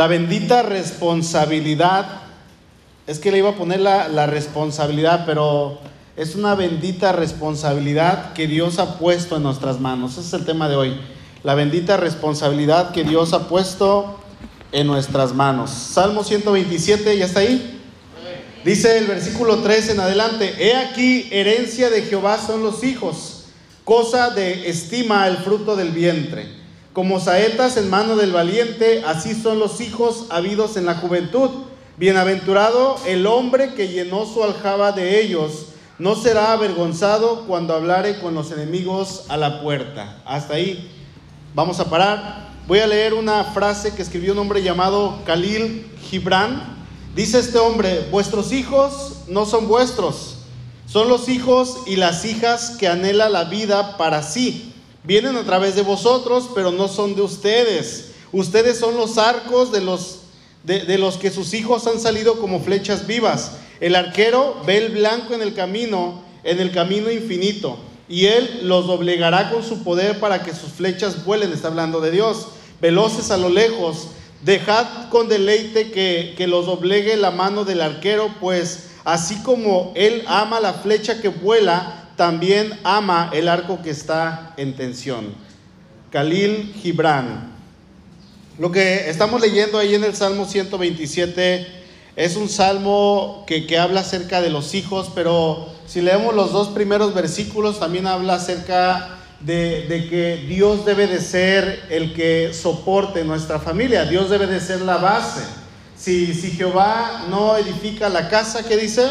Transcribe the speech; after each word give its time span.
La 0.00 0.06
bendita 0.06 0.62
responsabilidad, 0.62 2.22
es 3.06 3.18
que 3.18 3.30
le 3.30 3.36
iba 3.36 3.50
a 3.50 3.54
poner 3.54 3.80
la, 3.80 4.26
responsabilidad, 4.26 5.24
pero 5.26 5.78
es 6.16 6.36
una 6.36 6.54
bendita 6.54 7.12
responsabilidad 7.12 8.32
que 8.32 8.46
Dios 8.46 8.78
ha 8.78 8.98
puesto 8.98 9.36
en 9.36 9.42
nuestras 9.42 9.78
manos. 9.78 10.12
Ese 10.12 10.22
es 10.22 10.32
el 10.32 10.46
tema 10.46 10.70
de 10.70 10.76
hoy. 10.76 10.98
La 11.42 11.54
bendita 11.54 11.98
responsabilidad 11.98 12.92
que 12.92 13.04
Dios 13.04 13.34
ha 13.34 13.46
puesto 13.46 14.18
en 14.72 14.86
nuestras 14.86 15.34
manos. 15.34 15.68
Salmo 15.68 16.24
127, 16.24 17.18
¿ya 17.18 17.26
está 17.26 17.40
ahí? 17.40 17.78
Dice 18.64 18.96
el 18.96 19.04
versículo 19.04 19.58
3 19.58 19.90
en 19.90 20.00
adelante, 20.00 20.54
he 20.60 20.76
aquí, 20.76 21.28
herencia 21.30 21.90
de 21.90 22.04
Jehová 22.04 22.38
son 22.38 22.62
los 22.62 22.84
hijos, 22.84 23.48
cosa 23.84 24.30
de 24.30 24.70
estima 24.70 25.28
el 25.28 25.36
fruto 25.36 25.76
del 25.76 25.90
vientre. 25.90 26.59
Como 26.92 27.20
saetas 27.20 27.76
en 27.76 27.88
mano 27.88 28.16
del 28.16 28.32
valiente, 28.32 29.02
así 29.06 29.34
son 29.34 29.58
los 29.58 29.80
hijos 29.80 30.26
habidos 30.30 30.76
en 30.76 30.86
la 30.86 30.94
juventud. 30.94 31.50
Bienaventurado 31.96 32.96
el 33.06 33.26
hombre 33.26 33.74
que 33.74 33.88
llenó 33.88 34.26
su 34.26 34.42
aljaba 34.42 34.92
de 34.92 35.20
ellos, 35.20 35.66
no 35.98 36.14
será 36.16 36.52
avergonzado 36.52 37.46
cuando 37.46 37.74
hablare 37.74 38.20
con 38.20 38.34
los 38.34 38.50
enemigos 38.50 39.24
a 39.28 39.36
la 39.36 39.62
puerta. 39.62 40.22
Hasta 40.24 40.54
ahí. 40.54 40.90
Vamos 41.54 41.78
a 41.78 41.90
parar. 41.90 42.48
Voy 42.66 42.78
a 42.78 42.86
leer 42.86 43.14
una 43.14 43.44
frase 43.44 43.94
que 43.94 44.02
escribió 44.02 44.32
un 44.32 44.38
hombre 44.38 44.62
llamado 44.62 45.18
Khalil 45.26 45.86
Gibran 46.02 46.80
Dice 47.14 47.40
este 47.40 47.58
hombre, 47.58 48.06
vuestros 48.12 48.52
hijos 48.52 49.24
no 49.26 49.44
son 49.44 49.66
vuestros, 49.66 50.36
son 50.86 51.08
los 51.08 51.28
hijos 51.28 51.78
y 51.86 51.96
las 51.96 52.24
hijas 52.24 52.76
que 52.78 52.86
anhela 52.86 53.28
la 53.28 53.44
vida 53.44 53.96
para 53.96 54.22
sí. 54.22 54.69
Vienen 55.02 55.36
a 55.36 55.44
través 55.44 55.74
de 55.74 55.82
vosotros, 55.82 56.50
pero 56.54 56.70
no 56.72 56.88
son 56.88 57.14
de 57.14 57.22
ustedes. 57.22 58.10
Ustedes 58.32 58.78
son 58.78 58.96
los 58.96 59.18
arcos 59.18 59.72
de 59.72 59.80
los, 59.80 60.20
de, 60.62 60.98
los 60.98 61.16
que 61.16 61.30
sus 61.30 61.54
hijos 61.54 61.86
han 61.86 61.98
salido 61.98 62.38
como 62.38 62.60
flechas 62.60 63.06
vivas. 63.06 63.52
El 63.80 63.96
arquero 63.96 64.56
ve 64.66 64.76
el 64.76 64.92
blanco 64.92 65.34
en 65.34 65.42
el 65.42 65.54
camino, 65.54 66.22
en 66.44 66.60
el 66.60 66.70
camino 66.70 67.10
infinito, 67.10 67.78
y 68.08 68.26
él 68.26 68.60
los 68.64 68.86
doblegará 68.86 69.50
con 69.50 69.62
su 69.62 69.82
poder 69.82 70.20
para 70.20 70.42
que 70.42 70.54
sus 70.54 70.72
flechas 70.72 71.24
vuelen, 71.24 71.52
está 71.52 71.68
hablando 71.68 72.00
de 72.00 72.10
Dios, 72.10 72.48
veloces 72.80 73.30
a 73.30 73.36
lo 73.36 73.48
lejos 73.48 74.08
Dejad 74.42 75.10
con 75.10 75.28
deleite 75.28 75.90
que, 75.90 76.34
que 76.34 76.46
los 76.46 76.64
doblegue 76.64 77.16
la 77.18 77.30
mano 77.30 77.66
del 77.66 77.82
arquero, 77.82 78.34
pues 78.40 78.84
así 79.04 79.42
como 79.42 79.92
él 79.94 80.24
ama 80.26 80.60
la 80.60 80.72
flecha 80.72 81.20
que 81.20 81.28
vuela, 81.28 81.99
también 82.20 82.78
ama 82.84 83.30
el 83.32 83.48
arco 83.48 83.80
que 83.80 83.88
está 83.88 84.52
en 84.58 84.76
tensión. 84.76 85.32
Khalil 86.12 86.74
Gibran. 86.82 87.50
Lo 88.58 88.70
que 88.70 89.08
estamos 89.08 89.40
leyendo 89.40 89.78
ahí 89.78 89.94
en 89.94 90.04
el 90.04 90.14
Salmo 90.14 90.44
127 90.44 91.66
es 92.16 92.36
un 92.36 92.50
salmo 92.50 93.44
que, 93.46 93.66
que, 93.66 93.78
habla 93.78 94.02
acerca 94.02 94.42
de 94.42 94.50
los 94.50 94.74
hijos, 94.74 95.10
pero 95.14 95.66
si 95.86 96.02
leemos 96.02 96.34
los 96.34 96.52
dos 96.52 96.68
primeros 96.68 97.14
versículos 97.14 97.80
también 97.80 98.06
habla 98.06 98.34
acerca 98.34 99.16
de, 99.40 100.06
que 100.10 100.44
Dios 100.46 100.84
debe 100.84 101.06
de 101.06 101.22
ser 101.22 101.86
el 101.88 102.12
que 102.12 102.52
soporte 102.52 103.24
nuestra 103.24 103.60
familia, 103.60 104.04
Dios 104.04 104.28
debe 104.28 104.46
de 104.46 104.60
ser 104.60 104.82
la 104.82 104.98
base. 104.98 105.40
Si, 105.96 106.34
si 106.34 106.50
Jehová 106.50 107.24
no 107.30 107.56
edifica 107.56 108.10
la 108.10 108.28
casa, 108.28 108.62
¿qué 108.68 108.76
dice? 108.76 109.06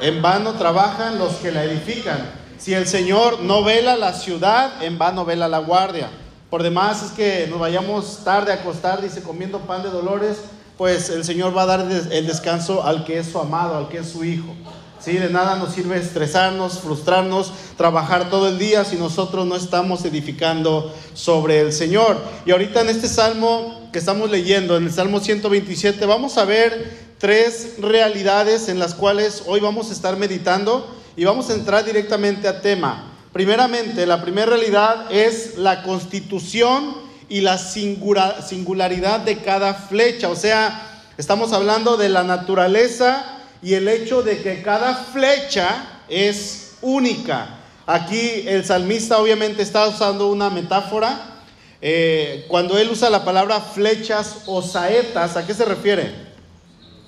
En 0.00 0.22
vano 0.22 0.54
trabajan 0.54 1.18
los 1.18 1.34
que 1.34 1.52
la 1.52 1.64
edifican. 1.64 2.45
Si 2.58 2.72
el 2.72 2.86
Señor 2.86 3.40
no 3.42 3.62
vela 3.62 3.96
la 3.96 4.14
ciudad, 4.14 4.82
en 4.82 4.98
vano 4.98 5.24
vela 5.24 5.48
la 5.48 5.58
guardia. 5.58 6.10
Por 6.48 6.62
demás 6.62 7.02
es 7.02 7.10
que 7.10 7.46
nos 7.48 7.60
vayamos 7.60 8.20
tarde 8.24 8.52
a 8.52 8.56
acostar, 8.56 9.02
dice, 9.02 9.22
comiendo 9.22 9.60
pan 9.60 9.82
de 9.82 9.90
dolores, 9.90 10.38
pues 10.78 11.10
el 11.10 11.24
Señor 11.24 11.56
va 11.56 11.62
a 11.62 11.66
dar 11.66 11.80
el 11.80 12.26
descanso 12.26 12.82
al 12.82 13.04
que 13.04 13.18
es 13.18 13.26
su 13.26 13.38
amado, 13.38 13.76
al 13.76 13.88
que 13.88 13.98
es 13.98 14.08
su 14.08 14.24
hijo. 14.24 14.54
¿sí? 15.00 15.12
De 15.12 15.28
nada 15.28 15.56
nos 15.56 15.74
sirve 15.74 15.98
estresarnos, 15.98 16.78
frustrarnos, 16.78 17.52
trabajar 17.76 18.30
todo 18.30 18.48
el 18.48 18.58
día 18.58 18.84
si 18.84 18.96
nosotros 18.96 19.46
no 19.46 19.56
estamos 19.56 20.04
edificando 20.04 20.94
sobre 21.14 21.60
el 21.60 21.72
Señor. 21.72 22.16
Y 22.46 22.52
ahorita 22.52 22.80
en 22.80 22.88
este 22.88 23.08
salmo 23.08 23.88
que 23.92 23.98
estamos 23.98 24.30
leyendo, 24.30 24.76
en 24.76 24.84
el 24.84 24.92
Salmo 24.92 25.20
127, 25.20 26.06
vamos 26.06 26.38
a 26.38 26.44
ver 26.44 27.06
tres 27.18 27.74
realidades 27.78 28.68
en 28.68 28.78
las 28.78 28.94
cuales 28.94 29.42
hoy 29.46 29.60
vamos 29.60 29.90
a 29.90 29.92
estar 29.92 30.16
meditando 30.16 30.86
y 31.16 31.24
vamos 31.24 31.48
a 31.48 31.54
entrar 31.54 31.84
directamente 31.84 32.46
a 32.46 32.60
tema. 32.60 33.12
Primeramente, 33.32 34.06
la 34.06 34.22
primera 34.22 34.46
realidad 34.46 35.10
es 35.10 35.56
la 35.56 35.82
constitución 35.82 36.96
y 37.28 37.40
la 37.40 37.58
singularidad 37.58 39.20
de 39.20 39.38
cada 39.38 39.74
flecha, 39.74 40.28
o 40.28 40.36
sea, 40.36 41.02
estamos 41.18 41.52
hablando 41.52 41.96
de 41.96 42.08
la 42.08 42.22
naturaleza 42.22 43.40
y 43.62 43.74
el 43.74 43.88
hecho 43.88 44.22
de 44.22 44.42
que 44.42 44.62
cada 44.62 44.94
flecha 44.94 46.00
es 46.08 46.76
única. 46.82 47.58
Aquí 47.86 48.44
el 48.46 48.64
salmista 48.64 49.18
obviamente 49.18 49.62
está 49.62 49.88
usando 49.88 50.28
una 50.28 50.50
metáfora. 50.50 51.32
Eh, 51.80 52.44
cuando 52.48 52.78
él 52.78 52.90
usa 52.90 53.10
la 53.10 53.24
palabra 53.24 53.60
flechas 53.60 54.42
o 54.46 54.62
saetas, 54.62 55.36
¿a 55.36 55.46
qué 55.46 55.54
se 55.54 55.64
refiere? 55.64 56.12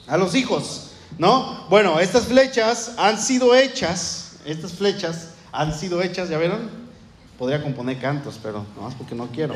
A 0.07 0.17
los 0.17 0.35
hijos, 0.35 0.88
¿no? 1.19 1.67
Bueno, 1.69 2.01
estas 2.01 2.27
flechas 2.27 2.93
han 2.97 3.21
sido 3.21 3.55
hechas, 3.55 4.37
estas 4.45 4.73
flechas 4.73 5.29
han 5.53 5.79
sido 5.79 6.01
hechas, 6.01 6.29
¿ya 6.29 6.39
vieron? 6.39 6.71
Podría 7.39 7.63
componer 7.63 8.01
cantos, 8.01 8.39
pero 8.43 8.65
no 8.77 8.83
más 8.83 8.95
porque 8.95 9.15
no 9.15 9.29
quiero. 9.29 9.55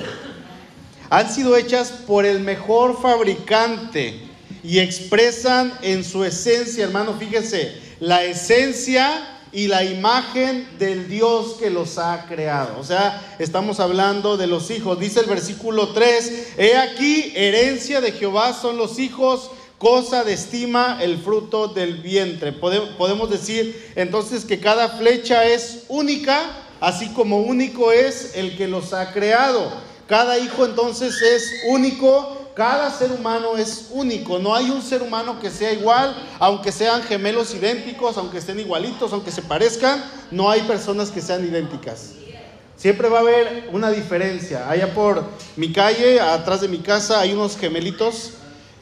Han 1.11 1.33
sido 1.33 1.57
hechas 1.57 1.91
por 1.91 2.27
el 2.27 2.41
mejor 2.41 3.01
fabricante 3.01 4.21
y 4.63 4.79
expresan 4.79 5.73
en 5.83 6.05
su 6.05 6.25
esencia, 6.25 6.85
hermano, 6.85 7.15
fíjese, 7.19 7.81
la 8.01 8.25
esencia 8.25 9.29
y 9.53 9.69
la 9.69 9.85
imagen 9.85 10.67
del 10.79 11.09
Dios 11.09 11.57
que 11.61 11.69
los 11.71 11.99
ha 11.99 12.25
creado. 12.27 12.79
O 12.79 12.85
sea, 12.85 13.37
estamos 13.39 13.81
hablando 13.81 14.37
de 14.37 14.47
los 14.47 14.71
hijos. 14.71 14.99
Dice 14.99 15.21
el 15.21 15.27
versículo 15.27 15.89
3, 15.89 16.55
he 16.57 16.77
aquí, 16.77 17.33
herencia 17.37 18.01
de 18.01 18.13
Jehová 18.13 18.55
son 18.55 18.79
los 18.79 18.99
hijos, 18.99 19.51
cosa 19.83 20.23
de 20.23 20.33
estima 20.33 20.99
el 21.03 21.19
fruto 21.19 21.67
del 21.67 21.95
vientre. 21.95 22.53
Podemos 22.53 23.29
decir 23.29 23.93
entonces 23.97 24.45
que 24.45 24.61
cada 24.61 24.91
flecha 24.91 25.45
es 25.45 25.87
única, 25.89 26.41
así 26.79 27.09
como 27.09 27.39
único 27.41 27.91
es 27.91 28.37
el 28.37 28.57
que 28.57 28.69
los 28.69 28.93
ha 28.93 29.13
creado. 29.13 29.73
Cada 30.07 30.39
hijo 30.39 30.65
entonces 30.65 31.21
es 31.21 31.65
único 31.67 32.39
cada 32.55 32.91
ser 32.91 33.11
humano 33.13 33.57
es 33.57 33.87
único, 33.93 34.39
no 34.39 34.55
hay 34.55 34.69
un 34.69 34.83
ser 34.83 35.01
humano 35.01 35.41
que 35.41 35.51
sea 35.51 35.73
igual, 35.73 36.15
aunque 36.39 36.71
sean 36.71 37.03
gemelos 37.03 37.55
idénticos, 37.55 38.19
aunque 38.19 38.39
estén 38.39 38.61
igualitos, 38.61 39.11
aunque 39.15 39.31
se 39.31 39.41
parezcan, 39.41 40.05
no 40.31 40.51
hay 40.51 40.61
personas 40.61 41.11
que 41.11 41.23
sean 41.23 41.43
idénticas. 41.47 42.11
Siempre 42.77 43.09
va 43.09 43.19
a 43.19 43.21
haber 43.23 43.71
una 43.73 43.91
diferencia. 43.91 44.69
Allá 44.69 44.93
por 44.93 45.25
mi 45.57 45.73
calle, 45.73 46.21
atrás 46.21 46.61
de 46.61 46.69
mi 46.69 46.81
casa, 46.81 47.21
hay 47.21 47.33
unos 47.33 47.57
gemelitos, 47.57 48.33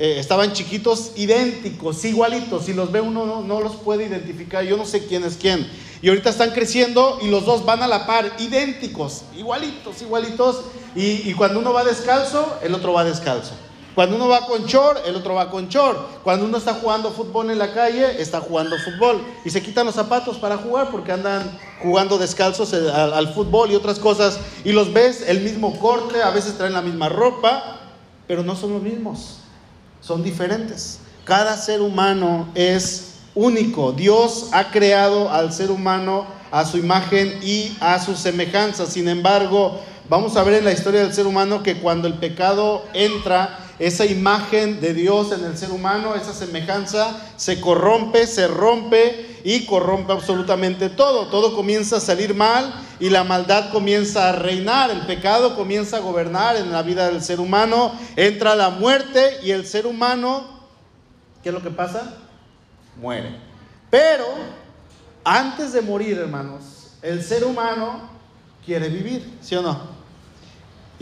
eh, 0.02 0.18
estaban 0.18 0.54
chiquitos, 0.54 1.12
idénticos, 1.16 2.02
igualitos. 2.06 2.64
Si 2.64 2.72
los 2.72 2.90
ve 2.90 3.02
uno 3.02 3.42
no, 3.42 3.60
los 3.60 3.76
puede 3.76 4.06
identificar, 4.06 4.64
yo 4.64 4.78
no 4.78 4.86
sé 4.86 5.04
quién 5.04 5.24
es 5.24 5.36
quién. 5.36 5.70
Y 6.00 6.08
ahorita 6.08 6.30
están 6.30 6.52
creciendo 6.52 7.18
y 7.20 7.28
los 7.28 7.44
dos 7.44 7.66
van 7.66 7.82
a 7.82 7.86
la 7.86 8.06
par, 8.06 8.32
idénticos, 8.38 9.24
igualitos, 9.36 10.00
igualitos. 10.00 10.62
Y, 10.94 11.34
cuando 11.34 11.58
uno 11.58 11.74
va 11.74 11.84
descalzo, 11.84 12.56
el 12.62 12.74
otro 12.74 12.94
va 12.94 13.04
descalzo. 13.04 13.52
Cuando 13.94 14.16
uno 14.16 14.26
va 14.26 14.46
con 14.46 14.64
short, 14.64 15.06
el 15.06 15.16
otro 15.16 15.34
va 15.34 15.50
con 15.50 15.68
short. 15.68 16.22
Cuando 16.22 16.46
uno 16.46 16.56
está 16.56 16.72
jugando 16.72 17.10
fútbol 17.10 17.50
en 17.50 17.58
la 17.58 17.74
calle, 17.74 18.22
está 18.22 18.40
jugando 18.40 18.78
fútbol. 18.78 19.22
Y 19.44 19.50
se 19.50 19.60
quitan 19.62 19.84
los 19.84 19.96
zapatos 19.96 20.38
para 20.38 20.56
jugar 20.56 20.90
porque 20.90 21.12
andan 21.12 21.58
jugando 21.82 22.16
descalzos 22.16 22.72
al, 22.72 23.12
al 23.12 23.34
fútbol 23.34 23.70
y 23.70 23.74
otras 23.74 23.98
cosas. 23.98 24.40
Y 24.64 24.72
los 24.72 24.94
ves 24.94 25.28
el 25.28 25.40
mismo 25.40 25.78
corte, 25.78 26.22
a 26.22 26.30
veces 26.30 26.56
traen 26.56 26.72
la 26.72 26.80
misma 26.80 27.10
ropa, 27.10 27.80
pero 28.26 28.42
no 28.42 28.56
son 28.56 28.72
los 28.72 28.82
mismos. 28.82 29.40
Son 30.00 30.22
diferentes. 30.22 30.98
Cada 31.24 31.56
ser 31.56 31.80
humano 31.80 32.48
es 32.54 33.14
único. 33.34 33.92
Dios 33.92 34.48
ha 34.52 34.70
creado 34.70 35.30
al 35.30 35.52
ser 35.52 35.70
humano 35.70 36.26
a 36.50 36.64
su 36.64 36.78
imagen 36.78 37.38
y 37.42 37.76
a 37.80 38.02
su 38.02 38.16
semejanza. 38.16 38.86
Sin 38.86 39.08
embargo, 39.08 39.80
vamos 40.08 40.36
a 40.36 40.42
ver 40.42 40.54
en 40.54 40.64
la 40.64 40.72
historia 40.72 41.02
del 41.02 41.14
ser 41.14 41.26
humano 41.26 41.62
que 41.62 41.76
cuando 41.76 42.08
el 42.08 42.14
pecado 42.14 42.84
entra, 42.92 43.58
esa 43.78 44.04
imagen 44.04 44.80
de 44.80 44.92
Dios 44.92 45.32
en 45.32 45.42
el 45.44 45.56
ser 45.56 45.70
humano, 45.70 46.14
esa 46.14 46.34
semejanza, 46.34 47.16
se 47.36 47.60
corrompe, 47.60 48.26
se 48.26 48.46
rompe 48.46 49.29
y 49.44 49.66
corrompe 49.66 50.12
absolutamente 50.12 50.88
todo. 50.88 51.26
Todo 51.28 51.54
comienza 51.54 51.96
a 51.96 52.00
salir 52.00 52.34
mal 52.34 52.72
y 52.98 53.10
la 53.10 53.24
maldad 53.24 53.70
comienza 53.70 54.28
a 54.28 54.32
reinar. 54.32 54.90
El 54.90 55.00
pecado 55.02 55.56
comienza 55.56 55.98
a 55.98 56.00
gobernar 56.00 56.56
en 56.56 56.72
la 56.72 56.82
vida 56.82 57.06
del 57.10 57.22
ser 57.22 57.40
humano. 57.40 57.92
Entra 58.16 58.54
la 58.54 58.70
muerte 58.70 59.38
y 59.42 59.50
el 59.50 59.66
ser 59.66 59.86
humano, 59.86 60.60
¿qué 61.42 61.48
es 61.48 61.54
lo 61.54 61.62
que 61.62 61.70
pasa? 61.70 62.16
muere. 63.00 63.36
Pero 63.90 64.24
antes 65.24 65.72
de 65.72 65.80
morir, 65.80 66.18
hermanos, 66.18 66.92
el 67.02 67.22
ser 67.22 67.44
humano 67.44 68.08
quiere 68.64 68.88
vivir, 68.88 69.38
¿sí 69.40 69.56
o 69.56 69.62
no? 69.62 69.99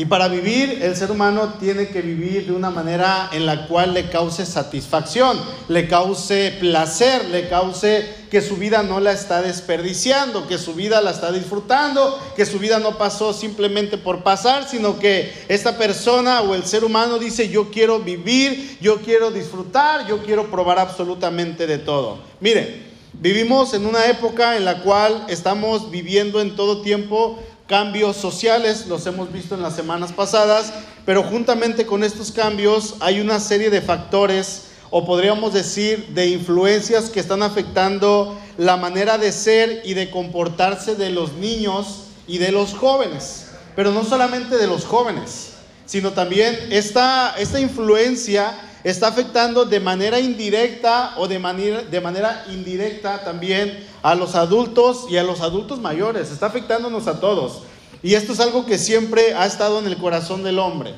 Y 0.00 0.04
para 0.04 0.28
vivir, 0.28 0.78
el 0.80 0.94
ser 0.94 1.10
humano 1.10 1.54
tiene 1.58 1.88
que 1.88 2.02
vivir 2.02 2.46
de 2.46 2.52
una 2.52 2.70
manera 2.70 3.30
en 3.32 3.46
la 3.46 3.66
cual 3.66 3.94
le 3.94 4.08
cause 4.08 4.46
satisfacción, 4.46 5.36
le 5.66 5.88
cause 5.88 6.56
placer, 6.60 7.24
le 7.24 7.48
cause 7.48 8.08
que 8.30 8.40
su 8.40 8.58
vida 8.58 8.84
no 8.84 9.00
la 9.00 9.10
está 9.10 9.42
desperdiciando, 9.42 10.46
que 10.46 10.56
su 10.56 10.74
vida 10.74 11.00
la 11.00 11.10
está 11.10 11.32
disfrutando, 11.32 12.16
que 12.36 12.46
su 12.46 12.60
vida 12.60 12.78
no 12.78 12.96
pasó 12.96 13.32
simplemente 13.32 13.98
por 13.98 14.22
pasar, 14.22 14.68
sino 14.68 15.00
que 15.00 15.32
esta 15.48 15.76
persona 15.76 16.42
o 16.42 16.54
el 16.54 16.62
ser 16.64 16.84
humano 16.84 17.18
dice, 17.18 17.48
yo 17.48 17.72
quiero 17.72 17.98
vivir, 17.98 18.78
yo 18.80 19.00
quiero 19.00 19.32
disfrutar, 19.32 20.06
yo 20.06 20.22
quiero 20.22 20.48
probar 20.48 20.78
absolutamente 20.78 21.66
de 21.66 21.78
todo. 21.78 22.18
Mire, 22.38 22.84
vivimos 23.14 23.74
en 23.74 23.84
una 23.84 24.06
época 24.06 24.56
en 24.56 24.64
la 24.64 24.80
cual 24.80 25.26
estamos 25.28 25.90
viviendo 25.90 26.40
en 26.40 26.54
todo 26.54 26.82
tiempo 26.82 27.36
cambios 27.68 28.16
sociales, 28.16 28.86
los 28.86 29.06
hemos 29.06 29.30
visto 29.30 29.54
en 29.54 29.62
las 29.62 29.76
semanas 29.76 30.10
pasadas, 30.12 30.72
pero 31.04 31.22
juntamente 31.22 31.84
con 31.86 32.02
estos 32.02 32.32
cambios 32.32 32.96
hay 32.98 33.20
una 33.20 33.38
serie 33.38 33.68
de 33.68 33.82
factores 33.82 34.62
o 34.90 35.04
podríamos 35.04 35.52
decir 35.52 36.08
de 36.14 36.28
influencias 36.28 37.10
que 37.10 37.20
están 37.20 37.42
afectando 37.42 38.38
la 38.56 38.78
manera 38.78 39.18
de 39.18 39.32
ser 39.32 39.82
y 39.84 39.92
de 39.92 40.10
comportarse 40.10 40.94
de 40.94 41.10
los 41.10 41.34
niños 41.34 42.04
y 42.26 42.38
de 42.38 42.52
los 42.52 42.72
jóvenes, 42.72 43.48
pero 43.76 43.92
no 43.92 44.02
solamente 44.02 44.56
de 44.56 44.66
los 44.66 44.86
jóvenes, 44.86 45.50
sino 45.84 46.12
también 46.12 46.58
esta, 46.70 47.34
esta 47.38 47.60
influencia 47.60 48.58
está 48.84 49.08
afectando 49.08 49.64
de 49.64 49.80
manera 49.80 50.20
indirecta 50.20 51.14
o 51.16 51.26
de 51.28 51.38
manera, 51.38 52.44
indirecta 52.50 53.24
también 53.24 53.86
a 54.02 54.14
los 54.14 54.34
adultos 54.34 55.06
y 55.10 55.16
a 55.16 55.22
los 55.22 55.40
adultos 55.40 55.80
mayores. 55.80 56.30
Está 56.30 56.46
afectándonos 56.46 57.06
a 57.06 57.20
todos. 57.20 57.62
Y 58.02 58.14
esto 58.14 58.32
es 58.32 58.40
algo 58.40 58.64
que 58.64 58.78
siempre 58.78 59.34
ha 59.34 59.46
estado 59.46 59.78
en 59.80 59.86
el 59.86 59.96
corazón 59.96 60.44
del 60.44 60.58
hombre. 60.58 60.94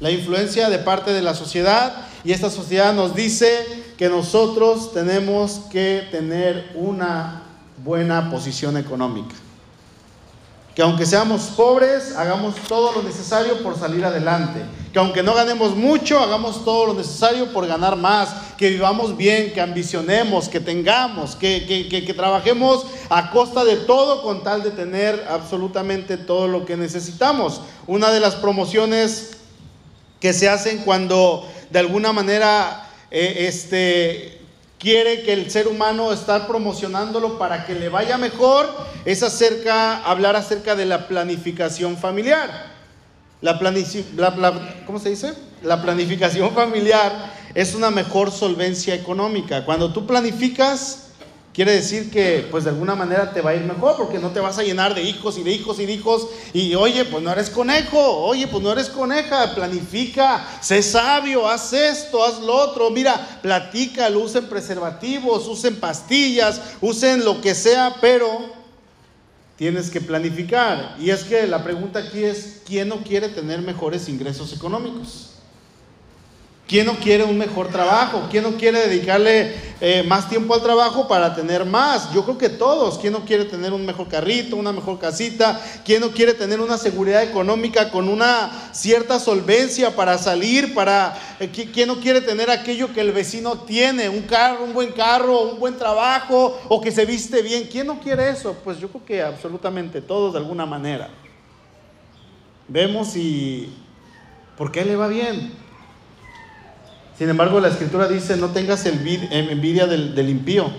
La 0.00 0.10
influencia 0.10 0.68
de 0.68 0.78
parte 0.78 1.12
de 1.12 1.22
la 1.22 1.34
sociedad 1.34 2.06
y 2.24 2.32
esta 2.32 2.50
sociedad 2.50 2.92
nos 2.92 3.14
dice 3.14 3.84
que 3.96 4.08
nosotros 4.08 4.92
tenemos 4.92 5.60
que 5.70 6.06
tener 6.10 6.72
una 6.74 7.44
buena 7.82 8.30
posición 8.30 8.76
económica 8.76 9.34
que 10.76 10.82
aunque 10.82 11.06
seamos 11.06 11.44
pobres, 11.56 12.14
hagamos 12.16 12.54
todo 12.68 12.92
lo 12.92 13.02
necesario 13.02 13.62
por 13.62 13.78
salir 13.78 14.04
adelante. 14.04 14.60
Que 14.92 14.98
aunque 14.98 15.22
no 15.22 15.32
ganemos 15.32 15.74
mucho, 15.74 16.20
hagamos 16.20 16.66
todo 16.66 16.88
lo 16.88 16.92
necesario 16.92 17.50
por 17.50 17.66
ganar 17.66 17.96
más. 17.96 18.28
Que 18.58 18.68
vivamos 18.68 19.16
bien, 19.16 19.54
que 19.54 19.62
ambicionemos, 19.62 20.50
que 20.50 20.60
tengamos, 20.60 21.34
que, 21.34 21.64
que, 21.66 22.12
trabajemos 22.12 22.84
a 23.08 23.30
costa 23.30 23.64
de 23.64 23.76
todo 23.76 24.22
con 24.22 24.44
tal 24.44 24.62
de 24.62 24.70
tener 24.70 25.26
absolutamente 25.30 26.18
todo 26.18 26.46
lo 26.46 26.66
que 26.66 26.76
necesitamos. 26.76 27.62
Una 27.86 28.10
de 28.10 28.20
las 28.20 28.34
promociones 28.34 29.38
que 30.20 30.34
se 30.34 30.46
hacen 30.46 30.82
cuando 30.84 31.48
de 31.70 31.78
alguna 31.78 32.12
manera 32.12 32.86
eh, 33.10 33.46
este, 33.48 34.42
quiere 34.78 35.22
que 35.22 35.32
el 35.32 35.50
ser 35.50 35.68
humano 35.68 36.12
está 36.12 36.46
promocionándolo 36.46 37.38
para 37.38 37.64
que 37.66 37.74
le 37.74 37.88
vaya 37.88 38.18
mejor, 38.18 38.68
es 39.04 39.22
acerca, 39.22 39.98
hablar 40.04 40.36
acerca 40.36 40.74
de 40.76 40.86
la 40.86 41.08
planificación 41.08 41.96
familiar. 41.96 42.74
La, 43.40 43.58
¿Cómo 44.86 44.98
se 44.98 45.10
dice? 45.10 45.34
La 45.62 45.82
planificación 45.82 46.52
familiar 46.52 47.32
es 47.54 47.74
una 47.74 47.90
mejor 47.90 48.30
solvencia 48.30 48.94
económica. 48.94 49.64
Cuando 49.64 49.92
tú 49.92 50.06
planificas, 50.06 51.05
quiere 51.56 51.72
decir 51.72 52.10
que 52.10 52.46
pues 52.50 52.64
de 52.64 52.70
alguna 52.70 52.94
manera 52.94 53.32
te 53.32 53.40
va 53.40 53.52
a 53.52 53.54
ir 53.54 53.62
mejor 53.62 53.96
porque 53.96 54.18
no 54.18 54.30
te 54.30 54.40
vas 54.40 54.58
a 54.58 54.62
llenar 54.62 54.94
de 54.94 55.02
hijos 55.02 55.38
y 55.38 55.42
de 55.42 55.52
hijos 55.52 55.80
y 55.80 55.86
de 55.86 55.92
hijos 55.94 56.28
y 56.52 56.74
oye, 56.74 57.06
pues 57.06 57.22
no 57.24 57.32
eres 57.32 57.48
conejo, 57.48 57.98
oye, 57.98 58.46
pues 58.46 58.62
no 58.62 58.70
eres 58.70 58.90
coneja, 58.90 59.54
planifica, 59.54 60.46
sé 60.60 60.82
sabio, 60.82 61.48
haz 61.48 61.72
esto, 61.72 62.22
haz 62.22 62.40
lo 62.40 62.54
otro, 62.54 62.90
mira, 62.90 63.40
platica, 63.40 64.10
usen 64.10 64.50
preservativos, 64.50 65.48
usen 65.48 65.76
pastillas, 65.76 66.60
usen 66.82 67.24
lo 67.24 67.40
que 67.40 67.54
sea, 67.54 67.96
pero 68.02 68.52
tienes 69.56 69.88
que 69.88 70.02
planificar. 70.02 70.96
Y 71.00 71.08
es 71.08 71.24
que 71.24 71.46
la 71.46 71.64
pregunta 71.64 72.00
aquí 72.00 72.22
es, 72.22 72.60
¿quién 72.66 72.90
no 72.90 72.96
quiere 72.98 73.30
tener 73.30 73.62
mejores 73.62 74.10
ingresos 74.10 74.52
económicos? 74.52 75.35
¿Quién 76.66 76.86
no 76.86 76.96
quiere 76.96 77.22
un 77.22 77.38
mejor 77.38 77.68
trabajo? 77.68 78.26
¿Quién 78.28 78.42
no 78.42 78.56
quiere 78.56 78.88
dedicarle 78.88 79.54
eh, 79.80 80.02
más 80.02 80.28
tiempo 80.28 80.52
al 80.52 80.62
trabajo 80.62 81.06
para 81.06 81.32
tener 81.32 81.64
más? 81.64 82.12
Yo 82.12 82.24
creo 82.24 82.38
que 82.38 82.48
todos. 82.48 82.98
¿Quién 82.98 83.12
no 83.12 83.24
quiere 83.24 83.44
tener 83.44 83.72
un 83.72 83.86
mejor 83.86 84.08
carrito, 84.08 84.56
una 84.56 84.72
mejor 84.72 84.98
casita? 84.98 85.60
¿Quién 85.84 86.00
no 86.00 86.10
quiere 86.10 86.34
tener 86.34 86.60
una 86.60 86.76
seguridad 86.76 87.22
económica 87.22 87.92
con 87.92 88.08
una 88.08 88.50
cierta 88.72 89.20
solvencia 89.20 89.94
para 89.94 90.18
salir? 90.18 90.74
Para, 90.74 91.16
eh, 91.38 91.48
¿Quién 91.48 91.86
no 91.86 92.00
quiere 92.00 92.20
tener 92.20 92.50
aquello 92.50 92.92
que 92.92 93.00
el 93.00 93.12
vecino 93.12 93.60
tiene? 93.60 94.08
Un 94.08 94.22
carro, 94.22 94.64
un 94.64 94.74
buen 94.74 94.90
carro, 94.90 95.42
un 95.42 95.60
buen 95.60 95.78
trabajo 95.78 96.60
o 96.68 96.80
que 96.80 96.90
se 96.90 97.06
viste 97.06 97.42
bien. 97.42 97.68
¿Quién 97.70 97.86
no 97.86 98.00
quiere 98.00 98.30
eso? 98.30 98.56
Pues 98.64 98.80
yo 98.80 98.88
creo 98.88 99.04
que 99.04 99.22
absolutamente 99.22 100.00
todos 100.00 100.32
de 100.32 100.40
alguna 100.40 100.66
manera. 100.66 101.10
Vemos 102.66 103.14
y... 103.14 103.72
¿Por 104.56 104.72
qué 104.72 104.84
le 104.84 104.96
va 104.96 105.06
bien? 105.06 105.65
Sin 107.18 107.30
embargo, 107.30 107.60
la 107.60 107.68
escritura 107.68 108.08
dice, 108.08 108.36
no 108.36 108.50
tengas 108.50 108.84
envidia 108.84 109.86
del, 109.86 110.28
impío, 110.28 110.70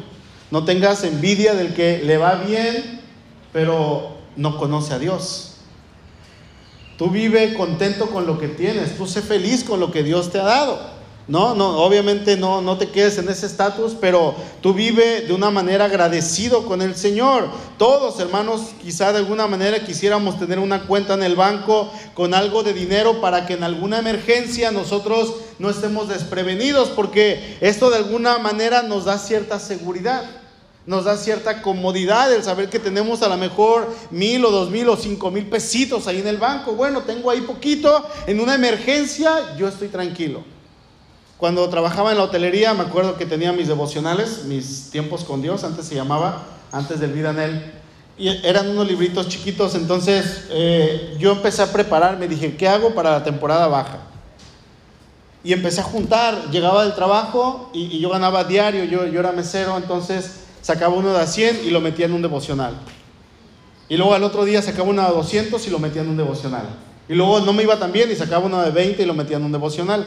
no 0.52 0.66
tengas 0.66 1.04
envidia 1.04 1.56
del 1.56 1.74
que 1.74 2.04
le 2.04 2.18
va 2.18 2.36
bien, 2.36 3.02
pero 3.52 4.18
no 4.36 4.58
conoce 4.58 4.94
a 4.94 5.00
Dios. 5.00 5.56
Tú 6.98 7.10
vive 7.10 7.56
contento 7.56 8.12
con 8.12 8.28
lo 8.28 8.38
que 8.38 8.50
tienes, 8.50 8.98
tú 8.98 9.08
sé 9.08 9.22
feliz 9.22 9.64
con 9.64 9.80
lo 9.80 9.92
que 9.92 10.04
Dios 10.04 10.32
te 10.32 10.40
ha 10.40 10.44
dado. 10.44 10.98
No, 11.28 11.56
no, 11.56 11.80
obviamente 11.80 12.38
no, 12.38 12.62
no 12.62 12.78
te 12.78 12.90
quedes 12.90 13.18
en 13.18 13.28
ese 13.28 13.48
estatus, 13.48 13.94
pero 14.00 14.34
tú 14.62 14.74
vive 14.74 15.22
de 15.22 15.34
una 15.34 15.52
manera 15.52 15.86
agradecido 15.86 16.66
con 16.66 16.82
el 16.82 16.96
Señor. 16.96 17.50
Todos, 17.78 18.18
hermanos, 18.22 18.62
quizá 18.82 19.12
de 19.12 19.18
alguna 19.18 19.46
manera 19.46 19.84
quisiéramos 19.84 20.40
tener 20.40 20.58
una 20.58 20.84
cuenta 20.84 21.16
en 21.16 21.24
el 21.24 21.36
banco 21.36 21.92
con 22.14 22.34
algo 22.34 22.64
de 22.64 22.74
dinero 22.74 23.20
para 23.20 23.46
que 23.46 23.56
en 23.56 23.64
alguna 23.64 24.00
emergencia 24.00 24.72
nosotros 24.72 25.34
no 25.60 25.70
estemos 25.70 26.08
desprevenidos, 26.10 26.90
porque 26.90 27.58
esto 27.62 27.90
de 27.90 27.98
alguna 27.98 28.38
manera 28.38 28.84
nos 28.84 29.06
da 29.06 29.18
cierta 29.18 29.60
seguridad 29.60 30.24
nos 30.88 31.04
da 31.04 31.18
cierta 31.18 31.62
comodidad 31.62 32.34
el 32.34 32.44
saber 32.44 32.70
que 32.70 32.80
tenemos 32.80 33.22
a 33.22 33.28
lo 33.28 33.36
mejor 33.36 33.94
mil 34.10 34.44
o 34.46 34.52
dos 34.52 34.72
mil 34.72 34.88
o 34.88 34.96
cinco 34.96 35.30
mil 35.30 35.46
pesitos 35.46 36.08
ahí 36.08 36.20
en 36.20 36.28
el 36.28 36.38
banco. 36.38 36.72
Bueno, 36.72 37.02
tengo 37.02 37.30
ahí 37.30 37.42
poquito, 37.42 38.08
en 38.26 38.40
una 38.40 38.56
emergencia 38.56 39.58
yo 39.58 39.68
estoy 39.68 39.90
tranquilo. 39.90 40.44
Cuando 41.38 41.68
trabajaba 41.70 42.12
en 42.12 42.18
la 42.18 42.24
hotelería, 42.24 42.74
me 42.74 42.84
acuerdo 42.84 43.18
que 43.18 43.26
tenía 43.26 43.52
mis 43.52 43.68
devocionales, 43.68 44.46
mis 44.46 44.90
tiempos 44.90 45.26
con 45.26 45.42
Dios, 45.42 45.66
antes 45.66 45.86
se 45.86 45.94
llamaba, 45.94 46.46
antes 46.72 47.02
del 47.02 47.12
vida 47.12 47.32
en 47.32 47.40
Él. 47.40 47.74
Y 48.18 48.30
eran 48.48 48.70
unos 48.70 48.88
libritos 48.88 49.28
chiquitos, 49.28 49.76
entonces 49.76 50.46
eh, 50.50 51.16
yo 51.20 51.34
empecé 51.34 51.62
a 51.62 51.72
prepararme, 51.72 52.30
dije, 52.30 52.56
¿qué 52.56 52.68
hago 52.68 52.96
para 52.96 53.12
la 53.12 53.24
temporada 53.26 53.68
baja? 53.68 54.07
Y 55.48 55.54
empecé 55.54 55.80
a 55.80 55.86
juntar, 55.86 56.52
llegaba 56.52 56.84
del 56.84 56.94
trabajo 56.94 57.70
y, 57.72 58.00
yo 58.00 58.10
ganaba 58.10 58.44
diario, 58.44 58.84
yo, 58.84 59.08
yo 59.08 59.22
era 59.22 59.32
mesero, 59.32 59.78
entonces 59.78 60.42
sacaba 60.62 60.94
uno 60.94 61.14
de 61.14 61.22
a 61.22 61.26
100 61.26 61.62
y 61.64 61.70
lo 61.70 61.80
metía 61.80 62.06
en 62.06 62.12
un 62.12 62.22
devocional. 62.22 62.78
Y 63.88 63.96
luego 63.96 64.14
al 64.14 64.26
otro 64.26 64.44
día 64.44 64.62
sacaba 64.62 64.90
uno 64.90 65.08
de 65.08 65.08
200 65.08 65.66
y 65.66 65.70
lo 65.70 65.80
metía 65.80 66.02
en 66.02 66.10
un 66.10 66.18
devocional. 66.18 66.68
Y 67.08 67.14
luego 67.14 67.40
no 67.40 67.54
me 67.54 67.64
iba 67.64 67.80
tan 67.80 67.94
bien 67.94 68.12
y 68.12 68.16
sacaba 68.18 68.46
uno 68.46 68.62
de 68.62 68.72
20 68.72 69.02
y 69.02 69.06
lo 69.06 69.14
metía 69.14 69.38
en 69.38 69.46
un 69.46 69.54
devocional. 69.54 70.06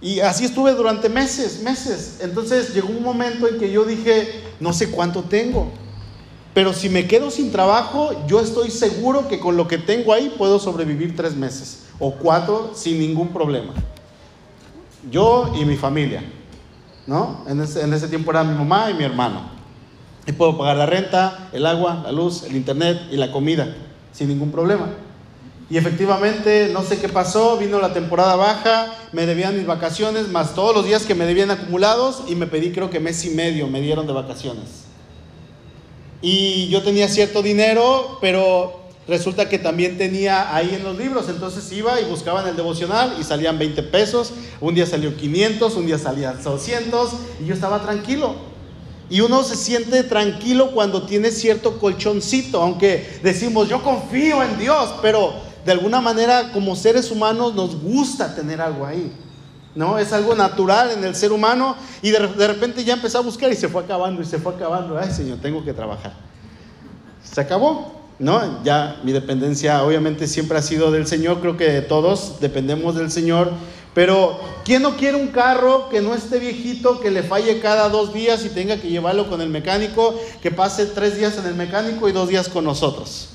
Y 0.00 0.18
así 0.18 0.44
estuve 0.44 0.72
durante 0.72 1.08
meses, 1.08 1.62
meses. 1.62 2.18
Entonces 2.20 2.74
llegó 2.74 2.88
un 2.88 3.04
momento 3.04 3.46
en 3.46 3.60
que 3.60 3.70
yo 3.70 3.84
dije, 3.84 4.42
no 4.58 4.72
sé 4.72 4.90
cuánto 4.90 5.22
tengo, 5.22 5.70
pero 6.52 6.72
si 6.72 6.88
me 6.88 7.06
quedo 7.06 7.30
sin 7.30 7.52
trabajo, 7.52 8.26
yo 8.26 8.40
estoy 8.40 8.72
seguro 8.72 9.28
que 9.28 9.38
con 9.38 9.56
lo 9.56 9.68
que 9.68 9.78
tengo 9.78 10.12
ahí 10.12 10.34
puedo 10.36 10.58
sobrevivir 10.58 11.14
tres 11.14 11.36
meses 11.36 11.84
o 12.00 12.10
cuatro 12.16 12.72
sin 12.74 12.98
ningún 12.98 13.28
problema. 13.28 13.72
Yo 15.10 15.52
y 15.58 15.64
mi 15.64 15.76
familia, 15.76 16.22
¿no? 17.06 17.44
En 17.46 17.60
ese, 17.60 18.08
tiempo 18.08 18.30
era 18.30 18.44
mi 18.44 18.56
mamá 18.56 18.90
y 18.90 18.94
mi 18.94 19.04
hermano. 19.04 19.52
Y 20.26 20.32
puedo 20.32 20.56
pagar 20.56 20.76
la 20.76 20.86
renta, 20.86 21.50
el 21.52 21.66
agua, 21.66 22.00
la 22.04 22.12
luz, 22.12 22.44
el 22.44 22.56
internet 22.56 22.98
y 23.10 23.16
la 23.16 23.30
comida 23.30 23.74
sin 24.12 24.28
ningún 24.28 24.50
problema. 24.50 24.88
Y 25.68 25.76
efectivamente, 25.76 26.70
no 26.72 26.82
sé 26.82 26.98
qué 26.98 27.08
pasó, 27.08 27.56
vino 27.56 27.80
la 27.80 27.92
temporada 27.92 28.36
baja, 28.36 28.94
me 29.12 29.26
debían 29.26 29.56
mis 29.56 29.66
vacaciones, 29.66 30.28
más 30.28 30.54
todos 30.54 30.74
los 30.74 30.86
días 30.86 31.04
que 31.04 31.14
me 31.14 31.26
debían 31.26 31.50
acumulados 31.50 32.22
y 32.28 32.34
me 32.34 32.46
pedí 32.46 32.70
creo 32.70 32.90
que 32.90 33.00
mes 33.00 33.24
y 33.24 33.30
medio 33.30 33.66
me 33.66 33.80
dieron 33.80 34.06
de 34.06 34.12
vacaciones. 34.12 34.84
Y 36.22 36.68
yo 36.68 36.82
tenía 36.82 37.08
cierto 37.08 37.42
dinero, 37.42 38.18
pero 38.20 38.83
resulta 39.06 39.48
que 39.48 39.58
también 39.58 39.98
tenía 39.98 40.54
ahí 40.54 40.74
en 40.74 40.84
los 40.84 40.96
libros, 40.96 41.28
entonces 41.28 41.70
iba 41.72 42.00
y 42.00 42.04
buscaba 42.04 42.42
en 42.42 42.48
el 42.48 42.56
devocional 42.56 43.16
y 43.20 43.24
salían 43.24 43.58
20 43.58 43.82
pesos, 43.84 44.32
un 44.60 44.74
día 44.74 44.86
salió 44.86 45.16
500, 45.16 45.74
un 45.76 45.86
día 45.86 45.98
salían 45.98 46.42
200 46.42 47.10
y 47.42 47.46
yo 47.46 47.54
estaba 47.54 47.82
tranquilo. 47.82 48.34
Y 49.10 49.20
uno 49.20 49.42
se 49.42 49.56
siente 49.56 50.02
tranquilo 50.02 50.70
cuando 50.70 51.04
tiene 51.04 51.30
cierto 51.30 51.78
colchoncito, 51.78 52.62
aunque 52.62 53.20
decimos 53.22 53.68
yo 53.68 53.82
confío 53.82 54.42
en 54.42 54.58
Dios, 54.58 54.94
pero 55.02 55.34
de 55.64 55.72
alguna 55.72 56.00
manera 56.00 56.52
como 56.52 56.74
seres 56.74 57.10
humanos 57.10 57.54
nos 57.54 57.80
gusta 57.80 58.34
tener 58.34 58.60
algo 58.60 58.86
ahí. 58.86 59.12
¿no? 59.74 59.98
Es 59.98 60.12
algo 60.12 60.34
natural 60.34 60.92
en 60.92 61.04
el 61.04 61.14
ser 61.14 61.32
humano 61.32 61.76
y 62.00 62.10
de, 62.10 62.28
de, 62.28 62.46
repente 62.46 62.84
ya 62.84 62.94
empezó 62.94 63.18
a 63.18 63.22
buscar 63.22 63.50
y 63.50 63.56
se 63.56 63.68
fue 63.68 63.82
acabando 63.82 64.22
y 64.22 64.24
se 64.24 64.38
fue 64.38 64.54
acabando. 64.54 64.98
Ay, 64.98 65.10
Señor, 65.10 65.38
tengo 65.38 65.64
que 65.64 65.72
trabajar. 65.72 66.14
Se 67.22 67.40
acabó, 67.40 68.03
¿no? 68.18 68.62
Ya 68.64 69.00
mi 69.02 69.12
dependencia 69.12 69.82
obviamente 69.82 70.26
siempre 70.26 70.58
ha 70.58 70.62
sido 70.62 70.90
del 70.90 71.06
Señor, 71.06 71.40
creo 71.40 71.56
que 71.56 71.80
todos 71.82 72.40
dependemos 72.40 72.94
del 72.94 73.10
Señor, 73.10 73.50
pero 73.94 74.40
¿quién 74.64 74.82
no 74.82 74.96
quiere 74.96 75.16
un 75.16 75.28
carro 75.28 75.88
que 75.88 76.00
no 76.00 76.14
esté 76.14 76.38
viejito, 76.38 77.00
que 77.00 77.10
le 77.10 77.22
falle 77.22 77.60
cada 77.60 77.88
dos 77.88 78.12
días 78.12 78.44
y 78.44 78.48
tenga 78.48 78.76
que 78.76 78.88
llevarlo 78.88 79.28
con 79.28 79.40
el 79.40 79.48
mecánico, 79.48 80.18
que 80.42 80.50
pase 80.50 80.86
tres 80.86 81.16
días 81.16 81.38
en 81.38 81.46
el 81.46 81.54
mecánico 81.54 82.08
y 82.08 82.12
dos 82.12 82.28
días 82.28 82.48
con 82.48 82.64
nosotros? 82.64 83.28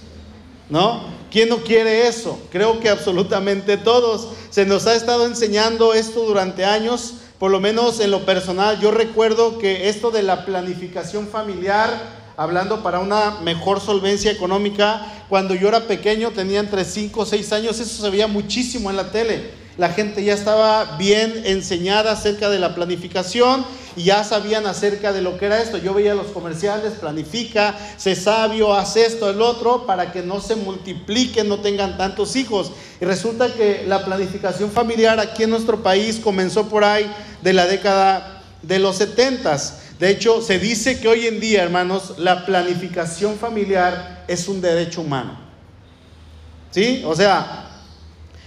¿No? 0.69 1.01
¿Quién 1.31 1.49
no 1.49 1.57
quiere 1.57 2.07
eso? 2.07 2.39
Creo 2.51 2.79
que 2.79 2.89
absolutamente 2.89 3.77
todos. 3.77 4.29
Se 4.49 4.65
nos 4.65 4.85
ha 4.85 4.95
estado 4.95 5.25
enseñando 5.25 5.93
esto 5.93 6.25
durante 6.25 6.65
años, 6.65 7.15
por 7.37 7.51
lo 7.51 7.59
menos 7.59 7.99
en 7.99 8.11
lo 8.11 8.25
personal. 8.25 8.79
Yo 8.79 8.91
recuerdo 8.91 9.59
que 9.59 9.89
esto 9.89 10.11
de 10.11 10.23
la 10.23 10.45
planificación 10.45 11.27
familiar, 11.27 12.18
hablando 12.39 12.81
para 12.81 12.99
una 12.99 13.39
mejor 13.41 13.81
solvencia 13.81 14.31
económica, 14.31 15.05
cuando 15.27 15.55
yo 15.55 15.67
era 15.67 15.87
pequeño, 15.87 16.31
tenía 16.31 16.59
entre 16.59 16.85
5 16.85 17.19
o 17.19 17.25
6 17.25 17.53
años, 17.53 17.79
eso 17.79 18.01
se 18.01 18.09
veía 18.09 18.27
muchísimo 18.27 18.89
en 18.89 18.95
la 18.95 19.11
tele 19.11 19.59
la 19.79 19.89
gente 19.91 20.21
ya 20.25 20.33
estaba 20.33 20.97
bien 20.97 21.43
enseñada 21.45 22.11
acerca 22.11 22.49
de 22.49 22.59
la 22.59 22.75
planificación 22.75 23.65
y 23.95 24.03
ya 24.03 24.25
sabían 24.25 24.67
acerca 24.67 25.13
de 25.13 25.21
lo 25.21 25.37
que 25.37 25.45
era 25.45 25.61
esto. 25.61 25.77
Yo 25.77 25.93
veía 25.93 26.13
los 26.15 26.27
comerciales, 26.27 26.93
planifica, 26.99 27.77
sé 27.95 28.13
sabio, 28.17 28.73
haz 28.73 28.97
esto, 28.97 29.29
el 29.29 29.41
otro, 29.41 29.85
para 29.85 30.11
que 30.11 30.21
no 30.21 30.41
se 30.41 30.57
multipliquen, 30.57 31.47
no 31.47 31.59
tengan 31.59 31.97
tantos 31.97 32.35
hijos. 32.35 32.73
Y 32.99 33.05
resulta 33.05 33.53
que 33.53 33.85
la 33.87 34.03
planificación 34.03 34.69
familiar 34.69 35.17
aquí 35.17 35.43
en 35.43 35.51
nuestro 35.51 35.81
país 35.81 36.19
comenzó 36.21 36.67
por 36.67 36.83
ahí 36.83 37.09
de 37.41 37.53
la 37.53 37.65
década 37.65 38.43
de 38.61 38.79
los 38.79 38.97
70. 38.97 39.57
De 39.99 40.09
hecho, 40.09 40.41
se 40.41 40.59
dice 40.59 40.99
que 40.99 41.09
hoy 41.09 41.27
en 41.27 41.41
día, 41.41 41.61
hermanos, 41.61 42.15
la 42.17 42.45
planificación 42.45 43.37
familiar 43.37 44.23
es 44.29 44.47
un 44.47 44.61
derecho 44.61 45.01
humano. 45.01 45.37
¿Sí? 46.71 47.03
O 47.05 47.13
sea, 47.15 47.69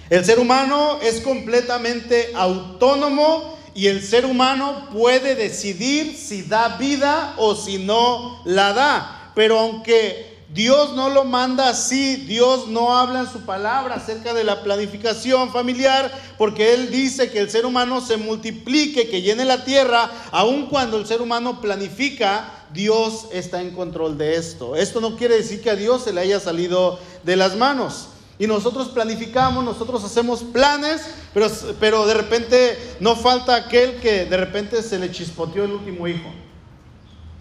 el 0.09 0.25
ser 0.25 0.39
humano 0.39 0.99
es 1.03 1.21
completamente 1.21 2.33
autónomo 2.35 3.59
y 3.75 3.87
el 3.89 4.03
ser 4.03 4.25
humano 4.25 4.89
puede 4.93 5.35
decidir 5.35 6.17
si 6.17 6.43
da 6.43 6.77
vida 6.79 7.35
o 7.37 7.55
si 7.55 7.79
no 7.79 8.41
la 8.47 8.73
da. 8.73 9.33
Pero 9.35 9.59
aunque 9.59 10.32
Dios 10.53 10.93
no 10.93 11.09
lo 11.09 11.25
manda 11.25 11.71
así, 11.71 12.17
Dios 12.17 12.69
no 12.69 12.95
habla 12.95 13.21
en 13.21 13.27
su 13.27 13.41
palabra 13.41 13.95
acerca 13.95 14.35
de 14.35 14.45
la 14.45 14.63
planificación 14.63 15.51
familiar, 15.51 16.13
porque 16.37 16.75
Él 16.75 16.91
dice 16.91 17.31
que 17.31 17.39
el 17.39 17.49
ser 17.49 17.65
humano 17.65 18.03
se 18.03 18.19
multiplique, 18.19 19.09
que 19.09 19.23
llene 19.23 19.47
la 19.47 19.65
tierra, 19.65 20.11
aun 20.31 20.67
cuando 20.67 20.99
el 20.99 21.07
ser 21.07 21.23
humano 21.23 21.63
planifica, 21.63 22.53
Dios 22.71 23.29
está 23.33 23.63
en 23.63 23.71
control 23.71 24.19
de 24.19 24.37
esto. 24.37 24.77
Esto 24.77 25.01
no 25.01 25.17
quiere 25.17 25.39
decir 25.39 25.63
que 25.63 25.71
a 25.71 25.77
Dios 25.77 26.05
se 26.05 26.13
le 26.13 26.21
haya 26.21 26.39
salido 26.39 26.99
de 27.23 27.37
las 27.37 27.57
manos. 27.57 28.09
Y 28.39 28.47
nosotros 28.47 28.89
planificamos, 28.89 29.65
nosotros 29.65 30.05
hacemos 30.05 30.43
planes, 30.43 31.01
pero, 31.33 31.51
pero 31.81 32.05
de 32.07 32.15
repente 32.15 32.97
no 33.01 33.17
falta 33.17 33.55
aquel 33.55 34.01
que 34.01 34.27
de 34.27 34.37
repente 34.37 34.83
se 34.83 34.99
le 34.99 35.11
chispoteó 35.11 35.65
el 35.65 35.73
último 35.73 36.07
hijo. 36.07 36.29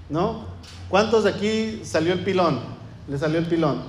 ¿No? 0.10 0.46
¿Cuántos 0.88 1.25
de 1.25 1.32
aquí 1.32 1.82
salió 1.84 2.13
el 2.13 2.24
pilón? 2.24 2.81
Le 3.12 3.18
salió 3.18 3.39
el 3.39 3.46
pilón. 3.46 3.82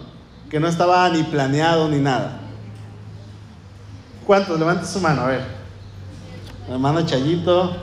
Que 0.51 0.59
no 0.59 0.67
estaba 0.67 1.09
ni 1.09 1.23
planeado 1.23 1.89
ni 1.89 1.99
nada. 1.99 2.41
¿Cuántos? 4.27 4.59
Levante 4.59 4.85
su 4.85 4.99
mano, 4.99 5.23
a 5.23 5.27
ver. 5.29 5.43
La 6.67 6.75
hermana 6.75 7.07
Chayito. 7.07 7.77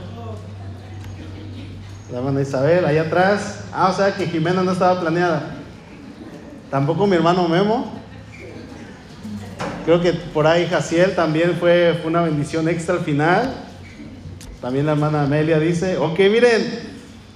La 2.12 2.18
hermana 2.18 2.42
Isabel, 2.42 2.84
ahí 2.84 2.98
atrás. 2.98 3.64
Ah, 3.72 3.88
o 3.88 3.96
sea 3.96 4.14
que 4.14 4.26
Jimena 4.26 4.62
no 4.62 4.72
estaba 4.72 5.00
planeada. 5.00 5.56
Tampoco 6.70 7.06
mi 7.06 7.16
hermano 7.16 7.48
Memo. 7.48 7.90
Creo 9.86 10.02
que 10.02 10.12
por 10.12 10.46
ahí 10.46 10.66
Jaciel 10.66 11.14
también 11.14 11.56
fue, 11.58 11.98
fue 12.02 12.10
una 12.10 12.20
bendición 12.20 12.68
extra 12.68 12.96
al 12.96 13.00
final. 13.00 13.54
También 14.60 14.84
la 14.84 14.92
hermana 14.92 15.22
Amelia 15.22 15.58
dice, 15.58 15.96
ok, 15.96 16.18
miren, 16.18 16.80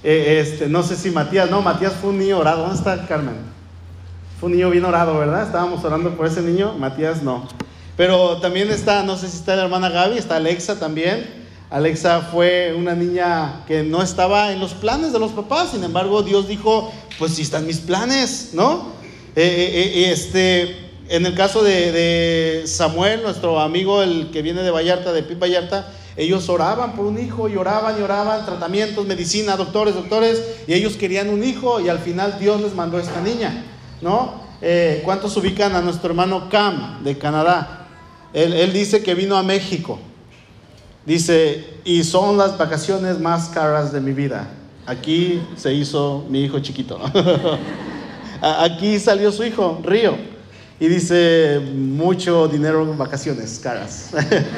eh, 0.03 0.41
este, 0.43 0.69
no 0.69 0.83
sé 0.83 0.95
si 0.95 1.09
Matías, 1.09 1.49
no, 1.49 1.63
Matías 1.63 1.93
fue 1.93 2.11
un 2.11 2.19
niño 2.19 2.37
orado. 2.37 2.61
¿Dónde 2.61 2.75
está 2.75 3.07
Carmen? 3.07 3.54
Fue 4.39 4.47
un 4.47 4.55
niño 4.55 4.69
bien 4.69 4.83
orado, 4.83 5.17
¿verdad? 5.17 5.43
Estábamos 5.43 5.83
orando 5.83 6.15
por 6.17 6.27
ese 6.27 6.41
niño, 6.41 6.73
Matías 6.77 7.23
no. 7.23 7.47
Pero 7.95 8.37
también 8.37 8.69
está, 8.69 9.03
no 9.03 9.17
sé 9.17 9.29
si 9.29 9.37
está 9.37 9.55
la 9.55 9.63
hermana 9.63 9.89
Gaby, 9.89 10.17
está 10.17 10.35
Alexa 10.35 10.77
también. 10.77 11.45
Alexa 11.69 12.21
fue 12.31 12.75
una 12.77 12.93
niña 12.93 13.63
que 13.65 13.83
no 13.83 14.01
estaba 14.01 14.51
en 14.51 14.59
los 14.59 14.73
planes 14.73 15.13
de 15.13 15.19
los 15.19 15.31
papás, 15.31 15.71
sin 15.71 15.83
embargo 15.83 16.21
Dios 16.21 16.47
dijo, 16.47 16.91
pues 17.17 17.33
si 17.33 17.41
están 17.41 17.65
mis 17.65 17.79
planes, 17.79 18.51
¿no? 18.53 18.93
Eh, 19.35 20.03
eh, 20.05 20.11
este, 20.11 20.85
en 21.09 21.25
el 21.25 21.33
caso 21.33 21.63
de, 21.63 22.63
Samuel, 22.65 23.21
nuestro 23.23 23.59
amigo, 23.59 24.03
el 24.03 24.31
que 24.31 24.41
viene 24.41 24.61
de 24.63 24.71
Vallarta, 24.71 25.11
de 25.11 25.23
Pip 25.23 25.41
Vallarta, 25.41 25.91
ellos 26.17 26.47
oraban 26.49 26.95
por 26.95 27.05
un 27.05 27.19
hijo 27.19 27.49
y 27.49 27.57
oraban 27.57 27.99
y 27.99 28.01
oraban, 28.01 28.45
tratamientos, 28.45 29.05
medicina, 29.05 29.57
doctores, 29.57 29.95
doctores, 29.95 30.41
y 30.67 30.73
ellos 30.73 30.95
querían 30.95 31.29
un 31.29 31.43
hijo 31.43 31.81
y 31.81 31.89
al 31.89 31.99
final 31.99 32.37
Dios 32.39 32.61
les 32.61 32.73
mandó 32.73 32.97
a 32.97 33.01
esta 33.01 33.21
niña, 33.21 33.65
¿no? 34.05 34.35
Eh, 34.61 35.01
¿Cuántos 35.03 35.35
ubican 35.35 35.75
a 35.75 35.81
nuestro 35.81 36.11
hermano 36.11 36.47
Cam 36.47 37.03
de 37.03 37.17
Canadá? 37.17 37.87
Él, 38.33 38.71
dice 38.71 39.01
que 39.01 39.15
vino 39.15 39.35
a 39.35 39.41
México. 39.41 39.97
Dice, 41.07 41.79
y 41.83 42.03
son 42.03 42.37
las 42.37 42.55
vacaciones 42.55 43.19
más 43.19 43.49
caras 43.49 43.91
de 43.91 44.01
mi 44.01 44.13
vida. 44.13 44.47
Aquí 44.85 45.41
se 45.55 45.73
hizo 45.73 46.23
mi 46.29 46.41
hijo 46.43 46.59
chiquito. 46.59 47.01
Aquí 48.41 48.99
salió 48.99 49.31
su 49.31 49.43
hijo, 49.43 49.81
Río. 49.83 50.15
Y 50.79 50.87
dice, 50.87 51.59
mucho 51.73 52.47
dinero 52.47 52.83
en 52.83 52.99
vacaciones, 52.99 53.57
caras. 53.57 54.11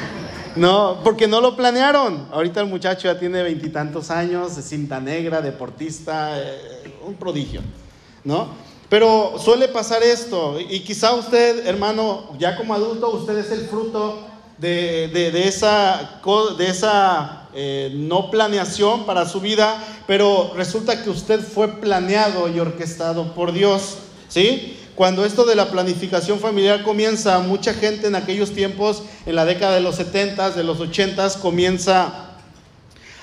no, 0.56 1.00
porque 1.02 1.26
no 1.26 1.40
lo 1.40 1.56
planearon. 1.56 2.26
Ahorita 2.32 2.60
el 2.60 2.66
muchacho 2.66 3.08
ya 3.08 3.18
tiene 3.18 3.42
veintitantos 3.42 4.10
años, 4.10 4.56
de 4.56 4.62
cinta 4.62 5.00
negra, 5.00 5.40
deportista, 5.40 6.38
eh, 6.38 6.98
un 7.06 7.14
prodigio, 7.14 7.62
¿no? 8.24 8.67
Pero 8.88 9.34
suele 9.38 9.68
pasar 9.68 10.02
esto, 10.02 10.58
y 10.58 10.80
quizá 10.80 11.12
usted, 11.14 11.66
hermano, 11.66 12.30
ya 12.38 12.56
como 12.56 12.72
adulto, 12.72 13.10
usted 13.10 13.36
es 13.36 13.50
el 13.50 13.68
fruto 13.68 14.26
de, 14.56 15.08
de, 15.08 15.46
esa, 15.46 16.20
de 16.56 16.66
esa 16.66 17.48
eh, 17.54 17.92
no 17.94 18.30
planeación 18.30 19.04
para 19.04 19.28
su 19.28 19.40
vida, 19.40 19.82
pero 20.06 20.52
resulta 20.56 21.02
que 21.02 21.10
usted 21.10 21.40
fue 21.40 21.68
planeado 21.80 22.48
y 22.48 22.58
orquestado 22.60 23.34
por 23.34 23.52
Dios, 23.52 23.98
¿sí? 24.28 24.74
Cuando 24.94 25.24
esto 25.24 25.44
de 25.44 25.54
la 25.54 25.70
planificación 25.70 26.40
familiar 26.40 26.82
comienza, 26.82 27.38
mucha 27.38 27.72
gente 27.72 28.08
en 28.08 28.16
aquellos 28.16 28.52
tiempos, 28.52 29.04
en 29.26 29.36
la 29.36 29.44
década 29.44 29.74
de 29.74 29.80
los 29.80 29.94
70, 29.94 30.50
de 30.50 30.64
los 30.64 30.80
80, 30.80 31.38
comienza 31.40 32.27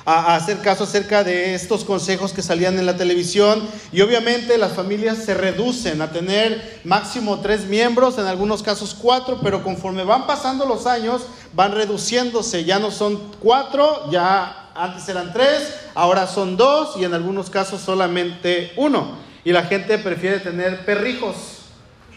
a 0.06 0.36
hacer 0.36 0.60
caso 0.60 0.84
acerca 0.84 1.24
de 1.24 1.56
estos 1.56 1.84
consejos 1.84 2.32
que 2.32 2.42
salían 2.42 2.78
en 2.78 2.86
la 2.86 2.96
televisión 2.96 3.68
y 3.92 4.02
obviamente 4.02 4.58
las 4.58 4.74
familias 4.74 5.18
se 5.18 5.34
reducen 5.34 6.02
a 6.02 6.12
tener 6.12 6.80
máximo 6.84 7.40
tres 7.40 7.66
miembros, 7.66 8.18
en 8.18 8.28
algunos 8.28 8.62
casos 8.62 8.96
cuatro, 9.00 9.40
pero 9.42 9.64
conforme 9.64 10.04
van 10.04 10.28
pasando 10.28 10.66
los 10.66 10.86
años 10.86 11.24
van 11.54 11.72
reduciéndose, 11.72 12.66
ya 12.66 12.80
no 12.80 12.92
son 12.92 13.20
cuatro, 13.40 14.10
ya 14.12 14.70
antes 14.76 15.10
eran 15.10 15.34
tres, 15.34 15.74
ahora 15.96 16.28
son 16.28 16.56
dos 16.56 16.98
y 16.98 17.04
en 17.04 17.14
algunos 17.14 17.50
casos 17.50 17.82
solamente 17.82 18.74
uno. 18.76 19.24
Y 19.44 19.52
la 19.52 19.64
gente 19.64 19.98
prefiere 19.98 20.40
tener 20.40 20.86
perrijos 20.86 21.56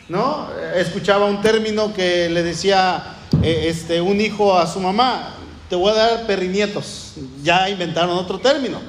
¿no? 0.09 0.49
Escuchaba 0.75 1.27
un 1.27 1.43
término 1.43 1.93
que 1.93 2.29
le 2.31 2.43
decía 2.43 3.15
eh, 3.43 3.67
este, 3.69 4.01
un 4.01 4.21
hijo 4.21 4.59
a 4.59 4.67
su 4.67 4.81
mamá, 4.81 5.35
te 5.69 5.77
voy 5.77 5.91
a 5.91 5.95
dar 5.95 6.27
perrinietos. 6.27 7.13
Ya 7.43 7.69
inventaron 7.69 8.17
otro 8.17 8.39
término, 8.39 8.81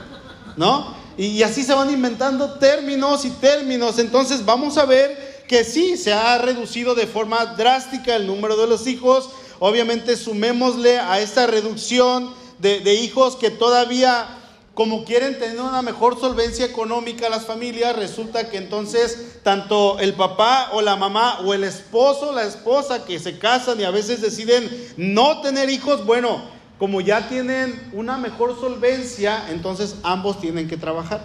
¿no? 0.55 0.95
Y, 1.17 1.43
así 1.43 1.63
se 1.63 1.74
van 1.74 1.91
inventando 1.91 2.53
términos 2.53 3.25
y 3.25 3.29
términos. 3.29 4.00
Entonces 4.00 4.45
vamos 4.45 4.77
a 4.77 4.86
ver 4.86 5.43
que 5.50 5.65
sí, 5.65 5.98
se 5.98 6.13
ha 6.13 6.38
reducido 6.38 6.95
de 6.95 7.07
forma 7.07 7.45
drástica 7.45 8.15
el 8.15 8.25
número 8.25 8.55
de 8.55 8.67
los 8.67 8.88
hijos. 8.88 9.29
Obviamente 9.59 10.15
sumémosle 10.15 11.00
a 11.00 11.19
esta 11.19 11.45
reducción 11.45 12.33
de, 12.59 12.93
hijos 12.93 13.36
que 13.36 13.50
todavía 13.50 14.36
como 14.74 15.03
quieren 15.03 15.38
tener 15.38 15.59
una 15.59 15.81
mejor 15.81 16.17
solvencia 16.17 16.65
económica 16.65 17.27
las 17.27 17.45
familias, 17.45 17.98
resulta 17.98 18.50
que 18.50 18.55
entonces 18.55 19.41
tanto 19.43 20.00
el 20.00 20.13
papá 20.13 20.69
o 20.71 20.81
la 20.81 20.95
mamá 20.95 21.41
o 21.43 21.53
el 21.53 21.65
esposo 21.65 22.29
o 22.29 22.33
la 22.33 22.45
esposa 22.45 23.03
que 23.03 23.19
se 23.19 23.38
casan 23.38 23.81
y 23.81 23.83
a 23.83 23.91
veces 23.91 24.21
deciden 24.21 24.69
no 24.95 25.41
tener 25.41 25.69
hijos, 25.69 26.05
bueno, 26.05 26.58
como 26.79 27.01
ya 27.01 27.27
tienen 27.27 27.89
una 27.91 28.17
mejor 28.17 28.57
solvencia, 28.57 29.48
entonces 29.50 29.98
ambos 30.01 30.39
tienen 30.39 30.69
que 30.69 30.77
trabajar. 30.77 31.21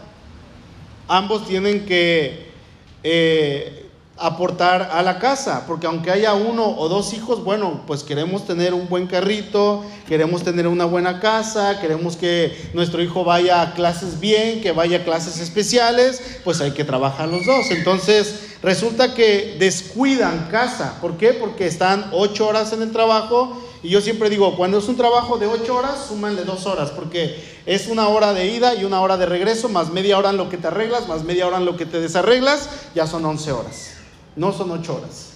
Ambos 1.06 1.46
tienen 1.46 1.86
que 1.86 2.48
eh, 3.04 3.88
aportar 4.16 4.90
a 4.92 5.02
la 5.02 5.20
casa, 5.20 5.64
porque 5.68 5.86
aunque 5.86 6.10
haya 6.10 6.34
uno 6.34 6.76
o 6.76 6.88
dos 6.88 7.12
hijos, 7.12 7.44
bueno, 7.44 7.82
pues 7.86 8.02
queremos 8.02 8.46
tener 8.46 8.74
un 8.74 8.88
buen 8.88 9.06
carrito, 9.06 9.84
queremos 10.08 10.42
tener 10.42 10.66
una 10.66 10.86
buena 10.86 11.20
casa, 11.20 11.80
queremos 11.80 12.16
que 12.16 12.70
nuestro 12.74 13.00
hijo 13.00 13.22
vaya 13.22 13.62
a 13.62 13.74
clases 13.74 14.18
bien, 14.18 14.60
que 14.60 14.72
vaya 14.72 14.98
a 14.98 15.04
clases 15.04 15.38
especiales, 15.38 16.40
pues 16.42 16.60
hay 16.60 16.72
que 16.72 16.82
trabajar 16.84 17.28
los 17.28 17.46
dos. 17.46 17.70
Entonces, 17.70 18.56
resulta 18.60 19.14
que 19.14 19.54
descuidan 19.60 20.48
casa. 20.50 20.98
¿Por 21.00 21.16
qué? 21.16 21.32
Porque 21.32 21.68
están 21.68 22.08
ocho 22.12 22.48
horas 22.48 22.72
en 22.72 22.82
el 22.82 22.90
trabajo 22.90 23.60
y 23.84 23.90
yo 23.90 24.00
siempre 24.00 24.30
digo, 24.30 24.56
cuando 24.56 24.78
es 24.78 24.88
un 24.88 24.96
trabajo 24.96 25.38
de 25.38 25.46
ocho 25.46 25.76
horas, 25.76 26.06
súmanle 26.08 26.42
dos 26.42 26.66
horas, 26.66 26.90
porque 26.90 27.40
es 27.66 27.86
una 27.86 28.08
hora 28.08 28.32
de 28.32 28.48
ida 28.48 28.74
y 28.74 28.84
una 28.84 29.00
hora 29.00 29.16
de 29.16 29.26
regreso, 29.26 29.68
más 29.68 29.90
media 29.90 30.18
hora 30.18 30.30
en 30.30 30.36
lo 30.36 30.48
que 30.48 30.56
te 30.56 30.66
arreglas, 30.66 31.06
más 31.06 31.22
media 31.22 31.46
hora 31.46 31.58
en 31.58 31.64
lo 31.64 31.76
que 31.76 31.86
te 31.86 32.00
desarreglas, 32.00 32.68
ya 32.94 33.06
son 33.06 33.24
once 33.24 33.52
horas 33.52 33.94
no 34.36 34.52
son 34.52 34.70
ocho 34.70 34.96
horas. 34.96 35.30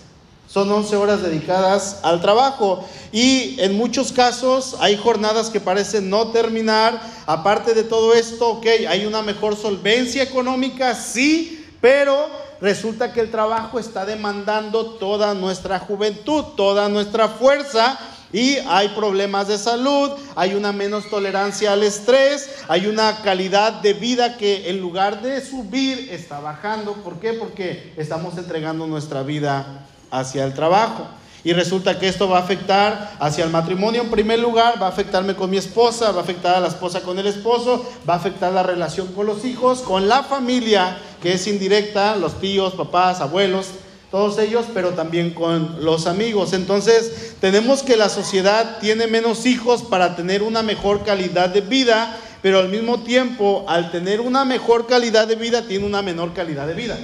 Son 0.48 0.70
11 0.70 0.96
horas 0.96 1.22
dedicadas 1.22 2.00
al 2.02 2.22
trabajo 2.22 2.82
y 3.12 3.60
en 3.60 3.76
muchos 3.76 4.12
casos 4.12 4.76
hay 4.80 4.96
jornadas 4.96 5.50
que 5.50 5.60
parecen 5.60 6.08
no 6.08 6.28
terminar. 6.28 7.02
Aparte 7.26 7.74
de 7.74 7.84
todo 7.84 8.14
esto, 8.14 8.52
ok, 8.52 8.66
hay 8.88 9.04
una 9.04 9.20
mejor 9.20 9.56
solvencia 9.56 10.22
económica, 10.22 10.94
sí, 10.94 11.66
pero 11.82 12.30
resulta 12.62 13.12
que 13.12 13.20
el 13.20 13.30
trabajo 13.30 13.78
está 13.78 14.06
demandando 14.06 14.92
toda 14.92 15.34
nuestra 15.34 15.80
juventud, 15.80 16.42
toda 16.56 16.88
nuestra 16.88 17.28
fuerza 17.28 17.98
y 18.32 18.56
hay 18.68 18.88
problemas 18.90 19.48
de 19.48 19.56
salud, 19.56 20.10
hay 20.36 20.54
una 20.54 20.72
menos 20.72 21.08
tolerancia 21.08 21.72
al 21.72 21.82
estrés, 21.82 22.50
hay 22.68 22.86
una 22.86 23.22
calidad 23.22 23.72
de 23.80 23.94
vida 23.94 24.36
que 24.36 24.68
en 24.68 24.80
lugar 24.80 25.22
de 25.22 25.40
subir 25.40 26.08
está 26.10 26.40
bajando. 26.40 26.92
¿Por 26.94 27.20
qué? 27.20 27.32
Porque 27.32 27.94
estamos 27.96 28.36
entregando 28.36 28.86
nuestra 28.86 29.22
vida 29.22 29.86
hacia 30.10 30.44
el 30.44 30.52
trabajo. 30.52 31.06
Y 31.44 31.52
resulta 31.52 31.98
que 31.98 32.08
esto 32.08 32.28
va 32.28 32.38
a 32.38 32.42
afectar 32.42 33.16
hacia 33.20 33.44
el 33.44 33.50
matrimonio 33.50 34.02
en 34.02 34.10
primer 34.10 34.40
lugar, 34.40 34.74
va 34.82 34.86
a 34.86 34.90
afectarme 34.90 35.34
con 35.34 35.48
mi 35.48 35.56
esposa, 35.56 36.10
va 36.10 36.20
a 36.20 36.22
afectar 36.22 36.56
a 36.56 36.60
la 36.60 36.68
esposa 36.68 37.00
con 37.00 37.18
el 37.18 37.26
esposo, 37.26 37.88
va 38.06 38.14
a 38.14 38.16
afectar 38.16 38.52
la 38.52 38.64
relación 38.64 39.12
con 39.14 39.26
los 39.26 39.44
hijos, 39.44 39.80
con 39.80 40.08
la 40.08 40.24
familia, 40.24 40.98
que 41.22 41.32
es 41.32 41.46
indirecta, 41.46 42.16
los 42.16 42.40
tíos, 42.40 42.74
papás, 42.74 43.20
abuelos, 43.20 43.68
todos 44.10 44.38
ellos, 44.38 44.66
pero 44.72 44.90
también 44.90 45.34
con 45.34 45.84
los 45.84 46.06
amigos. 46.06 46.52
Entonces, 46.54 47.34
tenemos 47.40 47.82
que 47.82 47.96
la 47.96 48.08
sociedad 48.08 48.78
tiene 48.78 49.06
menos 49.06 49.44
hijos 49.44 49.82
para 49.82 50.16
tener 50.16 50.42
una 50.42 50.62
mejor 50.62 51.04
calidad 51.04 51.50
de 51.50 51.60
vida, 51.60 52.18
pero 52.40 52.58
al 52.58 52.68
mismo 52.68 53.00
tiempo, 53.00 53.66
al 53.68 53.90
tener 53.90 54.20
una 54.20 54.44
mejor 54.44 54.86
calidad 54.86 55.28
de 55.28 55.36
vida, 55.36 55.66
tiene 55.66 55.84
una 55.84 56.00
menor 56.00 56.32
calidad 56.32 56.66
de 56.66 56.74
vida. 56.74 56.98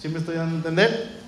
¿Sí 0.00 0.08
me 0.08 0.18
estoy 0.18 0.36
dando 0.36 0.54
a 0.54 0.58
entender? 0.58 1.20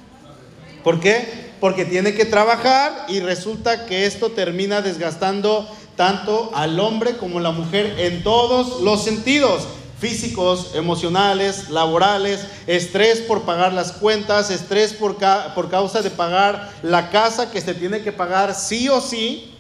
¿Por 0.83 1.01
qué? 1.01 1.53
Porque 1.61 1.85
tiene 1.85 2.15
que 2.15 2.25
trabajar 2.25 3.07
y 3.09 3.21
resulta 3.21 3.85
que 3.85 4.07
esto 4.07 4.31
termina 4.31 4.81
desgastando 4.81 5.69
tanto 5.97 6.51
al 6.55 6.81
hombre 6.81 7.19
como 7.19 7.39
a 7.39 7.43
la 7.43 7.53
mujer 7.53 7.95
en 7.99 8.23
todos 8.23 8.81
los 8.81 9.05
sentidos 9.05 9.69
físicos, 10.03 10.73
emocionales, 10.75 11.71
laborales, 11.71 12.45
estrés 12.67 13.21
por 13.21 13.43
pagar 13.43 13.73
las 13.73 13.93
cuentas, 13.93 14.51
estrés 14.51 14.93
por, 14.93 15.17
por 15.55 15.71
causa 15.71 16.03
de 16.03 16.11
pagar 16.11 16.73
la 16.83 17.09
casa 17.11 17.53
que 17.53 17.61
se 17.61 17.73
tiene 17.73 18.03
que 18.03 18.11
pagar 18.11 18.53
sí 18.53 18.89
o 18.89 19.01
sí, 19.01 19.55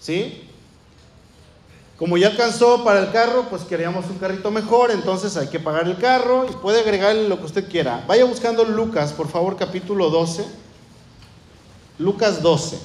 ¿sí? 0.00 0.42
Como 1.96 2.18
ya 2.18 2.26
alcanzó 2.26 2.82
para 2.82 2.98
el 2.98 3.12
carro, 3.12 3.46
pues 3.48 3.62
queríamos 3.62 4.06
un 4.06 4.18
carrito 4.18 4.50
mejor, 4.50 4.90
entonces 4.90 5.36
hay 5.36 5.46
que 5.46 5.60
pagar 5.60 5.86
el 5.86 5.96
carro 5.98 6.46
y 6.50 6.56
puede 6.56 6.80
agregarle 6.80 7.28
lo 7.28 7.38
que 7.38 7.46
usted 7.46 7.68
quiera. 7.68 8.04
Vaya 8.08 8.24
buscando 8.24 8.64
Lucas, 8.64 9.12
por 9.12 9.28
favor, 9.28 9.56
capítulo 9.56 10.10
12. 10.10 10.46
Lucas 12.00 12.42
12. 12.42 12.76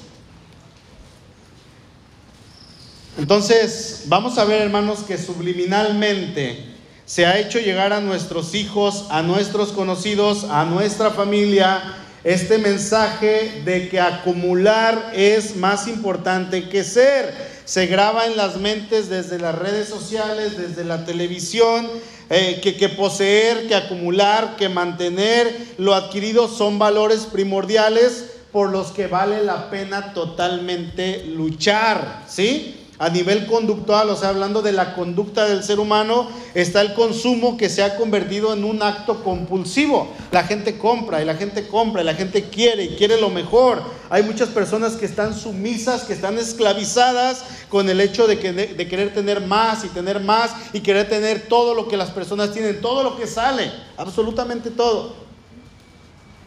Entonces, 3.17 4.03
vamos 4.05 4.37
a 4.37 4.45
ver, 4.45 4.61
hermanos, 4.61 4.99
que 4.99 5.17
subliminalmente 5.17 6.70
se 7.11 7.25
ha 7.25 7.37
hecho 7.37 7.59
llegar 7.59 7.91
a 7.91 7.99
nuestros 7.99 8.55
hijos, 8.55 9.03
a 9.09 9.21
nuestros 9.21 9.73
conocidos, 9.73 10.45
a 10.45 10.63
nuestra 10.63 11.09
familia, 11.11 11.97
este 12.23 12.57
mensaje 12.57 13.63
de 13.65 13.89
que 13.89 13.99
acumular 13.99 15.11
es 15.13 15.57
más 15.57 15.89
importante 15.89 16.69
que 16.69 16.85
ser. 16.85 17.35
Se 17.65 17.87
graba 17.87 18.27
en 18.27 18.37
las 18.37 18.55
mentes 18.55 19.09
desde 19.09 19.39
las 19.39 19.55
redes 19.55 19.89
sociales, 19.89 20.57
desde 20.57 20.85
la 20.85 21.03
televisión, 21.03 21.85
eh, 22.29 22.61
que, 22.63 22.77
que 22.77 22.87
poseer, 22.87 23.67
que 23.67 23.75
acumular, 23.75 24.55
que 24.55 24.69
mantener 24.69 25.53
lo 25.77 25.93
adquirido 25.93 26.47
son 26.47 26.79
valores 26.79 27.25
primordiales 27.25 28.27
por 28.53 28.69
los 28.69 28.93
que 28.93 29.07
vale 29.07 29.43
la 29.43 29.69
pena 29.69 30.13
totalmente 30.13 31.25
luchar, 31.25 32.23
¿sí? 32.29 32.80
A 33.01 33.09
nivel 33.09 33.47
conductual, 33.47 34.11
o 34.11 34.15
sea, 34.15 34.29
hablando 34.29 34.61
de 34.61 34.73
la 34.73 34.93
conducta 34.93 35.47
del 35.47 35.63
ser 35.63 35.79
humano, 35.79 36.29
está 36.53 36.81
el 36.81 36.93
consumo 36.93 37.57
que 37.57 37.67
se 37.67 37.81
ha 37.81 37.95
convertido 37.95 38.53
en 38.53 38.63
un 38.63 38.83
acto 38.83 39.23
compulsivo. 39.23 40.13
La 40.31 40.43
gente 40.43 40.77
compra 40.77 41.19
y 41.19 41.25
la 41.25 41.33
gente 41.33 41.67
compra 41.67 42.03
y 42.03 42.05
la 42.05 42.13
gente 42.13 42.43
quiere 42.49 42.83
y 42.83 42.95
quiere 42.97 43.19
lo 43.19 43.31
mejor. 43.31 43.81
Hay 44.11 44.21
muchas 44.21 44.49
personas 44.49 44.97
que 44.97 45.07
están 45.07 45.33
sumisas, 45.33 46.03
que 46.03 46.13
están 46.13 46.37
esclavizadas 46.37 47.43
con 47.69 47.89
el 47.89 47.99
hecho 48.01 48.27
de, 48.27 48.35
de, 48.35 48.87
querer 48.87 49.15
tener 49.15 49.41
más 49.41 49.83
y 49.83 49.87
tener 49.87 50.19
más 50.19 50.51
y 50.71 50.81
querer 50.81 51.09
tener 51.09 51.47
todo 51.47 51.73
lo 51.73 51.87
que 51.87 51.97
las 51.97 52.11
personas 52.11 52.53
tienen, 52.53 52.81
todo 52.81 53.01
lo 53.01 53.17
que 53.17 53.25
sale, 53.25 53.71
absolutamente 53.97 54.69
todo. 54.69 55.15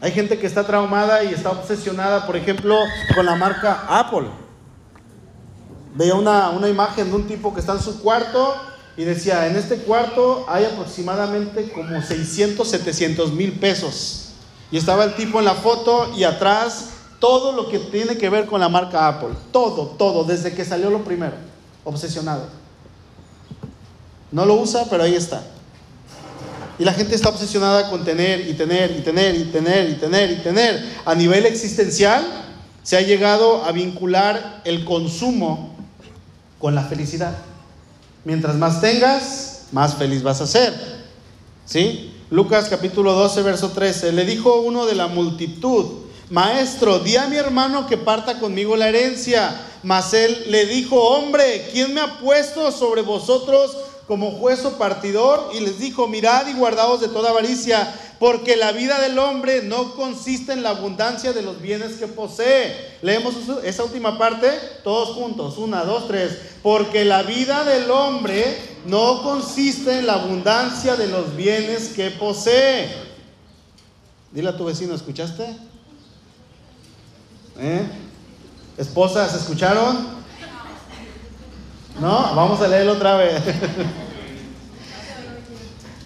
Hay 0.00 0.12
gente 0.12 0.38
que 0.38 0.46
está 0.46 0.64
traumada 0.64 1.24
y 1.24 1.34
está 1.34 1.50
obsesionada, 1.50 2.28
por 2.28 2.36
ejemplo, 2.36 2.78
con 3.16 3.26
la 3.26 3.34
marca 3.34 3.86
Apple 3.88 4.43
veía 5.94 6.14
una, 6.14 6.50
una 6.50 6.68
imagen 6.68 7.08
de 7.08 7.16
un 7.16 7.26
tipo 7.26 7.54
que 7.54 7.60
está 7.60 7.72
en 7.72 7.80
su 7.80 8.00
cuarto 8.00 8.54
y 8.96 9.04
decía, 9.04 9.46
en 9.46 9.56
este 9.56 9.78
cuarto 9.78 10.44
hay 10.48 10.64
aproximadamente 10.64 11.70
como 11.72 12.00
600, 12.00 12.68
700 12.68 13.32
mil 13.32 13.52
pesos. 13.58 14.32
Y 14.70 14.76
estaba 14.76 15.04
el 15.04 15.14
tipo 15.14 15.38
en 15.38 15.44
la 15.44 15.54
foto 15.54 16.12
y 16.16 16.24
atrás 16.24 16.90
todo 17.18 17.52
lo 17.52 17.68
que 17.68 17.78
tiene 17.78 18.16
que 18.16 18.28
ver 18.28 18.46
con 18.46 18.60
la 18.60 18.68
marca 18.68 19.08
Apple. 19.08 19.30
Todo, 19.52 19.94
todo, 19.98 20.24
desde 20.24 20.52
que 20.52 20.64
salió 20.64 20.90
lo 20.90 21.04
primero. 21.04 21.34
Obsesionado. 21.84 22.46
No 24.30 24.44
lo 24.44 24.54
usa, 24.54 24.84
pero 24.90 25.04
ahí 25.04 25.14
está. 25.14 25.42
Y 26.78 26.84
la 26.84 26.92
gente 26.92 27.14
está 27.14 27.28
obsesionada 27.28 27.88
con 27.88 28.04
tener 28.04 28.48
y 28.48 28.54
tener 28.54 28.90
y 28.90 29.00
tener 29.00 29.36
y 29.36 29.44
tener 29.44 29.90
y 29.90 29.94
tener 29.94 30.30
y 30.32 30.36
tener. 30.36 30.84
A 31.04 31.14
nivel 31.14 31.46
existencial 31.46 32.24
se 32.82 32.96
ha 32.96 33.00
llegado 33.00 33.64
a 33.64 33.72
vincular 33.72 34.60
el 34.64 34.84
consumo 34.84 35.73
con 36.58 36.74
la 36.74 36.82
felicidad. 36.82 37.36
Mientras 38.24 38.56
más 38.56 38.80
tengas, 38.80 39.66
más 39.72 39.94
feliz 39.94 40.22
vas 40.22 40.40
a 40.40 40.46
ser. 40.46 40.72
¿Sí? 41.66 42.12
Lucas 42.30 42.68
capítulo 42.68 43.12
12, 43.12 43.42
verso 43.42 43.70
13. 43.70 44.12
Le 44.12 44.24
dijo 44.24 44.60
uno 44.60 44.86
de 44.86 44.94
la 44.94 45.06
multitud, 45.06 46.04
Maestro, 46.30 47.00
di 47.00 47.16
a 47.16 47.26
mi 47.28 47.36
hermano 47.36 47.86
que 47.86 47.98
parta 47.98 48.38
conmigo 48.40 48.76
la 48.76 48.88
herencia. 48.88 49.60
Mas 49.82 50.14
él 50.14 50.44
le 50.48 50.64
dijo, 50.66 50.96
hombre, 50.96 51.68
¿quién 51.72 51.92
me 51.92 52.00
ha 52.00 52.18
puesto 52.18 52.72
sobre 52.72 53.02
vosotros 53.02 53.76
como 54.06 54.30
juez 54.32 54.64
o 54.64 54.78
partidor? 54.78 55.50
Y 55.54 55.60
les 55.60 55.78
dijo, 55.78 56.08
mirad 56.08 56.46
y 56.46 56.54
guardaos 56.54 57.02
de 57.02 57.08
toda 57.08 57.30
avaricia, 57.30 57.94
porque 58.18 58.56
la 58.56 58.72
vida 58.72 59.00
del 59.00 59.18
hombre 59.18 59.62
no 59.62 59.94
consiste 59.94 60.52
en 60.52 60.62
la 60.62 60.70
abundancia 60.70 61.32
de 61.32 61.42
los 61.42 61.60
bienes 61.60 61.94
que 61.94 62.06
posee. 62.06 62.96
Leemos 63.02 63.34
esa 63.64 63.84
última 63.84 64.18
parte 64.18 64.48
todos 64.82 65.10
juntos. 65.16 65.58
Una, 65.58 65.84
dos, 65.84 66.06
tres. 66.06 66.38
Porque 66.62 67.04
la 67.04 67.22
vida 67.22 67.64
del 67.64 67.90
hombre 67.90 68.56
no 68.86 69.22
consiste 69.22 69.98
en 69.98 70.06
la 70.06 70.14
abundancia 70.14 70.96
de 70.96 71.08
los 71.08 71.34
bienes 71.34 71.88
que 71.88 72.10
posee. 72.10 72.88
Dile 74.30 74.48
a 74.48 74.56
tu 74.56 74.64
vecino, 74.64 74.94
¿escuchaste? 74.94 75.56
¿Eh? 77.58 77.86
¿Esposas, 78.76 79.34
escucharon? 79.34 80.24
No, 82.00 82.34
vamos 82.34 82.60
a 82.60 82.68
leerlo 82.68 82.92
otra 82.92 83.16
vez. 83.16 83.42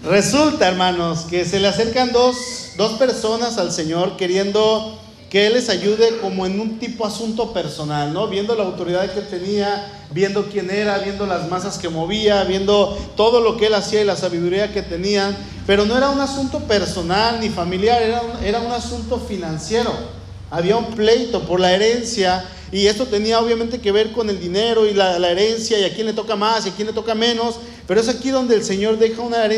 Resulta, 0.04 0.68
hermanos, 0.68 1.26
que 1.28 1.44
se 1.44 1.58
le 1.58 1.66
acercan 1.68 2.12
dos, 2.12 2.72
dos 2.76 2.92
personas 2.92 3.58
al 3.58 3.72
Señor 3.72 4.16
queriendo 4.16 4.96
que 5.28 5.46
Él 5.46 5.54
les 5.54 5.68
ayude 5.68 6.18
como 6.18 6.46
en 6.46 6.58
un 6.60 6.78
tipo 6.78 7.04
asunto 7.04 7.52
personal, 7.52 8.12
¿no? 8.14 8.28
Viendo 8.28 8.54
la 8.54 8.64
autoridad 8.64 9.12
que 9.12 9.20
tenía, 9.20 9.92
viendo 10.10 10.46
quién 10.46 10.70
era, 10.70 10.98
viendo 10.98 11.26
las 11.26 11.48
masas 11.50 11.78
que 11.78 11.88
movía, 11.88 12.44
viendo 12.44 12.96
todo 13.16 13.40
lo 13.40 13.56
que 13.56 13.66
Él 13.66 13.74
hacía 13.74 14.00
y 14.00 14.04
la 14.04 14.16
sabiduría 14.16 14.72
que 14.72 14.82
tenían, 14.82 15.36
pero 15.66 15.84
no 15.84 15.98
era 15.98 16.10
un 16.10 16.20
asunto 16.20 16.60
personal 16.60 17.40
ni 17.40 17.50
familiar, 17.50 18.00
era 18.00 18.22
era 18.42 18.60
un 18.60 18.72
asunto 18.72 19.18
financiero. 19.18 20.17
Había 20.50 20.76
un 20.76 20.86
pleito 20.94 21.42
por 21.42 21.60
la 21.60 21.72
herencia 21.72 22.44
y 22.70 22.86
esto 22.86 23.06
tenía 23.06 23.40
obviamente 23.40 23.80
que 23.80 23.92
ver 23.92 24.12
con 24.12 24.28
el 24.28 24.40
dinero 24.40 24.86
y 24.86 24.92
la, 24.92 25.16
herencia 25.30 25.78
y 25.78 25.84
a 25.84 25.94
quién 25.94 26.06
le 26.06 26.12
toca 26.12 26.36
más 26.36 26.66
y 26.66 26.70
a 26.70 26.72
quién 26.72 26.86
le 26.88 26.92
toca 26.92 27.14
menos. 27.14 27.56
Pero 27.86 28.00
es 28.00 28.08
aquí 28.08 28.28
donde 28.30 28.54
el 28.54 28.62
Señor 28.62 28.98
deja 28.98 29.22
una, 29.22 29.48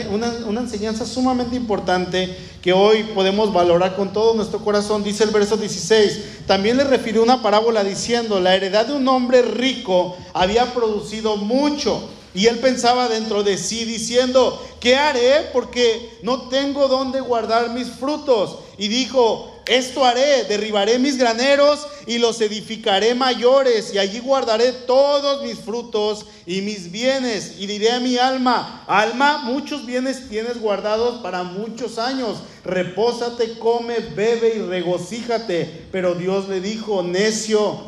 una, 0.46 0.60
enseñanza 0.60 1.04
sumamente 1.04 1.56
importante 1.56 2.36
que 2.62 2.72
hoy 2.72 3.02
podemos 3.14 3.52
valorar 3.52 3.96
con 3.96 4.12
todo 4.12 4.34
nuestro 4.34 4.60
corazón. 4.60 5.02
Dice 5.02 5.24
el 5.24 5.30
verso 5.30 5.56
16, 5.56 6.46
también 6.46 6.76
le 6.76 6.84
refirió 6.84 7.22
una 7.22 7.42
parábola 7.42 7.82
diciendo, 7.82 8.38
la 8.38 8.54
heredad 8.54 8.86
de 8.86 8.92
un 8.92 9.08
hombre 9.08 9.42
rico 9.42 10.16
había 10.32 10.72
producido 10.72 11.36
mucho. 11.36 12.08
Y 12.32 12.46
él 12.46 12.60
pensaba 12.60 13.08
dentro 13.08 13.42
de 13.42 13.58
sí 13.58 13.84
diciendo, 13.84 14.64
¿qué 14.78 14.94
haré? 14.94 15.48
Porque 15.52 16.18
no 16.22 16.42
tengo 16.42 16.86
dónde 16.86 17.20
guardar 17.20 17.70
mis 17.70 17.88
frutos. 17.88 18.58
Y 18.80 18.88
dijo, 18.88 19.60
esto 19.66 20.06
haré, 20.06 20.44
derribaré 20.44 20.98
mis 20.98 21.18
graneros 21.18 21.86
y 22.06 22.16
los 22.16 22.40
edificaré 22.40 23.14
mayores 23.14 23.92
y 23.92 23.98
allí 23.98 24.20
guardaré 24.20 24.72
todos 24.72 25.42
mis 25.42 25.58
frutos 25.58 26.24
y 26.46 26.62
mis 26.62 26.90
bienes 26.90 27.56
y 27.58 27.66
diré 27.66 27.90
a 27.90 28.00
mi 28.00 28.16
alma, 28.16 28.82
alma, 28.86 29.42
muchos 29.44 29.84
bienes 29.84 30.30
tienes 30.30 30.58
guardados 30.58 31.20
para 31.20 31.42
muchos 31.42 31.98
años, 31.98 32.38
repósate, 32.64 33.58
come, 33.58 33.98
bebe 34.16 34.54
y 34.56 34.62
regocíjate. 34.62 35.88
Pero 35.92 36.14
Dios 36.14 36.48
le 36.48 36.62
dijo, 36.62 37.02
necio, 37.02 37.82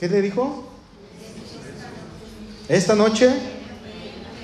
¿qué 0.00 0.08
le 0.08 0.20
dijo? 0.20 0.64
Esta 2.68 2.96
noche 2.96 3.30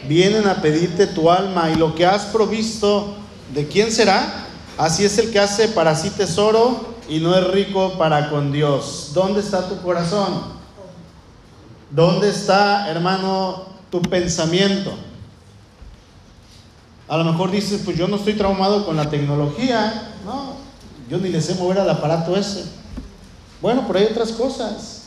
vienen 0.07 0.47
a 0.47 0.63
pedirte 0.63 1.09
tu 1.09 1.29
alma 1.29 1.69
y 1.69 1.75
lo 1.75 1.97
que 1.97 2.07
has 2.07 2.27
provisto, 2.27 3.17
¿de 3.53 3.67
quién 3.67 3.91
será? 3.91 4.45
Así 4.79 5.05
es 5.05 5.19
el 5.19 5.33
que 5.33 5.41
hace 5.41 5.67
para 5.67 5.97
sí 5.97 6.09
tesoro 6.11 6.95
y 7.09 7.19
no 7.19 7.37
es 7.37 7.45
rico 7.49 7.95
para 7.99 8.31
con 8.31 8.53
Dios. 8.53 9.11
¿Dónde 9.13 9.41
está 9.41 9.69
tu 9.69 9.83
corazón? 9.83 10.57
¿Dónde 11.91 12.31
está, 12.31 12.89
hermano, 12.89 13.65
tu 13.91 14.01
pensamiento? 14.01 14.93
A 17.09 17.17
lo 17.17 17.25
mejor 17.25 17.51
dices, 17.51 17.83
pues 17.85 17.97
yo 17.97 18.07
no 18.07 18.17
estoy 18.17 18.35
traumado 18.35 18.87
con 18.87 18.97
la 18.97 19.11
tecnología, 19.11 20.13
no, 20.25 20.53
yo 21.11 21.19
ni 21.19 21.31
le 21.31 21.41
sé 21.41 21.57
mover 21.57 21.81
al 21.81 21.91
aparato 21.91 22.37
ese. 22.37 22.65
Bueno, 23.61 23.83
pero 23.85 23.99
hay 23.99 24.05
otras 24.05 24.31
cosas. 24.31 25.07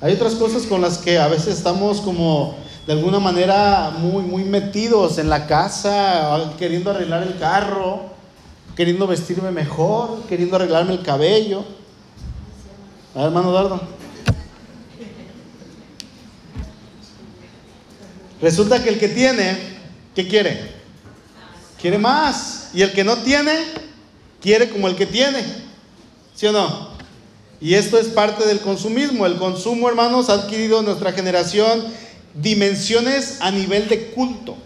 Hay 0.00 0.14
otras 0.14 0.34
cosas 0.34 0.62
con 0.62 0.80
las 0.80 0.96
que 0.96 1.18
a 1.18 1.28
veces 1.28 1.58
estamos 1.58 2.00
como 2.00 2.54
de 2.86 2.94
alguna 2.94 3.18
manera 3.18 3.90
muy, 3.98 4.22
muy 4.22 4.44
metidos 4.44 5.18
en 5.18 5.28
la 5.28 5.46
casa, 5.46 6.40
queriendo 6.58 6.90
arreglar 6.90 7.22
el 7.22 7.38
carro, 7.38 8.11
queriendo 8.76 9.06
vestirme 9.06 9.50
mejor, 9.50 10.22
queriendo 10.28 10.56
arreglarme 10.56 10.94
el 10.94 11.02
cabello. 11.02 11.64
A 13.14 13.18
ver, 13.18 13.26
hermano 13.26 13.50
Eduardo. 13.50 13.80
Resulta 18.40 18.82
que 18.82 18.88
el 18.88 18.98
que 18.98 19.08
tiene, 19.08 19.56
¿qué 20.14 20.26
quiere? 20.26 20.72
Quiere 21.80 21.98
más. 21.98 22.70
Y 22.74 22.82
el 22.82 22.92
que 22.92 23.04
no 23.04 23.18
tiene, 23.18 23.52
quiere 24.40 24.68
como 24.70 24.88
el 24.88 24.96
que 24.96 25.06
tiene. 25.06 25.44
¿Sí 26.34 26.46
o 26.46 26.52
no? 26.52 26.88
Y 27.60 27.74
esto 27.74 27.98
es 27.98 28.08
parte 28.08 28.44
del 28.46 28.60
consumismo. 28.60 29.26
El 29.26 29.36
consumo, 29.36 29.88
hermanos, 29.88 30.28
ha 30.28 30.34
adquirido 30.34 30.80
en 30.80 30.86
nuestra 30.86 31.12
generación 31.12 31.84
dimensiones 32.34 33.36
a 33.40 33.50
nivel 33.50 33.88
de 33.88 34.10
culto, 34.10 34.56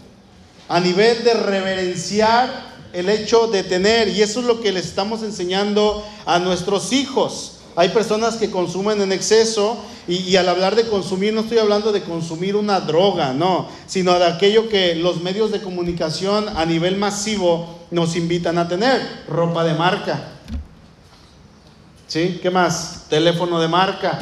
a 0.69 0.79
nivel 0.79 1.23
de 1.23 1.33
reverenciar 1.33 2.76
el 2.93 3.09
hecho 3.09 3.47
de 3.47 3.63
tener, 3.63 4.07
y 4.09 4.21
eso 4.21 4.39
es 4.39 4.45
lo 4.45 4.61
que 4.61 4.71
les 4.71 4.85
estamos 4.85 5.23
enseñando 5.23 6.03
a 6.25 6.39
nuestros 6.39 6.93
hijos. 6.93 7.53
Hay 7.75 7.89
personas 7.89 8.37
que 8.37 8.49
consumen 8.49 9.01
en 9.01 9.11
exceso 9.11 9.77
y, 10.07 10.35
al 10.35 10.49
hablar 10.49 10.75
de 10.75 10.87
consumir 10.87 11.31
no 11.31 11.41
estoy 11.41 11.59
hablando 11.59 11.91
de 11.91 12.01
consumir 12.01 12.55
una 12.55 12.79
droga, 12.79 13.33
no, 13.33 13.67
sino 13.85 14.17
de 14.17 14.25
aquello 14.25 14.67
que 14.67 14.95
los 14.95 15.21
medios 15.21 15.51
de 15.51 15.61
comunicación 15.61 16.49
a 16.57 16.65
nivel 16.65 16.97
masivo 16.97 17.77
nos 17.91 18.15
invitan 18.15 18.57
a 18.57 18.67
tener, 18.67 19.01
ropa 19.27 19.63
de 19.63 19.75
marca. 19.75 20.29
¿Sí? 22.07 22.39
¿Qué 22.41 22.49
más? 22.49 23.05
Teléfono 23.09 23.59
de 23.59 23.67
marca, 23.67 24.17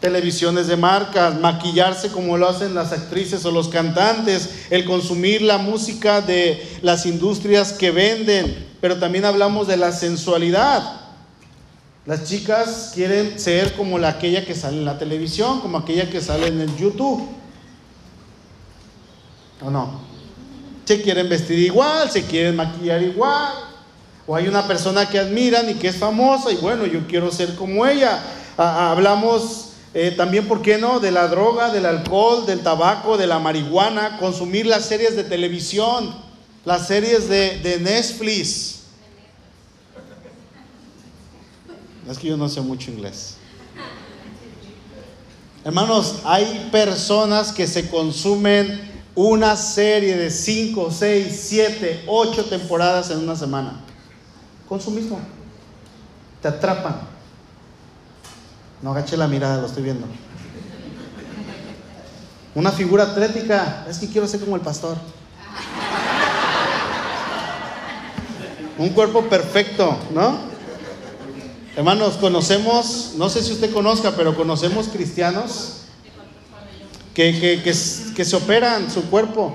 televisiones 0.00 0.66
de 0.66 0.76
marcas, 0.76 1.38
maquillarse 1.40 2.10
como 2.10 2.36
lo 2.36 2.48
hacen 2.48 2.74
las 2.74 2.92
actrices 2.92 3.44
o 3.44 3.50
los 3.50 3.68
cantantes, 3.68 4.66
el 4.70 4.84
consumir 4.84 5.42
la 5.42 5.58
música 5.58 6.20
de 6.20 6.78
las 6.82 7.06
industrias 7.06 7.72
que 7.72 7.90
venden, 7.90 8.66
pero 8.80 8.98
también 8.98 9.24
hablamos 9.24 9.66
de 9.66 9.76
la 9.76 9.92
sensualidad. 9.92 11.00
Las 12.04 12.24
chicas 12.24 12.92
quieren 12.94 13.38
ser 13.38 13.72
como 13.72 13.98
la 13.98 14.10
aquella 14.10 14.44
que 14.44 14.54
sale 14.54 14.76
en 14.76 14.84
la 14.84 14.98
televisión, 14.98 15.60
como 15.60 15.78
aquella 15.78 16.08
que 16.08 16.20
sale 16.20 16.46
en 16.46 16.60
el 16.60 16.76
YouTube. 16.76 17.26
¿O 19.60 19.70
no? 19.70 20.00
Se 20.84 21.02
quieren 21.02 21.28
vestir 21.28 21.58
igual, 21.58 22.08
se 22.10 22.22
quieren 22.22 22.54
maquillar 22.54 23.02
igual. 23.02 23.54
O 24.24 24.36
hay 24.36 24.46
una 24.46 24.68
persona 24.68 25.08
que 25.08 25.18
admiran 25.18 25.68
y 25.68 25.74
que 25.74 25.88
es 25.88 25.96
famosa 25.96 26.52
y 26.52 26.56
bueno, 26.56 26.86
yo 26.86 27.06
quiero 27.08 27.32
ser 27.32 27.56
como 27.56 27.84
ella. 27.86 28.22
hablamos 28.56 29.65
eh, 29.98 30.10
también, 30.10 30.46
¿por 30.46 30.60
qué 30.60 30.76
no? 30.76 31.00
De 31.00 31.10
la 31.10 31.26
droga, 31.26 31.72
del 31.72 31.86
alcohol, 31.86 32.44
del 32.44 32.60
tabaco, 32.60 33.16
de 33.16 33.26
la 33.26 33.38
marihuana, 33.38 34.18
consumir 34.18 34.66
las 34.66 34.84
series 34.84 35.16
de 35.16 35.24
televisión, 35.24 36.14
las 36.66 36.86
series 36.86 37.30
de, 37.30 37.60
de 37.60 37.80
Netflix. 37.80 38.80
Es 42.10 42.18
que 42.18 42.26
yo 42.28 42.36
no 42.36 42.46
sé 42.46 42.60
mucho 42.60 42.90
inglés. 42.90 43.36
Hermanos, 45.64 46.16
hay 46.24 46.68
personas 46.70 47.50
que 47.50 47.66
se 47.66 47.88
consumen 47.88 48.78
una 49.14 49.56
serie 49.56 50.14
de 50.18 50.30
5, 50.30 50.90
6, 50.90 51.40
7, 51.48 52.04
8 52.06 52.44
temporadas 52.50 53.10
en 53.10 53.20
una 53.20 53.34
semana. 53.34 53.80
Consumismo. 54.68 55.18
Te 56.42 56.48
atrapan. 56.48 57.15
No 58.82 58.90
agaché 58.90 59.16
la 59.16 59.26
mirada, 59.26 59.60
lo 59.60 59.66
estoy 59.66 59.82
viendo. 59.82 60.06
Una 62.54 62.72
figura 62.72 63.04
atlética. 63.04 63.86
Es 63.88 63.98
que 63.98 64.08
quiero 64.08 64.26
ser 64.26 64.40
como 64.40 64.56
el 64.56 64.62
pastor. 64.62 64.96
Un 68.78 68.90
cuerpo 68.90 69.22
perfecto, 69.22 69.96
¿no? 70.12 70.36
Hermanos, 71.76 72.14
conocemos, 72.14 73.12
no 73.16 73.28
sé 73.28 73.42
si 73.42 73.52
usted 73.52 73.72
conozca, 73.72 74.12
pero 74.16 74.34
conocemos 74.34 74.88
cristianos 74.88 75.82
que, 77.14 77.38
que, 77.62 77.62
que, 78.14 78.24
se 78.24 78.36
operan 78.36 78.90
su 78.90 79.02
cuerpo, 79.10 79.54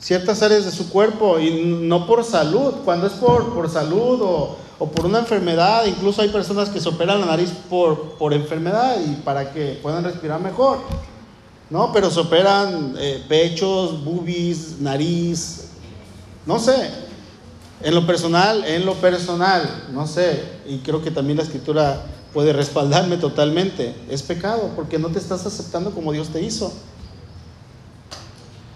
ciertas 0.00 0.42
áreas 0.42 0.64
de 0.64 0.70
su 0.70 0.90
cuerpo, 0.90 1.38
y 1.40 1.64
no 1.64 2.06
por 2.06 2.24
salud. 2.24 2.74
Cuando 2.84 3.08
es 3.08 3.14
por, 3.14 3.54
por 3.54 3.70
salud 3.70 4.20
o, 4.22 4.58
o 4.78 4.86
por 4.86 5.06
una 5.06 5.18
enfermedad, 5.18 5.86
incluso 5.86 6.22
hay 6.22 6.28
personas 6.28 6.68
que 6.68 6.80
se 6.80 6.88
operan 6.88 7.20
la 7.20 7.26
nariz 7.26 7.50
por, 7.68 8.12
por 8.12 8.32
enfermedad 8.32 8.96
y 9.04 9.14
para 9.22 9.52
que 9.52 9.78
puedan 9.82 10.04
respirar 10.04 10.40
mejor, 10.40 10.78
¿no? 11.70 11.92
Pero 11.92 12.10
se 12.10 12.20
operan 12.20 12.94
eh, 12.98 13.24
pechos, 13.28 14.04
boobies, 14.04 14.80
nariz, 14.80 15.68
no 16.46 16.58
sé, 16.58 16.90
en 17.82 17.94
lo 17.94 18.06
personal, 18.06 18.64
en 18.64 18.86
lo 18.86 18.94
personal, 18.94 19.88
no 19.92 20.06
sé, 20.06 20.42
y 20.66 20.78
creo 20.78 21.02
que 21.02 21.10
también 21.10 21.38
la 21.38 21.44
escritura 21.44 22.02
puede 22.32 22.52
respaldarme 22.52 23.16
totalmente, 23.16 23.94
es 24.08 24.22
pecado 24.22 24.70
porque 24.76 24.98
no 24.98 25.08
te 25.08 25.18
estás 25.18 25.44
aceptando 25.46 25.92
como 25.92 26.12
Dios 26.12 26.28
te 26.28 26.42
hizo. 26.42 26.72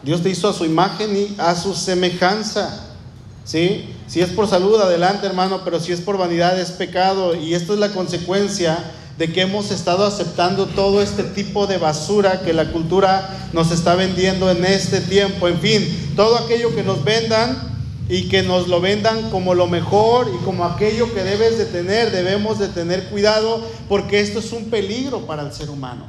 Dios 0.02 0.20
te 0.20 0.30
hizo 0.30 0.48
a 0.48 0.52
su 0.52 0.64
imagen 0.64 1.16
y 1.16 1.36
a 1.38 1.54
su 1.54 1.74
semejanza. 1.74 2.91
¿Sí? 3.44 3.88
Si 4.06 4.20
es 4.20 4.30
por 4.30 4.48
salud, 4.48 4.80
adelante 4.80 5.26
hermano, 5.26 5.62
pero 5.64 5.80
si 5.80 5.92
es 5.92 6.00
por 6.00 6.16
vanidad 6.16 6.58
es 6.60 6.70
pecado 6.70 7.34
y 7.34 7.54
esto 7.54 7.74
es 7.74 7.80
la 7.80 7.92
consecuencia 7.92 8.78
de 9.18 9.32
que 9.32 9.42
hemos 9.42 9.70
estado 9.70 10.06
aceptando 10.06 10.66
todo 10.66 11.02
este 11.02 11.22
tipo 11.22 11.66
de 11.66 11.78
basura 11.78 12.42
que 12.42 12.52
la 12.52 12.72
cultura 12.72 13.48
nos 13.52 13.70
está 13.70 13.94
vendiendo 13.94 14.50
en 14.50 14.64
este 14.64 15.00
tiempo. 15.00 15.48
En 15.48 15.58
fin, 15.60 16.12
todo 16.16 16.36
aquello 16.38 16.74
que 16.74 16.82
nos 16.82 17.04
vendan 17.04 17.72
y 18.08 18.28
que 18.28 18.42
nos 18.42 18.68
lo 18.68 18.80
vendan 18.80 19.30
como 19.30 19.54
lo 19.54 19.66
mejor 19.66 20.30
y 20.34 20.44
como 20.44 20.64
aquello 20.64 21.12
que 21.12 21.22
debes 21.22 21.58
de 21.58 21.66
tener, 21.66 22.10
debemos 22.10 22.58
de 22.58 22.68
tener 22.68 23.08
cuidado 23.10 23.62
porque 23.88 24.20
esto 24.20 24.38
es 24.38 24.52
un 24.52 24.70
peligro 24.70 25.26
para 25.26 25.42
el 25.42 25.52
ser 25.52 25.70
humano. 25.70 26.06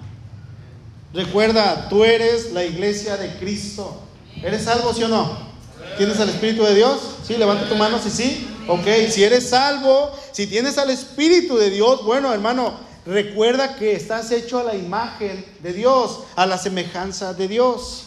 Recuerda, 1.13 1.89
tú 1.89 2.03
eres 2.03 2.51
la 2.53 2.63
iglesia 2.63 3.17
de 3.17 3.35
Cristo. 3.37 4.01
¿Eres 4.41 4.63
salvo, 4.63 4.93
sí 4.93 5.03
o 5.03 5.07
no? 5.07 5.52
¿Tienes 5.97 6.19
al 6.19 6.29
Espíritu 6.29 6.63
de 6.63 6.75
Dios? 6.75 6.99
Sí, 7.25 7.35
levanta 7.37 7.69
tu 7.69 7.75
mano 7.75 7.99
si 7.99 8.09
sí. 8.09 8.47
Ok, 8.67 8.87
si 9.09 9.23
eres 9.23 9.49
salvo, 9.49 10.11
si 10.31 10.47
tienes 10.47 10.77
al 10.77 10.89
Espíritu 10.89 11.57
de 11.57 11.69
Dios, 11.69 12.03
bueno, 12.03 12.33
hermano, 12.33 12.73
recuerda 13.05 13.75
que 13.75 13.93
estás 13.93 14.31
hecho 14.31 14.59
a 14.59 14.63
la 14.63 14.75
imagen 14.75 15.45
de 15.61 15.73
Dios, 15.73 16.21
a 16.35 16.45
la 16.45 16.57
semejanza 16.57 17.33
de 17.33 17.47
Dios. 17.47 18.05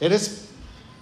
Eres, 0.00 0.46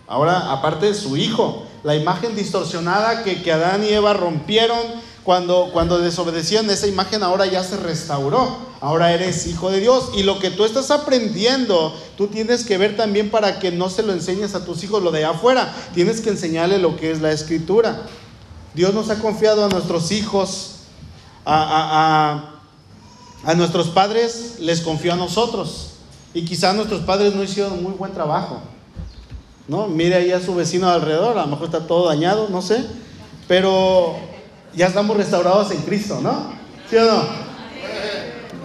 ahora, 0.07 0.53
aparte 0.53 0.87
de 0.87 0.95
su 0.95 1.17
hijo, 1.17 1.67
la 1.83 1.95
imagen 1.95 2.35
distorsionada 2.35 3.23
que, 3.23 3.43
que 3.43 3.53
Adán 3.53 3.85
y 3.85 3.89
Eva 3.89 4.13
rompieron 4.13 4.79
cuando, 5.25 5.71
cuando 5.73 5.99
desobedecían 5.99 6.69
esa 6.69 6.87
imagen, 6.87 7.23
ahora 7.23 7.47
ya 7.47 7.65
se 7.65 7.79
restauró. 7.79 8.75
Ahora 8.81 9.13
eres 9.13 9.47
hijo 9.47 9.71
de 9.71 9.81
Dios. 9.81 10.11
Y 10.15 10.23
lo 10.23 10.39
que 10.39 10.51
tú 10.51 10.67
estás 10.67 10.91
aprendiendo, 10.91 11.95
tú 12.19 12.27
tienes 12.27 12.65
que 12.65 12.77
ver 12.77 12.97
también 12.97 13.31
para 13.31 13.59
que 13.59 13.73
no 13.73 13.89
se 13.89 14.03
lo 14.03 14.13
enseñes 14.13 14.55
a 14.55 14.67
tus 14.67 14.85
hijos 14.85 15.03
lo 15.03 15.11
de 15.11 15.25
afuera. 15.25 15.75
Tienes 15.95 16.21
que 16.21 16.29
enseñarle 16.29 16.79
lo 16.79 16.97
que 16.97 17.11
es 17.11 17.23
la 17.23 17.33
escritura. 17.33 18.03
Dios 18.75 18.93
nos 18.93 19.09
ha 19.09 19.19
confiado 19.19 19.65
a 19.65 19.69
nuestros 19.71 20.13
hijos, 20.13 20.81
a, 21.47 22.51
a 23.45 23.55
nuestros 23.55 23.89
padres 23.89 24.57
les 24.59 24.83
confió 24.83 25.15
a 25.15 25.17
nosotros. 25.17 25.93
Y 26.35 26.45
quizás 26.45 26.75
nuestros 26.75 27.01
padres 27.03 27.35
no 27.35 27.43
hicieron 27.43 27.83
muy 27.83 27.93
buen 27.93 28.13
trabajo. 28.13 28.61
¿No? 29.69 29.87
Mire 29.87 30.17
ahí 30.17 30.33
a 30.33 30.41
su 30.41 30.55
vecino 30.55 30.91
alrededor, 30.91 31.39
a 31.39 31.43
lo 31.43 31.47
mejor 31.47 31.67
está 31.67 31.87
todo 31.87 32.09
dañado, 32.09 32.49
no 32.51 32.61
sé. 32.61 32.85
Pero 33.49 34.17
ya 34.77 34.87
estamos 34.87 35.17
restaurados 35.17 35.71
en 35.71 35.79
Cristo, 35.83 36.21
¿no? 36.23 36.53
¿Sí 36.89 36.97
o 36.97 37.05
no? 37.05 37.23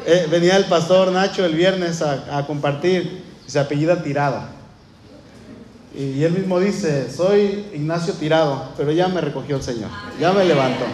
Eh, 0.05 0.27
venía 0.29 0.57
el 0.57 0.65
pastor 0.65 1.11
Nacho 1.11 1.45
el 1.45 1.53
viernes 1.53 2.01
a, 2.01 2.45
compartir 2.47 3.23
y 3.47 3.51
se 3.51 3.59
apellida 3.59 4.01
Tirado. 4.01 4.41
Y, 5.95 6.23
él 6.23 6.31
mismo 6.33 6.59
dice, 6.59 7.11
soy 7.11 7.65
Ignacio 7.73 8.13
Tirado, 8.13 8.69
pero 8.77 8.91
ya 8.91 9.07
me 9.07 9.21
recogió 9.21 9.57
el 9.57 9.63
Señor, 9.63 9.89
ya 10.19 10.31
me 10.31 10.45
levantó. 10.45 10.85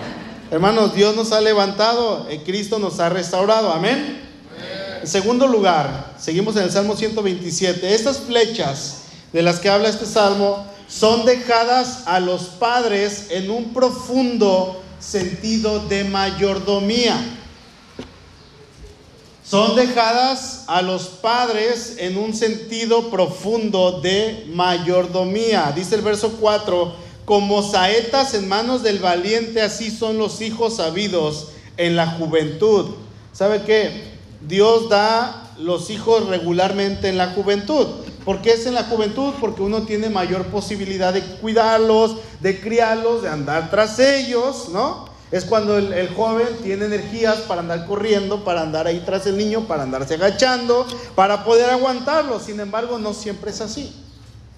Hermanos, 0.51 0.93
Dios 0.95 1.15
nos 1.15 1.31
ha 1.31 1.41
levantado, 1.41 2.27
eh, 2.29 2.41
Cristo 2.45 2.79
nos 2.79 2.99
ha 2.99 3.09
restaurado, 3.09 3.71
amén. 3.71 4.21
En 5.01 5.07
segundo 5.07 5.47
lugar, 5.47 6.13
seguimos 6.17 6.55
en 6.55 6.63
el 6.63 6.71
Salmo 6.71 6.95
127, 6.95 7.93
estas 7.93 8.19
flechas 8.19 9.03
de 9.31 9.41
las 9.43 9.59
que 9.59 9.69
habla 9.69 9.89
este 9.89 10.05
salmo 10.05 10.65
son 10.87 11.25
dejadas 11.25 12.03
a 12.05 12.19
los 12.19 12.43
padres 12.43 13.27
en 13.29 13.49
un 13.49 13.73
profundo 13.73 14.81
sentido 15.05 15.79
de 15.87 16.03
mayordomía. 16.03 17.15
Son 19.43 19.75
dejadas 19.75 20.63
a 20.67 20.81
los 20.81 21.03
padres 21.03 21.97
en 21.99 22.17
un 22.17 22.33
sentido 22.33 23.11
profundo 23.11 24.01
de 24.01 24.47
mayordomía. 24.53 25.71
Dice 25.75 25.95
el 25.95 26.01
verso 26.01 26.37
4, 26.39 26.95
como 27.25 27.61
saetas 27.61 28.33
en 28.33 28.47
manos 28.47 28.81
del 28.81 28.97
valiente, 28.97 29.61
así 29.61 29.91
son 29.91 30.17
los 30.17 30.41
hijos 30.41 30.77
sabidos 30.77 31.49
en 31.77 31.95
la 31.95 32.07
juventud. 32.07 32.95
¿Sabe 33.33 33.61
qué? 33.61 34.15
Dios 34.47 34.89
da 34.89 35.51
los 35.59 35.91
hijos 35.91 36.25
regularmente 36.27 37.09
en 37.09 37.17
la 37.17 37.27
juventud. 37.27 37.87
¿Por 38.25 38.41
qué 38.41 38.53
es 38.53 38.65
en 38.65 38.73
la 38.73 38.85
juventud? 38.85 39.35
Porque 39.39 39.61
uno 39.61 39.83
tiene 39.83 40.09
mayor 40.09 40.47
posibilidad 40.47 41.13
de 41.13 41.23
cuidarlos, 41.37 42.17
de 42.41 42.59
criarlos, 42.59 43.21
de 43.21 43.29
andar 43.29 43.69
tras 43.69 43.99
ellos, 43.99 44.69
¿no? 44.73 45.05
Es 45.31 45.45
cuando 45.45 45.77
el, 45.77 46.09
joven 46.15 46.47
tiene 46.63 46.85
energías 46.85 47.37
para 47.41 47.61
andar 47.61 47.85
corriendo, 47.85 48.43
para 48.43 48.61
andar 48.61 48.87
ahí 48.87 49.03
tras 49.05 49.27
el 49.27 49.37
niño, 49.37 49.67
para 49.67 49.83
andarse 49.83 50.15
agachando, 50.15 50.87
para 51.13 51.43
poder 51.43 51.69
aguantarlo. 51.69 52.39
Sin 52.39 52.59
embargo, 52.59 52.97
no 52.97 53.13
siempre 53.13 53.51
es 53.51 53.61
así. 53.61 53.95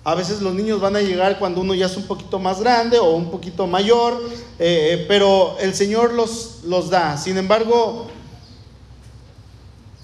A 0.04 0.16
veces 0.16 0.42
los 0.42 0.54
niños 0.54 0.80
van 0.80 0.96
a 0.96 1.02
llegar 1.02 1.38
cuando 1.38 1.60
uno 1.62 1.74
ya 1.74 1.88
es 1.88 1.98
un 1.98 2.08
poquito 2.08 2.40
más 2.40 2.62
grande 2.62 3.00
o 3.00 3.12
un 3.12 3.30
poquito 3.32 3.68
mayor, 3.68 4.22
eh, 4.60 4.92
eh, 4.94 5.06
pero 5.08 5.58
el 5.60 5.74
Señor 5.74 6.14
los, 6.14 6.60
los 6.64 6.90
da. 6.90 7.18
Sin 7.18 7.38
embargo, 7.38 8.08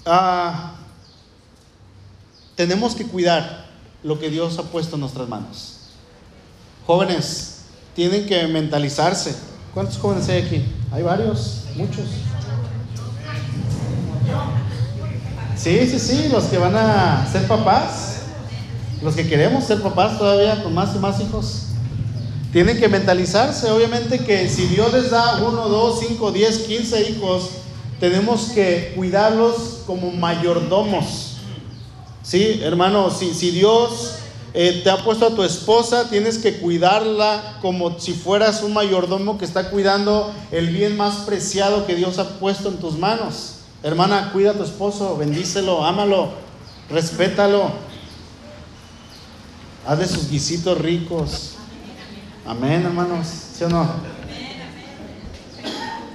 ah, 0.04 0.73
tenemos 2.54 2.94
que 2.94 3.06
cuidar 3.06 3.66
lo 4.02 4.18
que 4.18 4.30
Dios 4.30 4.58
ha 4.58 4.62
puesto 4.64 4.96
en 4.96 5.00
nuestras 5.00 5.28
manos. 5.28 5.76
Jóvenes, 6.86 7.62
tienen 7.94 8.26
que 8.26 8.46
mentalizarse. 8.46 9.34
¿Cuántos 9.72 9.98
jóvenes 9.98 10.28
hay 10.28 10.42
aquí? 10.42 10.64
Hay 10.92 11.02
varios, 11.02 11.64
muchos. 11.74 12.04
Sí, 15.56 15.88
sí, 15.88 15.98
sí, 15.98 16.28
los 16.30 16.44
que 16.44 16.58
van 16.58 16.76
a 16.76 17.26
ser 17.30 17.46
papás, 17.48 18.22
los 19.02 19.14
que 19.14 19.26
queremos 19.26 19.64
ser 19.64 19.80
papás 19.80 20.18
todavía 20.18 20.62
con 20.62 20.74
más 20.74 20.94
y 20.94 20.98
más 20.98 21.20
hijos. 21.20 21.62
Tienen 22.52 22.78
que 22.78 22.88
mentalizarse, 22.88 23.70
obviamente 23.70 24.18
que 24.18 24.48
si 24.48 24.66
Dios 24.66 24.92
les 24.92 25.10
da 25.10 25.42
uno, 25.42 25.68
dos, 25.68 26.00
cinco, 26.06 26.30
diez, 26.30 26.58
quince 26.58 27.10
hijos, 27.10 27.50
tenemos 27.98 28.50
que 28.54 28.92
cuidarlos 28.94 29.80
como 29.86 30.12
mayordomos. 30.12 31.33
Sí, 32.24 32.60
hermano, 32.62 33.10
si, 33.10 33.34
si 33.34 33.50
Dios 33.50 34.14
eh, 34.54 34.80
te 34.82 34.88
ha 34.88 35.04
puesto 35.04 35.26
a 35.26 35.34
tu 35.34 35.42
esposa, 35.42 36.08
tienes 36.08 36.38
que 36.38 36.56
cuidarla 36.56 37.58
como 37.60 38.00
si 38.00 38.14
fueras 38.14 38.62
un 38.62 38.72
mayordomo 38.72 39.36
que 39.36 39.44
está 39.44 39.68
cuidando 39.68 40.32
el 40.50 40.70
bien 40.70 40.96
más 40.96 41.16
preciado 41.26 41.86
que 41.86 41.94
Dios 41.94 42.18
ha 42.18 42.38
puesto 42.38 42.70
en 42.70 42.78
tus 42.78 42.96
manos. 42.96 43.56
Hermana, 43.82 44.30
cuida 44.32 44.52
a 44.52 44.54
tu 44.54 44.62
esposo, 44.62 45.18
bendícelo, 45.18 45.84
ámalo, 45.84 46.30
respétalo. 46.88 47.70
Haz 49.86 49.98
de 49.98 50.08
sus 50.08 50.30
guisitos 50.30 50.78
ricos. 50.78 51.56
Amén, 52.46 52.84
hermanos. 52.86 53.26
¿Sí 53.26 53.64
o 53.64 53.68
no? 53.68 53.86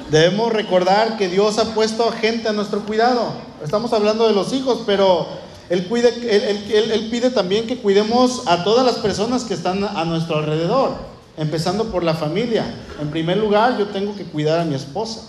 Debemos 0.10 0.52
recordar 0.52 1.18
que 1.18 1.30
Dios 1.30 1.60
ha 1.60 1.76
puesto 1.76 2.12
gente 2.14 2.50
a 2.50 2.54
nuestro 2.54 2.80
cuidado. 2.80 3.32
Estamos 3.64 3.94
hablando 3.94 4.28
de 4.28 4.34
los 4.34 4.54
hijos, 4.54 4.82
pero 4.88 5.28
él, 5.70 7.08
pide 7.12 7.30
también 7.30 7.68
que 7.68 7.78
cuidemos 7.78 8.44
a 8.48 8.64
todas 8.64 8.84
las 8.84 8.96
personas 8.96 9.44
que 9.44 9.54
están 9.54 9.84
a 9.84 10.04
nuestro 10.04 10.38
alrededor, 10.38 10.96
empezando 11.38 11.92
por 11.92 12.04
la 12.04 12.16
familia. 12.16 12.66
En 13.00 13.12
primer 13.12 13.38
lugar, 13.38 13.78
yo 13.78 13.88
tengo 13.88 14.16
que 14.16 14.24
cuidar 14.24 14.60
a 14.60 14.66
mi 14.66 14.74
esposa. 14.74 15.22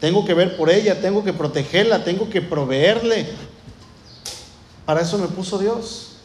Tengo 0.00 0.26
que 0.26 0.34
ver 0.34 0.58
por 0.58 0.68
ella, 0.68 1.00
tengo 1.00 1.24
que 1.24 1.32
protegerla, 1.32 2.04
tengo 2.04 2.28
que 2.28 2.42
proveerle. 2.42 3.26
Para 4.84 5.00
eso 5.00 5.16
me 5.16 5.28
puso 5.28 5.58
Dios. 5.58 6.16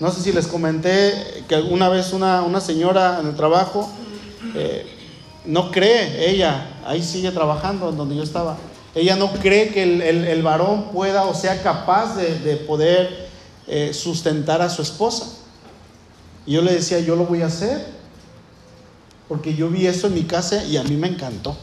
No 0.00 0.10
sé 0.10 0.20
si 0.20 0.32
les 0.32 0.46
comenté 0.46 1.44
que 1.48 1.54
alguna 1.54 1.88
vez 1.88 2.12
una, 2.12 2.60
señora 2.60 3.20
en 3.20 3.28
el 3.28 3.36
trabajo 3.36 3.88
eh, 4.54 4.84
no 5.46 5.70
cree, 5.70 6.28
ella 6.28 6.66
ahí 6.84 7.02
sigue 7.02 7.30
trabajando 7.30 7.88
en 7.88 7.96
donde 7.96 8.16
yo 8.16 8.22
estaba 8.22 8.58
ella 8.94 9.16
no 9.16 9.32
cree 9.32 9.68
que 9.68 9.82
el, 9.82 10.42
varón 10.42 10.90
pueda 10.90 11.24
o 11.24 11.34
sea 11.34 11.62
capaz 11.62 12.16
de, 12.16 12.56
poder 12.56 13.28
eh, 13.66 13.92
sustentar 13.94 14.60
a 14.60 14.68
su 14.68 14.82
esposa. 14.82 15.26
Yo 16.46 16.60
le 16.60 16.72
decía, 16.72 16.98
yo 17.00 17.16
lo 17.16 17.24
voy 17.24 17.42
a 17.42 17.46
hacer, 17.46 17.86
porque 19.28 19.54
yo 19.54 19.68
vi 19.70 19.86
eso 19.86 20.08
en 20.08 20.14
mi 20.14 20.24
casa 20.24 20.64
y 20.64 20.76
a 20.76 20.82
mí 20.82 20.96
me 20.96 21.08
encantó. 21.08 21.56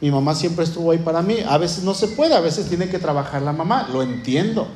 Mi 0.00 0.10
mamá 0.10 0.34
siempre 0.34 0.64
estuvo 0.64 0.90
ahí 0.90 0.98
para 0.98 1.22
mí. 1.22 1.38
A 1.48 1.58
veces 1.58 1.82
no 1.84 1.94
se 1.94 2.08
puede, 2.08 2.34
a 2.34 2.40
veces 2.40 2.68
tiene 2.68 2.88
que 2.88 2.98
trabajar 2.98 3.42
la 3.42 3.52
mamá, 3.52 3.88
lo 3.92 4.02
entiendo. 4.02 4.68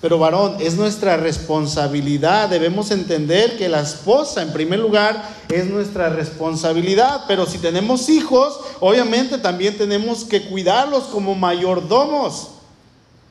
Pero 0.00 0.18
varón, 0.18 0.56
es 0.60 0.74
nuestra 0.74 1.16
responsabilidad. 1.16 2.48
Debemos 2.48 2.92
entender 2.92 3.56
que 3.56 3.68
la 3.68 3.80
esposa, 3.80 4.42
en 4.42 4.52
primer 4.52 4.78
lugar, 4.78 5.28
es 5.48 5.66
nuestra 5.66 6.08
responsabilidad. 6.08 7.24
Pero 7.26 7.46
si 7.46 7.58
tenemos 7.58 8.08
hijos, 8.08 8.60
obviamente 8.78 9.38
también 9.38 9.76
tenemos 9.76 10.24
que 10.24 10.42
cuidarlos 10.48 11.04
como 11.04 11.34
mayordomos. 11.34 12.50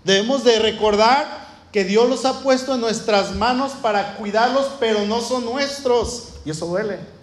Debemos 0.03 0.43
de 0.43 0.59
recordar 0.59 1.47
que 1.71 1.85
Dios 1.85 2.09
los 2.09 2.25
ha 2.25 2.41
puesto 2.41 2.75
en 2.75 2.81
nuestras 2.81 3.33
manos 3.35 3.71
para 3.81 4.17
cuidarlos, 4.17 4.65
pero 4.79 5.05
no 5.05 5.21
son 5.21 5.45
nuestros. 5.45 6.29
Y 6.43 6.49
eso 6.49 6.65
duele. 6.65 7.16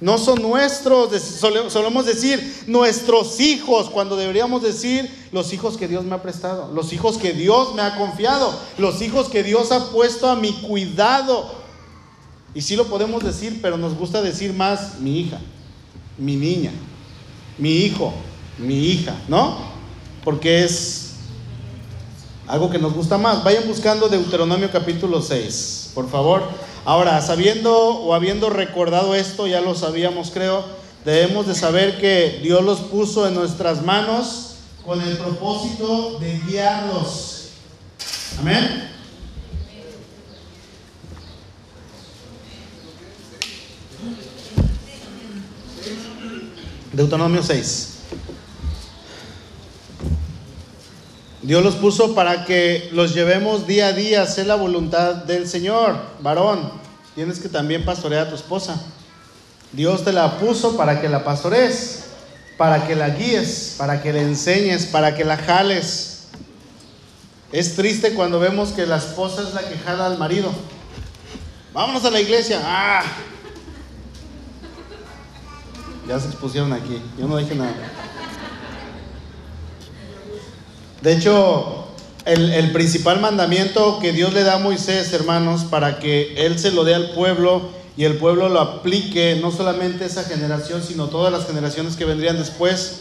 No 0.00 0.16
son 0.16 0.40
nuestros, 0.40 1.10
solemos 1.20 2.06
decir 2.06 2.64
nuestros 2.66 3.38
hijos, 3.38 3.90
cuando 3.90 4.16
deberíamos 4.16 4.62
decir 4.62 5.10
los 5.30 5.52
hijos 5.52 5.76
que 5.76 5.88
Dios 5.88 6.04
me 6.04 6.14
ha 6.14 6.22
prestado, 6.22 6.72
los 6.72 6.94
hijos 6.94 7.18
que 7.18 7.34
Dios 7.34 7.74
me 7.74 7.82
ha 7.82 7.98
confiado, 7.98 8.58
los 8.78 9.02
hijos 9.02 9.28
que 9.28 9.42
Dios 9.42 9.72
ha 9.72 9.90
puesto 9.90 10.28
a 10.30 10.36
mi 10.36 10.52
cuidado. 10.54 11.50
Y 12.54 12.62
sí 12.62 12.76
lo 12.76 12.86
podemos 12.86 13.22
decir, 13.22 13.60
pero 13.60 13.76
nos 13.76 13.94
gusta 13.94 14.22
decir 14.22 14.54
más 14.54 14.98
mi 15.00 15.20
hija, 15.20 15.38
mi 16.16 16.34
niña, 16.36 16.72
mi 17.58 17.70
hijo, 17.84 18.14
mi 18.56 18.86
hija, 18.86 19.14
¿no? 19.28 19.58
Porque 20.24 20.64
es 20.64 21.10
algo 22.46 22.70
que 22.70 22.78
nos 22.78 22.94
gusta 22.94 23.18
más. 23.18 23.44
Vayan 23.44 23.68
buscando 23.68 24.08
Deuteronomio 24.08 24.70
capítulo 24.72 25.20
6, 25.20 25.90
por 25.94 26.08
favor. 26.08 26.42
Ahora, 26.84 27.20
sabiendo 27.20 27.76
o 27.76 28.14
habiendo 28.14 28.48
recordado 28.48 29.14
esto, 29.14 29.46
ya 29.46 29.60
lo 29.60 29.74
sabíamos 29.74 30.30
creo, 30.30 30.64
debemos 31.04 31.46
de 31.46 31.54
saber 31.54 32.00
que 32.00 32.40
Dios 32.42 32.64
los 32.64 32.80
puso 32.80 33.28
en 33.28 33.34
nuestras 33.34 33.82
manos 33.82 34.56
con 34.84 35.00
el 35.00 35.16
propósito 35.18 36.18
de 36.18 36.38
guiarlos. 36.46 37.50
Amén. 38.38 38.88
Deuteronomio 46.92 47.42
6. 47.42 47.99
Dios 51.42 51.64
los 51.64 51.76
puso 51.76 52.14
para 52.14 52.44
que 52.44 52.90
los 52.92 53.14
llevemos 53.14 53.66
día 53.66 53.88
a 53.88 53.92
día 53.92 54.20
a 54.20 54.24
hacer 54.24 54.46
la 54.46 54.56
voluntad 54.56 55.14
del 55.14 55.48
Señor. 55.48 55.96
Varón, 56.20 56.70
tienes 57.14 57.38
que 57.38 57.48
también 57.48 57.84
pastorear 57.84 58.26
a 58.26 58.28
tu 58.28 58.34
esposa. 58.34 58.78
Dios 59.72 60.04
te 60.04 60.12
la 60.12 60.38
puso 60.38 60.76
para 60.76 61.00
que 61.00 61.08
la 61.08 61.24
pastores, 61.24 62.04
para 62.58 62.86
que 62.86 62.94
la 62.94 63.08
guíes, 63.10 63.76
para 63.78 64.02
que 64.02 64.12
la 64.12 64.20
enseñes, 64.20 64.84
para 64.84 65.14
que 65.14 65.24
la 65.24 65.38
jales. 65.38 66.26
Es 67.52 67.74
triste 67.74 68.12
cuando 68.12 68.38
vemos 68.38 68.70
que 68.70 68.86
la 68.86 68.98
esposa 68.98 69.42
es 69.42 69.54
la 69.54 69.62
que 69.62 69.76
jala 69.78 70.06
al 70.06 70.18
marido. 70.18 70.50
Vámonos 71.72 72.04
a 72.04 72.10
la 72.10 72.20
iglesia. 72.20 72.60
Ah. 72.62 73.02
Ya 76.06 76.20
se 76.20 76.26
expusieron 76.26 76.72
aquí. 76.72 77.00
Yo 77.18 77.26
no 77.26 77.38
dije 77.38 77.54
nada. 77.54 77.72
De 81.02 81.14
hecho, 81.14 81.86
el, 82.26 82.72
principal 82.72 83.20
mandamiento 83.20 83.98
que 84.00 84.12
Dios 84.12 84.34
le 84.34 84.42
da 84.42 84.56
a 84.56 84.58
Moisés, 84.58 85.12
hermanos, 85.14 85.64
para 85.64 85.98
que 85.98 86.34
él 86.44 86.58
se 86.58 86.72
lo 86.72 86.84
dé 86.84 86.94
al 86.94 87.12
pueblo 87.12 87.70
y 87.96 88.04
el 88.04 88.18
pueblo 88.18 88.50
lo 88.50 88.60
aplique, 88.60 89.38
no 89.40 89.50
solamente 89.50 90.04
esa 90.04 90.24
generación, 90.24 90.82
sino 90.82 91.06
todas 91.06 91.32
las 91.32 91.46
generaciones 91.46 91.96
que 91.96 92.04
vendrían 92.04 92.38
después, 92.38 93.00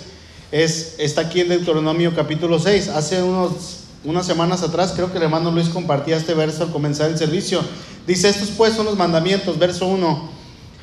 es, 0.52 0.96
está 0.98 1.22
aquí 1.22 1.42
en 1.42 1.50
Deuteronomio 1.50 2.16
capítulo 2.16 2.58
6. 2.58 2.88
Hace 2.88 3.22
unos, 3.22 3.82
unas 4.06 4.26
semanas 4.26 4.64
atrás 4.64 4.94
creo 4.96 5.12
que 5.12 5.18
el 5.18 5.24
hermano 5.24 5.52
Luis 5.52 5.68
compartía 5.68 6.16
este 6.16 6.34
verso 6.34 6.64
al 6.64 6.72
comenzar 6.72 7.10
el 7.10 7.18
servicio. 7.18 7.62
Dice, 8.08 8.30
estos 8.30 8.50
pues 8.50 8.74
son 8.74 8.86
los 8.86 8.96
mandamientos, 8.96 9.60
verso 9.60 9.86
1, 9.88 10.30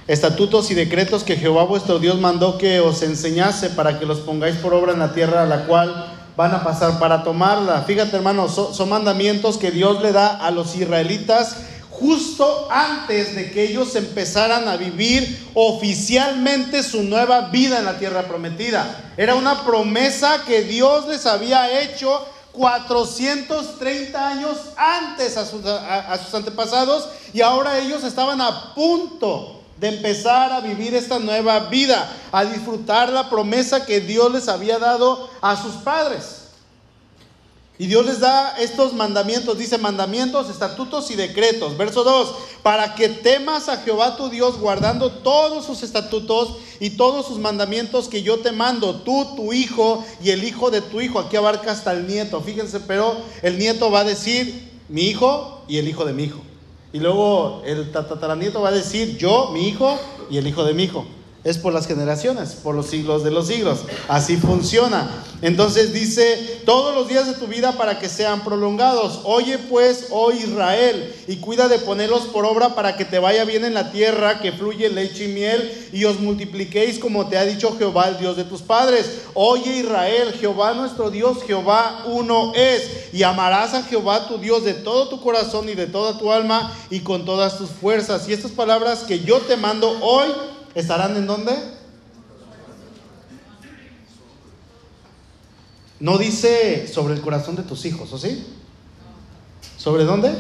estatutos 0.07 0.70
y 0.70 0.74
decretos 0.74 1.24
que 1.24 1.37
Jehová 1.37 1.64
vuestro 1.64 1.98
Dios 1.98 2.20
mandó 2.20 2.59
que 2.59 2.79
os 2.81 3.02
enseñase 3.02 3.70
para 3.70 3.98
que 3.98 4.05
los 4.05 4.18
pongáis 4.18 4.57
por 4.57 4.74
obra 4.74 4.92
en 4.92 4.98
la 4.98 5.14
tierra 5.14 5.42
a 5.42 5.46
la 5.46 5.66
cual 5.66 6.15
van 6.37 6.55
a 6.55 6.62
pasar 6.62 6.99
para 6.99 7.22
tomarla. 7.22 7.83
Fíjate 7.83 8.16
hermano, 8.16 8.49
son 8.49 8.88
mandamientos 8.88 9.57
que 9.57 9.70
Dios 9.70 10.03
le 10.03 10.12
da 10.12 10.37
a 10.37 10.51
los 10.51 10.77
israelitas 10.77 11.57
justo 11.90 12.68
antes 12.70 13.35
de 13.35 13.51
que 13.51 13.64
ellos 13.64 13.96
empezaran 13.96 14.68
a 14.68 14.77
vivir 14.77 15.51
oficialmente 15.55 16.83
su 16.83 17.03
nueva 17.03 17.49
vida 17.49 17.79
en 17.79 17.87
la 17.87 17.99
tierra 17.99 18.25
prometida. 18.25 19.12
Era 19.16 19.35
una 19.35 19.64
promesa 19.64 20.42
que 20.46 20.62
Dios 20.62 21.09
les 21.09 21.25
había 21.25 21.81
hecho 21.81 22.27
430 22.53 24.29
años 24.29 24.59
antes 24.77 25.37
a 25.37 25.46
sus, 25.46 26.35
antepasados 26.35 27.09
y 27.33 27.40
ahora 27.40 27.79
ellos 27.79 28.05
estaban 28.05 28.40
a 28.40 28.75
punto 28.75 29.62
de 29.78 29.88
empezar 29.88 30.52
a 30.52 30.60
vivir 30.60 30.94
esta 30.94 31.18
nueva 31.18 31.60
vida, 31.68 32.10
a 32.32 32.44
disfrutar 32.44 33.10
la 33.10 33.28
promesa 33.28 33.84
que 33.84 34.00
Dios 34.00 34.32
les 34.32 34.48
había 34.48 34.78
dado 34.78 35.28
a 35.40 35.60
sus 35.60 35.74
padres. 35.76 36.46
Y 37.78 37.86
Dios 37.86 38.06
les 38.06 38.20
da 38.20 38.56
estos 38.58 38.94
mandamientos, 38.94 39.58
dice 39.58 39.76
mandamientos, 39.76 40.48
estatutos 40.48 41.10
y 41.10 41.14
decretos. 41.14 41.76
Verso 41.76 42.04
2, 42.04 42.34
para 42.62 42.94
que 42.94 43.10
temas 43.10 43.68
a 43.68 43.76
Jehová 43.78 44.16
tu 44.16 44.30
Dios 44.30 44.58
guardando 44.58 45.12
todos 45.12 45.66
sus 45.66 45.82
estatutos 45.82 46.56
y 46.80 46.90
todos 46.90 47.26
sus 47.26 47.38
mandamientos 47.38 48.08
que 48.08 48.22
yo 48.22 48.38
te 48.38 48.50
mando, 48.50 49.02
tú, 49.02 49.26
tu 49.36 49.52
hijo 49.52 50.02
y 50.24 50.30
el 50.30 50.44
hijo 50.44 50.70
de 50.70 50.80
tu 50.80 51.02
hijo. 51.02 51.18
Aquí 51.18 51.36
abarca 51.36 51.70
hasta 51.70 51.92
el 51.92 52.06
nieto, 52.06 52.40
fíjense, 52.40 52.80
pero 52.80 53.18
el 53.42 53.58
nieto 53.58 53.90
va 53.90 54.00
a 54.00 54.04
decir 54.04 54.70
mi 54.88 55.02
hijo 55.02 55.62
y 55.68 55.76
el 55.76 55.86
hijo 55.86 56.06
de 56.06 56.14
mi 56.14 56.24
hijo. 56.24 56.40
Y 56.96 56.98
luego 56.98 57.61
el 57.66 57.92
tataranieto 57.92 58.62
va 58.62 58.70
a 58.70 58.72
decir 58.72 59.18
yo, 59.18 59.50
mi 59.52 59.68
hijo 59.68 60.00
y 60.30 60.38
el 60.38 60.46
hijo 60.46 60.64
de 60.64 60.72
mi 60.72 60.85
hijo 60.85 61.04
es 61.46 61.59
por 61.59 61.72
las 61.72 61.87
generaciones, 61.87 62.54
por 62.54 62.74
los 62.74 62.87
siglos 62.87 63.22
de 63.22 63.30
los 63.30 63.46
siglos. 63.46 63.78
Así 64.09 64.37
funciona. 64.37 65.09
Entonces 65.42 65.92
dice, 65.92 66.61
todos 66.64 66.92
los 66.92 67.06
días 67.06 67.28
de 67.28 67.35
tu 67.35 67.46
vida 67.46 67.72
para 67.78 68.00
que 68.00 68.09
sean 68.09 68.42
prolongados. 68.42 69.20
Oye 69.22 69.59
pues, 69.59 70.09
oh 70.11 70.32
Israel, 70.32 71.14
y 71.28 71.37
cuida 71.37 71.68
de 71.68 71.78
ponerlos 71.78 72.22
por 72.22 72.44
obra 72.44 72.74
para 72.74 72.96
que 72.96 73.04
te 73.04 73.20
vaya 73.20 73.44
bien 73.44 73.64
en 73.64 73.74
la 73.74 73.92
tierra, 73.92 74.40
que 74.40 74.50
fluye 74.50 74.88
leche 74.88 75.26
y 75.26 75.28
miel, 75.28 75.88
y 75.92 76.04
os 76.04 76.18
multipliquéis 76.18 76.98
como 76.98 77.28
te 77.28 77.38
ha 77.38 77.44
dicho 77.44 77.76
Jehová, 77.78 78.09
el 78.09 78.18
Dios 78.18 78.37
de 78.37 78.42
tus 78.42 78.62
padres. 78.62 79.06
Oye 79.35 79.78
Israel, 79.78 80.35
Jehová 80.40 80.74
nuestro 80.74 81.12
Dios, 81.12 81.44
Jehová 81.46 82.06
uno 82.06 82.54
es, 82.56 83.12
y 83.12 83.22
amarás 83.22 83.72
a 83.72 83.85
Jehová 83.85 84.26
tu 84.26 84.38
Dios 84.38 84.64
de 84.64 84.74
todo 84.74 85.09
tu 85.09 85.20
corazón 85.20 85.68
y 85.68 85.74
de 85.74 85.87
toda 85.87 86.18
tu 86.18 86.32
alma 86.32 86.76
y 86.90 87.00
con 87.00 87.24
todas 87.24 87.56
tus 87.56 87.70
fuerzas. 87.70 88.28
Y 88.28 88.32
estas 88.32 88.50
palabras 88.50 89.04
que 89.04 89.20
yo 89.20 89.38
te 89.38 89.56
mando 89.56 89.96
hoy, 90.02 90.26
¿Estarán 90.76 91.16
en 91.16 91.26
dónde? 91.26 91.56
No 95.98 96.18
dice 96.18 96.86
sobre 96.86 97.14
el 97.14 97.22
corazón 97.22 97.56
de 97.56 97.62
tus 97.62 97.86
hijos, 97.86 98.12
¿o 98.12 98.18
sí? 98.18 98.46
¿Sobre 99.78 100.04
dónde? 100.04 100.34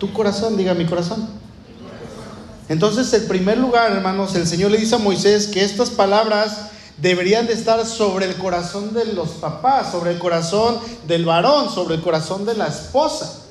Tu 0.00 0.10
corazón, 0.14 0.56
diga 0.56 0.72
mi 0.72 0.86
corazón. 0.86 1.28
Entonces, 2.70 3.12
en 3.12 3.28
primer 3.28 3.58
lugar, 3.58 3.92
hermanos, 3.92 4.34
el 4.34 4.46
Señor 4.46 4.70
le 4.70 4.78
dice 4.78 4.94
a 4.94 4.98
Moisés 4.98 5.48
que 5.48 5.62
estas 5.62 5.90
palabras 5.90 6.70
deberían 6.96 7.46
de 7.46 7.52
estar 7.52 7.84
sobre 7.84 8.24
el 8.24 8.36
corazón 8.36 8.94
de 8.94 9.04
los 9.12 9.28
papás, 9.28 9.92
sobre 9.92 10.12
el 10.12 10.18
corazón 10.18 10.78
del 11.06 11.26
varón, 11.26 11.68
sobre 11.68 11.96
el 11.96 12.00
corazón 12.00 12.46
de 12.46 12.54
la 12.54 12.68
esposa 12.68 13.45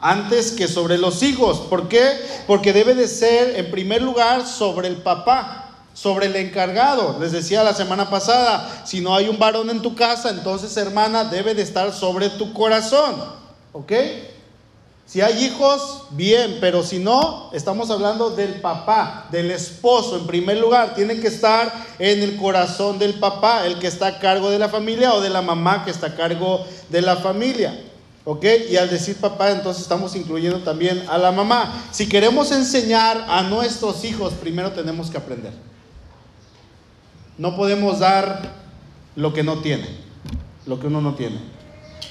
antes 0.00 0.52
que 0.52 0.68
sobre 0.68 0.98
los 0.98 1.22
hijos. 1.22 1.60
¿Por 1.60 1.88
qué? 1.88 2.04
Porque 2.46 2.72
debe 2.72 2.94
de 2.94 3.08
ser 3.08 3.56
en 3.56 3.70
primer 3.70 4.02
lugar 4.02 4.46
sobre 4.46 4.88
el 4.88 4.96
papá, 4.96 5.70
sobre 5.94 6.26
el 6.26 6.36
encargado. 6.36 7.18
Les 7.20 7.32
decía 7.32 7.64
la 7.64 7.74
semana 7.74 8.10
pasada, 8.10 8.82
si 8.84 9.00
no 9.00 9.14
hay 9.14 9.28
un 9.28 9.38
varón 9.38 9.70
en 9.70 9.82
tu 9.82 9.94
casa, 9.94 10.30
entonces 10.30 10.76
hermana 10.76 11.24
debe 11.24 11.54
de 11.54 11.62
estar 11.62 11.92
sobre 11.92 12.30
tu 12.30 12.52
corazón. 12.52 13.14
¿Ok? 13.72 13.92
Si 15.06 15.20
hay 15.20 15.44
hijos, 15.44 16.02
bien, 16.10 16.58
pero 16.60 16.82
si 16.82 16.98
no, 16.98 17.50
estamos 17.52 17.90
hablando 17.90 18.30
del 18.30 18.60
papá, 18.60 19.28
del 19.30 19.52
esposo 19.52 20.16
en 20.16 20.26
primer 20.26 20.58
lugar. 20.58 20.96
Tiene 20.96 21.20
que 21.20 21.28
estar 21.28 21.72
en 22.00 22.22
el 22.22 22.36
corazón 22.36 22.98
del 22.98 23.14
papá, 23.14 23.66
el 23.66 23.78
que 23.78 23.86
está 23.86 24.08
a 24.08 24.18
cargo 24.18 24.50
de 24.50 24.58
la 24.58 24.68
familia 24.68 25.14
o 25.14 25.20
de 25.20 25.30
la 25.30 25.42
mamá 25.42 25.84
que 25.84 25.92
está 25.92 26.08
a 26.08 26.16
cargo 26.16 26.66
de 26.88 27.02
la 27.02 27.16
familia. 27.16 27.80
¿Ok? 28.28 28.44
Y 28.68 28.76
al 28.76 28.90
decir 28.90 29.16
papá, 29.18 29.52
entonces 29.52 29.82
estamos 29.82 30.16
incluyendo 30.16 30.58
también 30.58 31.04
a 31.08 31.16
la 31.16 31.30
mamá. 31.30 31.84
Si 31.92 32.08
queremos 32.08 32.50
enseñar 32.50 33.24
a 33.28 33.42
nuestros 33.42 34.04
hijos, 34.04 34.32
primero 34.34 34.72
tenemos 34.72 35.10
que 35.10 35.16
aprender. 35.16 35.52
No 37.38 37.54
podemos 37.54 38.00
dar 38.00 38.52
lo 39.14 39.32
que 39.32 39.44
no 39.44 39.60
tiene, 39.60 39.86
lo 40.66 40.80
que 40.80 40.88
uno 40.88 41.00
no 41.00 41.14
tiene. 41.14 41.38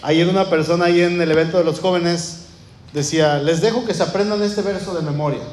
Ayer 0.04 0.30
una 0.30 0.50
persona 0.50 0.86
ahí 0.86 1.02
en 1.02 1.22
el 1.22 1.30
evento 1.30 1.58
de 1.58 1.66
los 1.66 1.82
jóvenes 1.82 2.46
decía, 2.94 3.40
les 3.40 3.60
dejo 3.60 3.84
que 3.84 3.94
se 3.94 4.04
aprendan 4.04 4.42
este 4.42 4.62
verso 4.62 4.94
de 4.94 5.02
memoria. 5.02 5.44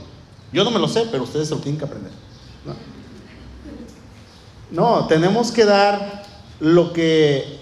Yo 0.52 0.62
no 0.62 0.70
me 0.70 0.78
lo 0.78 0.86
sé, 0.86 1.08
pero 1.10 1.24
ustedes 1.24 1.48
se 1.48 1.56
lo 1.56 1.60
tienen 1.60 1.80
que 1.80 1.86
aprender. 1.86 2.12
No, 4.70 5.00
no 5.00 5.06
tenemos 5.08 5.50
que 5.50 5.64
dar 5.64 6.22
lo 6.60 6.92
que 6.92 7.61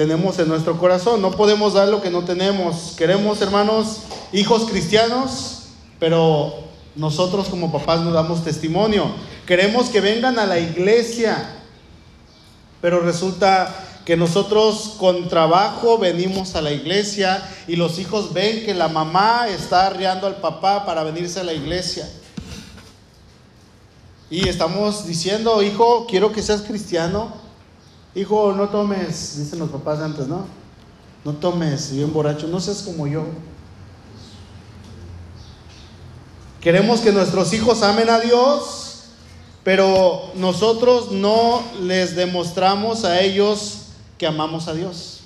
tenemos 0.00 0.38
en 0.38 0.48
nuestro 0.48 0.78
corazón. 0.78 1.20
No 1.20 1.30
podemos 1.30 1.74
dar 1.74 1.86
lo 1.88 2.00
que 2.00 2.08
no 2.08 2.24
tenemos. 2.24 2.94
Queremos, 2.96 3.42
hermanos, 3.42 3.98
hijos 4.32 4.64
cristianos, 4.64 5.64
pero 5.98 6.54
nosotros 6.96 7.48
como 7.48 7.70
papás 7.70 8.00
no 8.00 8.10
damos 8.10 8.42
testimonio. 8.42 9.10
Queremos 9.46 9.90
que 9.90 10.00
vengan 10.00 10.38
a 10.38 10.46
la 10.46 10.58
iglesia, 10.58 11.54
pero 12.80 13.00
resulta 13.00 13.76
que 14.06 14.16
nosotros 14.16 14.94
con 14.98 15.28
trabajo 15.28 15.98
venimos 15.98 16.56
a 16.56 16.62
la 16.62 16.72
iglesia 16.72 17.46
y 17.68 17.76
los 17.76 17.98
hijos 17.98 18.32
ven 18.32 18.64
que 18.64 18.72
la 18.72 18.88
mamá 18.88 19.48
está 19.48 19.88
arreando 19.88 20.26
al 20.26 20.36
papá 20.36 20.86
para 20.86 21.04
venirse 21.04 21.40
a 21.40 21.44
la 21.44 21.52
iglesia. 21.52 22.08
Y 24.30 24.48
estamos 24.48 25.06
diciendo, 25.06 25.62
hijo, 25.62 26.06
quiero 26.08 26.32
que 26.32 26.40
seas 26.40 26.62
cristiano, 26.62 27.49
Hijo, 28.14 28.52
no 28.52 28.68
tomes, 28.70 29.38
dicen 29.38 29.60
los 29.60 29.70
papás 29.70 30.00
antes, 30.00 30.26
¿no? 30.26 30.44
No 31.24 31.34
tomes, 31.34 31.92
bien 31.92 32.12
borracho, 32.12 32.48
no 32.48 32.58
seas 32.58 32.82
como 32.82 33.06
yo. 33.06 33.24
Queremos 36.60 37.00
que 37.00 37.12
nuestros 37.12 37.52
hijos 37.52 37.82
amen 37.82 38.10
a 38.10 38.18
Dios, 38.18 39.04
pero 39.62 40.32
nosotros 40.34 41.12
no 41.12 41.62
les 41.82 42.16
demostramos 42.16 43.04
a 43.04 43.20
ellos 43.20 43.82
que 44.18 44.26
amamos 44.26 44.66
a 44.66 44.74
Dios. 44.74 45.20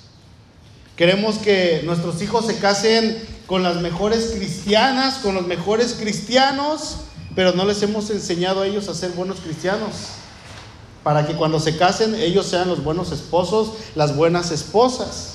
Queremos 0.95 1.39
que 1.39 1.83
nuestros 1.85 2.21
hijos 2.21 2.47
se 2.47 2.59
casen 2.59 3.19
con 3.47 3.63
las 3.63 3.77
mejores 3.77 4.35
cristianas, 4.37 5.19
con 5.19 5.35
los 5.35 5.47
mejores 5.47 5.95
cristianos, 5.95 6.99
pero 7.35 7.53
no 7.53 7.65
les 7.65 7.83
hemos 7.83 8.11
enseñado 8.11 8.61
a 8.61 8.67
ellos 8.67 8.89
a 8.89 8.95
ser 8.95 9.13
buenos 9.13 9.41
cristianos 9.41 9.93
para 11.05 11.27
que 11.27 11.35
cuando 11.35 11.61
se 11.61 11.77
casen 11.77 12.15
ellos 12.17 12.47
sean 12.47 12.67
los 12.67 12.83
buenos 12.83 13.13
esposos, 13.13 13.75
las 13.95 14.17
buenas 14.17 14.51
esposas. 14.51 15.35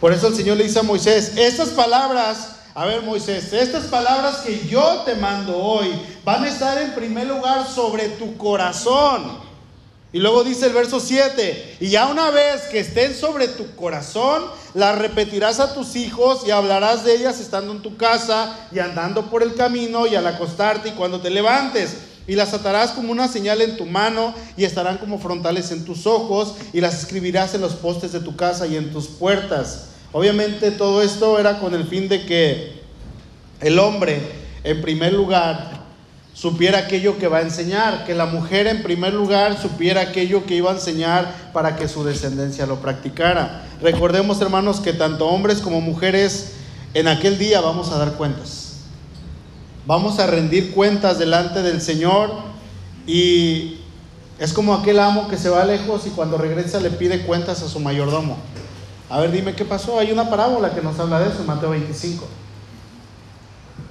Por 0.00 0.12
eso 0.12 0.28
el 0.28 0.34
Señor 0.34 0.56
le 0.56 0.64
dice 0.64 0.78
a 0.78 0.84
Moisés, 0.84 1.36
estas 1.36 1.70
palabras, 1.70 2.56
a 2.74 2.86
ver 2.86 3.02
Moisés, 3.02 3.52
estas 3.52 3.84
palabras 3.84 4.38
que 4.38 4.66
yo 4.66 5.02
te 5.04 5.16
mando 5.16 5.58
hoy 5.58 5.88
van 6.24 6.44
a 6.44 6.48
estar 6.48 6.80
en 6.80 6.94
primer 6.94 7.26
lugar 7.26 7.66
sobre 7.68 8.08
tu 8.10 8.36
corazón. 8.36 9.42
Y 10.12 10.18
luego 10.18 10.44
dice 10.44 10.66
el 10.66 10.72
verso 10.72 11.00
7, 11.00 11.78
y 11.80 11.88
ya 11.88 12.06
una 12.06 12.30
vez 12.30 12.62
que 12.70 12.80
estén 12.80 13.14
sobre 13.14 13.48
tu 13.48 13.74
corazón, 13.74 14.44
las 14.74 14.98
repetirás 14.98 15.58
a 15.58 15.72
tus 15.72 15.96
hijos 15.96 16.42
y 16.46 16.50
hablarás 16.50 17.02
de 17.02 17.14
ellas 17.14 17.40
estando 17.40 17.72
en 17.72 17.80
tu 17.80 17.96
casa 17.96 18.68
y 18.70 18.78
andando 18.78 19.30
por 19.30 19.42
el 19.42 19.54
camino 19.54 20.06
y 20.06 20.14
al 20.14 20.26
acostarte 20.26 20.90
y 20.90 20.92
cuando 20.92 21.20
te 21.20 21.30
levantes. 21.30 21.96
Y 22.26 22.34
las 22.36 22.54
atarás 22.54 22.92
como 22.92 23.10
una 23.10 23.28
señal 23.28 23.60
en 23.60 23.76
tu 23.76 23.84
mano 23.84 24.34
y 24.56 24.64
estarán 24.64 24.98
como 24.98 25.18
frontales 25.18 25.72
en 25.72 25.84
tus 25.84 26.06
ojos 26.06 26.54
y 26.72 26.80
las 26.80 26.98
escribirás 26.98 27.54
en 27.54 27.60
los 27.60 27.74
postes 27.74 28.12
de 28.12 28.20
tu 28.20 28.36
casa 28.36 28.66
y 28.66 28.76
en 28.76 28.92
tus 28.92 29.08
puertas. 29.08 29.88
Obviamente 30.12 30.70
todo 30.70 31.02
esto 31.02 31.38
era 31.38 31.58
con 31.58 31.74
el 31.74 31.84
fin 31.84 32.08
de 32.08 32.24
que 32.26 32.82
el 33.60 33.78
hombre, 33.78 34.20
en 34.62 34.82
primer 34.82 35.12
lugar, 35.12 35.82
supiera 36.34 36.78
aquello 36.78 37.18
que 37.18 37.28
va 37.28 37.38
a 37.38 37.42
enseñar, 37.42 38.04
que 38.04 38.14
la 38.14 38.26
mujer 38.26 38.66
en 38.66 38.82
primer 38.82 39.14
lugar 39.14 39.60
supiera 39.60 40.00
aquello 40.00 40.44
que 40.46 40.54
iba 40.54 40.70
a 40.70 40.74
enseñar 40.74 41.50
para 41.52 41.76
que 41.76 41.88
su 41.88 42.04
descendencia 42.04 42.66
lo 42.66 42.80
practicara. 42.80 43.62
Recordemos, 43.80 44.40
hermanos, 44.40 44.80
que 44.80 44.92
tanto 44.92 45.26
hombres 45.26 45.58
como 45.58 45.80
mujeres 45.80 46.52
en 46.94 47.08
aquel 47.08 47.38
día 47.38 47.60
vamos 47.60 47.90
a 47.90 47.98
dar 47.98 48.14
cuentas. 48.14 48.61
Vamos 49.84 50.20
a 50.20 50.26
rendir 50.26 50.72
cuentas 50.72 51.18
delante 51.18 51.62
del 51.62 51.80
Señor 51.80 52.30
y 53.06 53.78
es 54.38 54.52
como 54.52 54.74
aquel 54.74 55.00
amo 55.00 55.28
que 55.28 55.36
se 55.36 55.48
va 55.48 55.64
lejos 55.64 56.06
y 56.06 56.10
cuando 56.10 56.38
regresa 56.38 56.78
le 56.78 56.90
pide 56.90 57.24
cuentas 57.26 57.62
a 57.62 57.68
su 57.68 57.80
mayordomo. 57.80 58.36
A 59.10 59.18
ver, 59.18 59.32
dime 59.32 59.54
qué 59.54 59.64
pasó. 59.64 59.98
Hay 59.98 60.12
una 60.12 60.30
parábola 60.30 60.72
que 60.72 60.80
nos 60.82 60.98
habla 61.00 61.18
de 61.18 61.30
eso 61.30 61.42
Mateo 61.44 61.70
25. 61.70 62.24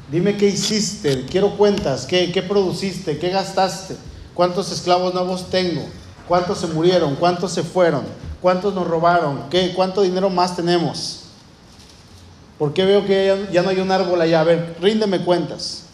Dime 0.09 0.35
qué 0.35 0.47
hiciste, 0.47 1.25
quiero 1.25 1.57
cuentas, 1.57 2.05
qué, 2.05 2.31
qué 2.31 2.41
produciste, 2.41 3.17
qué 3.17 3.29
gastaste, 3.29 3.95
cuántos 4.33 4.71
esclavos 4.71 5.13
nuevos 5.13 5.49
tengo, 5.49 5.85
cuántos 6.27 6.57
se 6.57 6.67
murieron, 6.67 7.15
cuántos 7.15 7.53
se 7.53 7.63
fueron, 7.63 8.03
cuántos 8.41 8.73
nos 8.73 8.85
robaron, 8.85 9.49
¿Qué, 9.49 9.73
cuánto 9.73 10.01
dinero 10.01 10.29
más 10.29 10.55
tenemos. 10.55 11.20
¿Por 12.61 12.73
qué 12.73 12.85
veo 12.85 13.03
que 13.07 13.47
ya 13.51 13.63
no 13.63 13.69
hay 13.69 13.79
un 13.79 13.89
árbol 13.89 14.21
allá? 14.21 14.41
A 14.41 14.43
ver, 14.43 14.75
ríndeme 14.79 15.21
cuentas. 15.21 15.85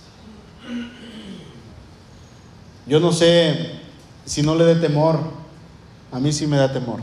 Yo 2.86 3.00
no 3.00 3.14
sé 3.14 3.80
si 4.26 4.42
no 4.42 4.54
le 4.54 4.66
dé 4.66 4.76
temor, 4.76 5.18
a 6.12 6.20
mí 6.20 6.34
sí 6.34 6.46
me 6.46 6.58
da 6.58 6.74
temor, 6.74 7.00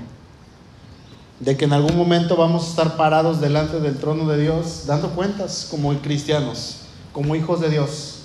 de 1.40 1.56
que 1.56 1.64
en 1.64 1.72
algún 1.72 1.96
momento 1.96 2.36
vamos 2.36 2.66
a 2.66 2.68
estar 2.68 2.96
parados 2.98 3.40
delante 3.40 3.80
del 3.80 3.96
trono 3.96 4.28
de 4.28 4.42
Dios 4.42 4.84
dando 4.84 5.08
cuentas 5.12 5.66
como 5.70 5.94
cristianos 5.94 6.80
como 7.14 7.34
hijos 7.34 7.62
de 7.62 7.70
Dios, 7.70 8.24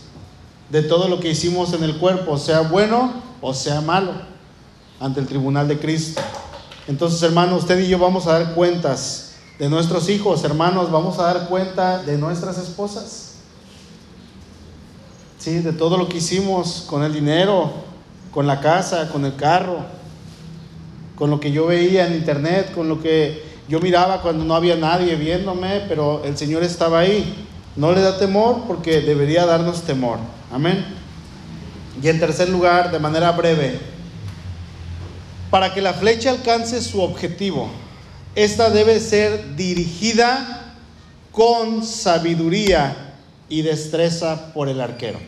de 0.70 0.82
todo 0.82 1.08
lo 1.08 1.22
que 1.22 1.30
hicimos 1.30 1.72
en 1.72 1.86
el 1.86 2.00
cuerpo, 2.00 2.38
sea 2.38 2.60
bueno 2.64 3.14
o 3.40 3.54
sea 3.54 3.80
malo, 3.80 4.12
ante 5.00 5.22
el 5.22 5.26
tribunal 5.26 5.70
de 5.70 5.80
Cristo. 5.80 6.20
Entonces, 6.86 7.24
hermanos, 7.24 7.62
usted 7.62 7.80
y 7.80 7.88
yo 7.88 7.98
vamos 7.98 8.28
a 8.28 8.40
dar 8.40 8.56
cuentas 8.56 9.29
de 9.60 9.70
nuestros 9.70 10.08
hijos, 10.08 10.46
hermanos, 10.46 10.90
vamos 10.90 11.20
a 11.20 11.24
dar 11.24 11.50
cuenta 11.50 12.02
de 12.02 12.18
nuestras 12.18 12.58
esposas. 12.58 13.34
Sí, 15.38 15.60
de 15.60 15.74
todo 15.74 15.98
lo 15.98 16.08
que 16.08 16.18
hicimos 16.18 16.86
con 16.90 17.04
el 17.04 17.14
dinero, 17.14 17.70
con 18.32 18.48
la 18.48 18.62
casa, 18.62 19.10
con 19.10 19.26
el 19.26 19.36
carro, 19.36 19.80
con 21.16 21.30
lo 21.30 21.42
que 21.42 21.52
yo 21.52 21.68
veía 21.68 22.08
en 22.08 22.16
internet, 22.16 22.72
con 22.74 22.88
lo 22.88 23.02
que 23.02 23.44
yo 23.68 23.82
miraba 23.82 24.22
cuando 24.22 24.46
no 24.46 24.56
había 24.56 24.78
nadie 24.78 25.16
viéndome, 25.16 25.82
pero 25.90 26.24
el 26.24 26.38
Señor 26.38 26.64
estaba 26.64 27.00
ahí. 27.00 27.46
No 27.76 27.92
le 27.92 28.02
da 28.02 28.18
temor 28.18 28.64
porque 28.66 29.02
debería 29.02 29.46
darnos 29.46 29.82
temor. 29.82 30.20
Amén. 30.52 30.86
Y 32.02 32.08
en 32.08 32.20
tercer 32.20 32.48
lugar, 32.48 32.92
de 32.92 33.00
manera 33.00 33.34
breve, 33.34 33.78
para 35.52 35.74
que 35.74 35.82
la 35.82 35.94
flecha 35.94 36.30
alcance 36.30 36.82
su 36.82 37.02
objetivo, 37.02 37.70
esta 38.44 38.70
debe 38.70 39.00
ser 39.00 39.56
dirigida 39.56 40.74
con 41.32 41.84
sabiduría 41.84 43.16
y 43.50 43.62
destreza 43.62 44.54
por 44.54 44.70
el 44.70 44.82
arquero. 44.82 45.20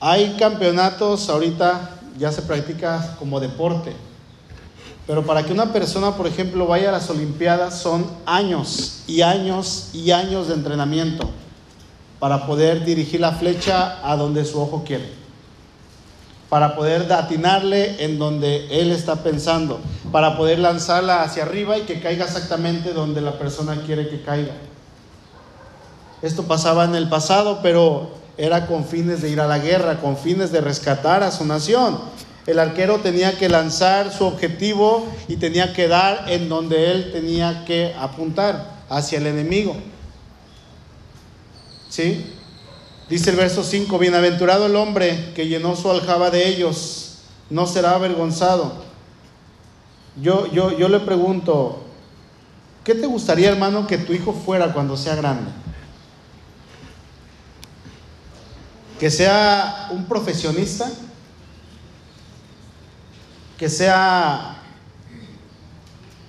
Hay 0.00 0.36
campeonatos, 0.38 1.28
ahorita 1.28 1.98
ya 2.18 2.32
se 2.32 2.42
practica 2.42 3.16
como 3.18 3.40
deporte 3.40 4.08
pero 5.08 5.24
para 5.24 5.42
que 5.42 5.54
una 5.54 5.72
persona, 5.72 6.14
por 6.14 6.26
ejemplo, 6.26 6.66
vaya 6.66 6.90
a 6.90 6.92
las 6.92 7.08
Olimpiadas 7.08 7.80
son 7.80 8.06
años 8.26 9.04
y 9.06 9.22
años 9.22 9.88
y 9.94 10.10
años 10.10 10.48
de 10.48 10.54
entrenamiento 10.54 11.30
para 12.18 12.46
poder 12.46 12.84
dirigir 12.84 13.20
la 13.20 13.32
flecha 13.32 14.06
a 14.06 14.16
donde 14.16 14.44
su 14.44 14.60
ojo 14.60 14.84
quiere. 14.86 15.08
Para 16.50 16.76
poder 16.76 17.10
atinarle 17.10 18.04
en 18.04 18.18
donde 18.18 18.66
él 18.82 18.90
está 18.90 19.22
pensando. 19.22 19.80
Para 20.12 20.36
poder 20.36 20.58
lanzarla 20.58 21.22
hacia 21.22 21.42
arriba 21.42 21.78
y 21.78 21.82
que 21.82 22.00
caiga 22.00 22.24
exactamente 22.24 22.92
donde 22.92 23.20
la 23.20 23.38
persona 23.38 23.82
quiere 23.84 24.08
que 24.08 24.22
caiga. 24.22 24.54
Esto 26.22 26.44
pasaba 26.44 26.84
en 26.84 26.94
el 26.94 27.08
pasado, 27.08 27.60
pero 27.62 28.10
era 28.36 28.66
con 28.66 28.84
fines 28.84 29.22
de 29.22 29.30
ir 29.30 29.40
a 29.40 29.46
la 29.46 29.58
guerra, 29.58 30.00
con 30.00 30.16
fines 30.16 30.50
de 30.50 30.60
rescatar 30.60 31.22
a 31.22 31.30
su 31.30 31.44
nación 31.44 31.98
el 32.48 32.58
arquero 32.58 33.00
tenía 33.00 33.36
que 33.36 33.50
lanzar 33.50 34.10
su 34.10 34.24
objetivo 34.24 35.06
y 35.28 35.36
tenía 35.36 35.74
que 35.74 35.86
dar 35.86 36.24
en 36.28 36.48
donde 36.48 36.92
él 36.92 37.12
tenía 37.12 37.66
que 37.66 37.94
apuntar, 37.98 38.78
hacia 38.88 39.18
el 39.18 39.26
enemigo. 39.26 39.76
¿Sí? 41.90 42.24
Dice 43.10 43.30
el 43.30 43.36
verso 43.36 43.62
5, 43.62 43.98
bienaventurado 43.98 44.64
el 44.64 44.76
hombre 44.76 45.34
que 45.34 45.46
llenó 45.46 45.76
su 45.76 45.90
aljaba 45.90 46.30
de 46.30 46.48
ellos, 46.48 47.18
no 47.50 47.66
será 47.66 47.96
avergonzado. 47.96 48.72
Yo, 50.20 50.46
yo, 50.52 50.76
yo 50.76 50.88
le 50.88 51.00
pregunto, 51.00 51.84
¿qué 52.84 52.94
te 52.94 53.06
gustaría 53.06 53.50
hermano 53.50 53.86
que 53.86 53.98
tu 53.98 54.12
hijo 54.12 54.32
fuera 54.32 54.72
cuando 54.72 54.96
sea 54.96 55.14
grande? 55.14 55.50
¿Que 58.98 59.10
sea 59.10 59.88
un 59.92 60.04
profesionista? 60.06 60.90
que 63.58 63.68
sea, 63.68 64.56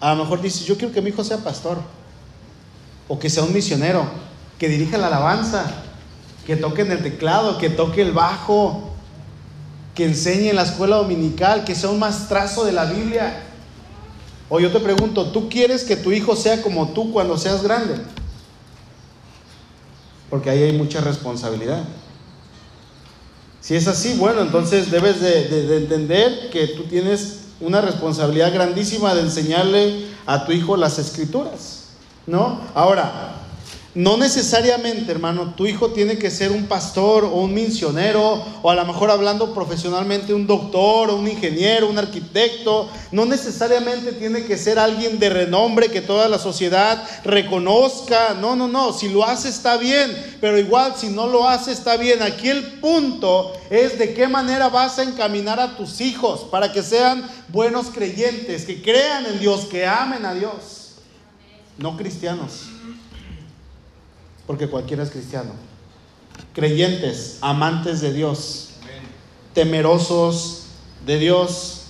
a 0.02 0.16
lo 0.16 0.24
mejor 0.24 0.42
dice, 0.42 0.66
yo 0.66 0.76
quiero 0.78 0.92
que 0.92 1.02
mi 1.02 1.10
hijo 1.10 1.24
sea 1.24 1.38
pastor, 1.38 1.78
o 3.08 3.20
que 3.20 3.30
sea 3.30 3.44
un 3.44 3.54
misionero, 3.54 4.04
que 4.58 4.68
dirija 4.68 4.98
la 4.98 5.08
alabanza, 5.08 5.66
que 6.46 6.56
toque 6.56 6.82
en 6.82 6.92
el 6.92 7.04
teclado, 7.04 7.60
que 7.60 7.70
toque 7.70 8.02
el 8.02 8.14
bajo, 8.14 8.90
que 9.94 10.06
enseñe 10.06 10.50
en 10.50 10.56
la 10.56 10.64
escuela 10.64 10.96
dominical, 10.96 11.64
que 11.64 11.76
sea 11.76 11.92
un 11.92 12.00
maestrazo 12.00 12.66
de 12.66 12.72
la 12.72 12.86
Biblia. 12.86 13.44
O 14.50 14.60
yo 14.60 14.72
te 14.72 14.80
pregunto, 14.80 15.28
¿tú 15.28 15.48
quieres 15.48 15.84
que 15.84 15.96
tu 15.96 16.12
hijo 16.12 16.36
sea 16.36 16.62
como 16.62 16.90
tú 16.90 17.14
cuando 17.14 17.38
seas 17.38 17.62
grande? 17.62 17.96
Porque 20.30 20.50
ahí 20.50 20.64
hay 20.64 20.74
mucha 20.74 21.02
responsabilidad. 21.02 21.84
Si 23.62 23.76
es 23.76 23.88
así, 23.88 24.16
bueno, 24.18 24.42
entonces 24.42 24.90
debes 24.90 25.22
de, 25.22 25.78
entender 25.78 26.50
que 26.50 26.68
tú 26.68 26.84
tienes 26.84 27.42
una 27.60 27.82
responsabilidad 27.82 28.54
grandísima 28.54 29.14
de 29.14 29.22
enseñarle 29.22 30.06
a 30.26 30.46
tu 30.46 30.52
hijo 30.52 30.78
las 30.78 30.98
escrituras, 30.98 31.90
¿no? 32.26 32.62
Ahora, 32.74 33.39
no 33.96 34.18
necesariamente, 34.18 35.12
hermano, 35.12 35.56
tu 35.58 35.66
hijo 35.66 35.90
tiene 35.90 36.20
que 36.20 36.30
ser 36.30 36.52
un 36.52 36.68
pastor 36.68 37.24
o 37.24 37.42
un 37.42 37.56
misionero, 37.56 38.46
o 38.62 38.70
a 38.70 38.76
lo 38.76 38.86
mejor 38.86 39.10
hablando 39.10 39.52
profesionalmente 39.52 40.32
un 40.32 40.46
doctor 40.46 41.10
o 41.10 41.16
un 41.16 41.28
ingeniero, 41.28 41.90
un 41.90 41.98
arquitecto. 41.98 42.88
No 43.12 43.26
necesariamente 43.26 44.12
tiene 44.12 44.44
que 44.44 44.58
ser 44.58 44.78
alguien 44.78 45.18
de 45.18 45.32
renombre 45.32 45.90
que 45.90 46.02
toda 46.02 46.30
la 46.30 46.38
sociedad 46.38 47.04
reconozca. 47.24 48.36
No, 48.40 48.56
no, 48.56 48.68
no. 48.68 48.94
Si 48.94 49.10
lo 49.10 49.26
hace 49.26 49.50
está 49.50 49.78
bien, 49.78 50.16
pero 50.40 50.60
igual 50.60 50.94
si 50.96 51.08
no 51.08 51.26
lo 51.26 51.50
hace 51.50 51.72
está 51.72 51.98
bien. 51.98 52.22
Aquí 52.22 52.48
el 52.48 52.64
punto 52.80 53.54
es 53.72 53.98
de 53.98 54.14
qué 54.14 54.28
manera 54.28 54.70
vas 54.70 55.00
a 55.00 55.04
encaminar 55.04 55.60
a 55.60 55.76
tus 55.76 56.00
hijos 56.00 56.42
para 56.52 56.72
que 56.72 56.84
sean 56.84 57.28
buenos 57.48 57.88
creyentes, 57.88 58.66
que 58.66 58.84
crean 58.84 59.26
en 59.26 59.40
Dios, 59.40 59.66
que 59.66 59.88
amen 59.88 60.28
a 60.28 60.36
Dios, 60.36 60.98
no 61.80 61.98
cristianos 61.98 62.68
porque 64.50 64.68
cualquiera 64.68 65.04
es 65.04 65.12
cristiano. 65.12 65.52
Creyentes, 66.56 67.38
amantes 67.42 68.02
de 68.02 68.12
Dios, 68.12 68.70
temerosos 69.54 70.64
de 71.06 71.20
Dios. 71.20 71.82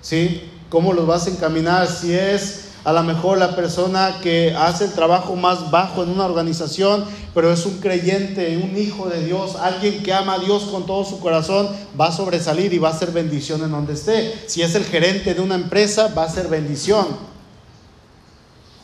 ¿Sí? 0.00 0.40
¿Cómo 0.70 0.94
los 0.94 1.06
vas 1.06 1.26
a 1.26 1.30
encaminar 1.32 1.86
si 1.86 2.14
es 2.14 2.68
a 2.82 2.94
lo 2.94 3.02
mejor 3.02 3.36
la 3.36 3.54
persona 3.54 4.20
que 4.22 4.54
hace 4.56 4.86
el 4.86 4.92
trabajo 4.92 5.36
más 5.36 5.70
bajo 5.70 6.02
en 6.02 6.08
una 6.08 6.24
organización, 6.24 7.04
pero 7.34 7.52
es 7.52 7.66
un 7.66 7.78
creyente, 7.78 8.56
un 8.56 8.74
hijo 8.78 9.10
de 9.10 9.26
Dios, 9.26 9.56
alguien 9.56 10.02
que 10.02 10.14
ama 10.14 10.36
a 10.36 10.38
Dios 10.38 10.62
con 10.70 10.86
todo 10.86 11.04
su 11.04 11.20
corazón, 11.20 11.68
va 12.00 12.06
a 12.06 12.12
sobresalir 12.12 12.72
y 12.72 12.78
va 12.78 12.88
a 12.88 12.98
ser 12.98 13.10
bendición 13.10 13.62
en 13.62 13.72
donde 13.72 13.92
esté. 13.92 14.32
Si 14.46 14.62
es 14.62 14.74
el 14.76 14.84
gerente 14.86 15.34
de 15.34 15.42
una 15.42 15.56
empresa, 15.56 16.08
va 16.16 16.24
a 16.24 16.30
ser 16.30 16.48
bendición. 16.48 17.35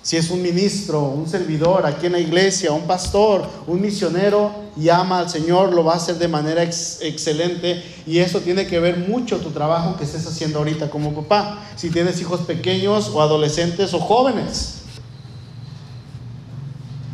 Si 0.03 0.17
es 0.17 0.31
un 0.31 0.43
ministro, 0.43 1.05
un 1.05 1.29
servidor 1.29 1.87
aquí 1.87 2.07
en 2.07 2.13
la 2.13 2.19
iglesia, 2.19 2.73
un 2.73 2.89
pastor, 2.89 3.49
un 3.69 3.81
misionero 3.81 4.51
y 4.77 4.89
ama 4.89 5.21
al 5.21 5.31
Señor, 5.31 5.73
lo 5.73 5.85
va 5.85 5.93
a 5.93 5.97
hacer 5.97 6.17
de 6.19 6.27
manera 6.27 6.65
excelente. 6.65 7.85
Y 8.05 8.19
eso 8.19 8.41
tiene 8.41 8.67
que 8.67 8.81
ver 8.81 8.99
mucho 8.99 9.39
tu 9.39 9.51
trabajo 9.51 9.97
que 9.97 10.03
estés 10.03 10.27
haciendo 10.27 10.59
ahorita 10.59 10.91
como 10.91 11.15
papá. 11.15 11.61
Si 11.77 11.89
tienes 11.89 12.21
hijos 12.21 12.41
pequeños 12.41 13.11
o 13.15 13.23
adolescentes 13.23 13.95
o 13.95 14.01
jóvenes. 14.01 14.79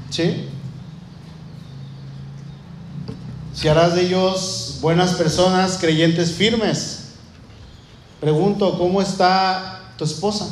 ¿Sí? 0.09 0.49
Si 3.53 3.69
harás 3.69 3.97
de 3.97 4.07
ellos 4.07 4.79
buenas 4.81 5.13
personas, 5.13 5.77
creyentes 5.79 6.33
firmes. 6.33 7.09
Pregunto, 8.19 8.79
¿cómo 8.79 9.03
está 9.03 9.93
tu 9.99 10.05
esposa? 10.05 10.49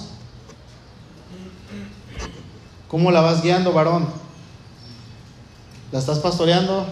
¿Cómo 2.88 3.10
la 3.10 3.20
vas 3.20 3.42
guiando, 3.42 3.72
varón? 3.72 4.06
¿La 5.90 5.98
estás 5.98 6.18
pastoreando? 6.20 6.86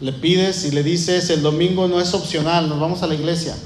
Le 0.00 0.12
pides 0.12 0.64
y 0.64 0.70
le 0.70 0.82
dices, 0.84 1.28
el 1.30 1.42
domingo 1.42 1.88
no 1.88 2.00
es 2.00 2.14
opcional, 2.14 2.68
nos 2.68 2.78
vamos 2.78 3.02
a 3.02 3.08
la 3.08 3.14
iglesia. 3.14 3.56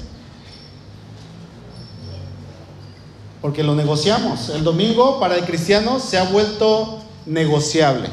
Porque 3.41 3.61
lo 3.61 3.75
negociamos. 3.75 4.49
El 4.49 4.63
domingo 4.63 5.19
para 5.19 5.35
el 5.35 5.45
cristiano 5.45 5.99
se 5.99 6.17
ha 6.17 6.23
vuelto 6.23 6.99
negociable. 7.25 8.09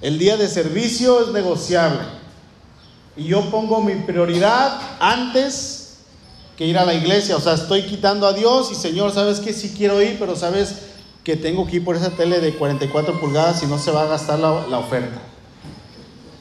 El 0.00 0.18
día 0.18 0.36
de 0.36 0.48
servicio 0.48 1.20
es 1.20 1.32
negociable. 1.32 2.00
Y 3.16 3.24
yo 3.24 3.50
pongo 3.50 3.82
mi 3.82 3.94
prioridad 3.94 4.80
antes 5.00 5.81
que 6.56 6.66
ir 6.66 6.78
a 6.78 6.84
la 6.84 6.94
iglesia. 6.94 7.36
O 7.36 7.40
sea, 7.40 7.54
estoy 7.54 7.82
quitando 7.82 8.26
a 8.26 8.32
Dios 8.32 8.70
y 8.72 8.74
Señor, 8.74 9.12
¿sabes 9.12 9.40
que 9.40 9.52
Sí 9.52 9.74
quiero 9.76 10.00
ir, 10.02 10.16
pero 10.18 10.36
sabes 10.36 10.76
que 11.24 11.36
tengo 11.36 11.66
que 11.66 11.76
ir 11.76 11.84
por 11.84 11.96
esa 11.96 12.10
tele 12.10 12.40
de 12.40 12.54
44 12.54 13.20
pulgadas 13.20 13.62
y 13.62 13.66
no 13.66 13.78
se 13.78 13.90
va 13.90 14.02
a 14.02 14.06
gastar 14.06 14.38
la, 14.38 14.66
la 14.66 14.78
oferta. 14.78 15.20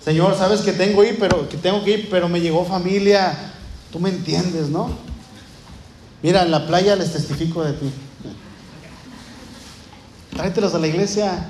Señor, 0.04 0.36
sabes 0.36 0.62
que 0.62 0.74
tengo 0.74 1.04
ir, 1.04 1.18
pero 1.20 1.48
que 1.48 1.58
tengo 1.58 1.84
que 1.84 1.92
ir, 1.92 2.10
pero 2.10 2.28
me 2.28 2.42
llegó 2.42 2.66
familia. 2.66 3.38
Tú 3.92 4.00
me 4.00 4.10
entiendes, 4.10 4.70
¿no? 4.70 4.90
Mira, 6.24 6.44
en 6.44 6.52
la 6.52 6.66
playa 6.66 6.96
les 6.96 7.14
testifico 7.14 7.64
de 7.64 7.74
ti. 7.74 7.92
Tráetelos 10.32 10.74
a 10.74 10.80
la 10.80 10.88
iglesia. 10.88 11.50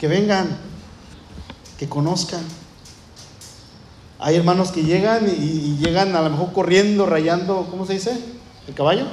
Que 0.00 0.08
vengan, 0.08 0.58
que 1.78 1.88
conozcan. 1.88 2.42
Hay 4.20 4.36
hermanos 4.36 4.70
que 4.70 4.82
llegan 4.82 5.26
y, 5.26 5.78
llegan 5.78 6.14
a 6.14 6.20
lo 6.20 6.30
mejor 6.30 6.52
corriendo, 6.52 7.06
rayando, 7.06 7.66
¿cómo 7.70 7.86
se 7.86 7.94
dice? 7.94 8.18
¿El 8.68 8.74
caballo? 8.74 9.06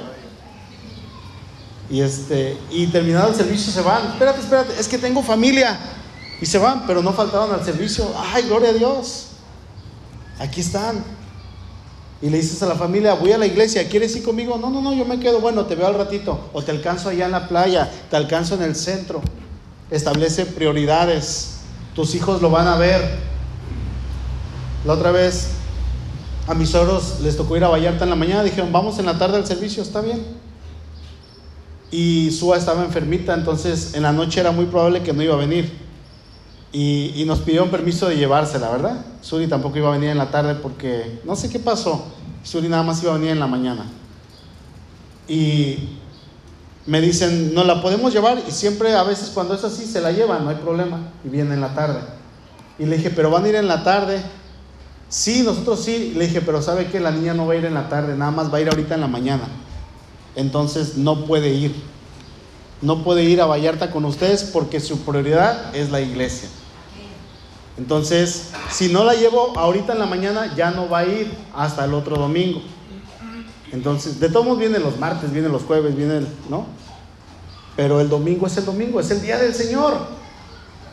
Y, 1.90 2.02
este, 2.02 2.58
y 2.70 2.86
terminado 2.88 3.30
el 3.30 3.34
servicio 3.34 3.72
se 3.72 3.80
van. 3.80 4.08
Espérate, 4.08 4.40
espérate, 4.40 4.78
es 4.78 4.86
que 4.86 4.98
tengo 4.98 5.22
familia. 5.22 5.78
Y 6.42 6.46
se 6.46 6.58
van, 6.58 6.86
pero 6.86 7.02
no 7.02 7.14
faltaron 7.14 7.52
al 7.52 7.64
servicio. 7.64 8.06
¡Ay, 8.16 8.44
gloria 8.44 8.68
a 8.68 8.72
Dios! 8.74 9.28
Aquí 10.38 10.60
están. 10.60 11.02
Y 12.20 12.28
le 12.28 12.36
dices 12.36 12.62
a 12.62 12.66
la 12.66 12.74
familia, 12.74 13.14
voy 13.14 13.32
a 13.32 13.38
la 13.38 13.46
iglesia, 13.46 13.88
¿quieres 13.88 14.14
ir 14.14 14.24
conmigo? 14.24 14.58
No, 14.58 14.70
no, 14.70 14.82
no, 14.82 14.92
yo 14.92 15.04
me 15.04 15.18
quedo, 15.20 15.40
bueno, 15.40 15.64
te 15.66 15.74
veo 15.74 15.86
al 15.86 15.94
ratito. 15.94 16.50
O 16.52 16.62
te 16.62 16.70
alcanzo 16.70 17.08
allá 17.08 17.26
en 17.26 17.32
la 17.32 17.48
playa, 17.48 17.90
te 18.10 18.16
alcanzo 18.16 18.56
en 18.56 18.62
el 18.62 18.76
centro. 18.76 19.22
Establece 19.90 20.44
prioridades. 20.44 21.60
Tus 21.94 22.14
hijos 22.14 22.42
lo 22.42 22.50
van 22.50 22.66
a 22.66 22.76
ver. 22.76 23.37
La 24.84 24.92
otra 24.92 25.10
vez 25.10 25.50
a 26.46 26.54
mis 26.54 26.74
oros 26.74 27.20
les 27.20 27.36
tocó 27.36 27.56
ir 27.56 27.64
a 27.64 27.68
Vallarta 27.68 28.04
en 28.04 28.10
la 28.10 28.16
mañana, 28.16 28.42
dijeron, 28.42 28.72
vamos 28.72 28.98
en 28.98 29.06
la 29.06 29.18
tarde 29.18 29.36
al 29.36 29.46
servicio, 29.46 29.82
está 29.82 30.00
bien. 30.00 30.24
Y 31.90 32.30
Sua 32.30 32.56
estaba 32.56 32.84
enfermita, 32.84 33.34
entonces 33.34 33.94
en 33.94 34.02
la 34.02 34.12
noche 34.12 34.40
era 34.40 34.50
muy 34.50 34.66
probable 34.66 35.02
que 35.02 35.12
no 35.12 35.22
iba 35.22 35.34
a 35.34 35.38
venir. 35.38 35.88
Y, 36.70 37.24
nos 37.26 37.40
pidieron 37.40 37.70
permiso 37.70 38.08
de 38.08 38.16
llevársela, 38.16 38.70
¿verdad? 38.70 39.04
Suri 39.22 39.46
tampoco 39.46 39.78
iba 39.78 39.88
a 39.88 39.92
venir 39.92 40.10
en 40.10 40.18
la 40.18 40.30
tarde 40.30 40.54
porque 40.54 41.20
no 41.24 41.34
sé 41.34 41.48
qué 41.48 41.58
pasó. 41.58 42.04
Suri 42.42 42.68
nada 42.68 42.82
más 42.82 43.02
iba 43.02 43.12
a 43.12 43.16
venir 43.16 43.30
en 43.30 43.40
la 43.40 43.46
mañana. 43.46 43.86
Y 45.26 45.78
me 46.86 47.00
dicen, 47.00 47.54
no 47.54 47.64
la 47.64 47.80
podemos 47.80 48.12
llevar. 48.12 48.42
Y 48.46 48.50
siempre, 48.50 48.94
a 48.94 49.02
veces 49.02 49.30
cuando 49.30 49.54
es 49.54 49.64
así, 49.64 49.86
se 49.86 50.00
la 50.00 50.12
llevan, 50.12 50.44
no 50.44 50.50
hay 50.50 50.56
problema. 50.56 51.10
Y 51.24 51.28
viene 51.28 51.54
en 51.54 51.62
la 51.62 51.74
tarde. 51.74 52.00
Y 52.78 52.84
le 52.84 52.96
dije, 52.96 53.10
pero 53.10 53.30
van 53.30 53.44
a 53.44 53.48
ir 53.48 53.54
en 53.54 53.68
la 53.68 53.82
tarde. 53.82 54.22
Sí, 55.08 55.42
nosotros 55.42 55.82
sí. 55.82 56.12
Le 56.16 56.26
dije, 56.26 56.40
pero 56.40 56.62
sabe 56.62 56.86
que 56.86 57.00
la 57.00 57.10
niña 57.10 57.34
no 57.34 57.46
va 57.46 57.54
a 57.54 57.56
ir 57.56 57.64
en 57.64 57.74
la 57.74 57.88
tarde, 57.88 58.16
nada 58.16 58.30
más 58.30 58.52
va 58.52 58.58
a 58.58 58.60
ir 58.60 58.68
ahorita 58.68 58.94
en 58.94 59.00
la 59.00 59.08
mañana. 59.08 59.48
Entonces 60.36 60.96
no 60.96 61.24
puede 61.24 61.50
ir. 61.50 61.74
No 62.80 63.02
puede 63.02 63.24
ir 63.24 63.40
a 63.40 63.46
Vallarta 63.46 63.90
con 63.90 64.04
ustedes 64.04 64.44
porque 64.44 64.78
su 64.78 65.00
prioridad 65.00 65.74
es 65.74 65.90
la 65.90 66.00
iglesia. 66.00 66.48
Entonces, 67.76 68.50
si 68.70 68.92
no 68.92 69.04
la 69.04 69.14
llevo 69.14 69.56
ahorita 69.56 69.92
en 69.92 69.98
la 70.00 70.06
mañana, 70.06 70.54
ya 70.54 70.70
no 70.70 70.88
va 70.88 71.00
a 71.00 71.06
ir 71.06 71.32
hasta 71.54 71.84
el 71.84 71.94
otro 71.94 72.16
domingo. 72.16 72.60
Entonces, 73.72 74.18
de 74.18 74.28
todos 74.28 74.44
modos 74.44 74.58
vienen 74.58 74.82
los 74.82 74.98
martes, 74.98 75.32
vienen 75.32 75.52
los 75.52 75.62
jueves, 75.62 75.96
vienen, 75.96 76.26
¿no? 76.48 76.66
Pero 77.76 78.00
el 78.00 78.08
domingo 78.08 78.46
es 78.46 78.56
el 78.56 78.64
domingo, 78.64 78.98
es 78.98 79.10
el 79.10 79.22
día 79.22 79.38
del 79.38 79.54
Señor. 79.54 79.96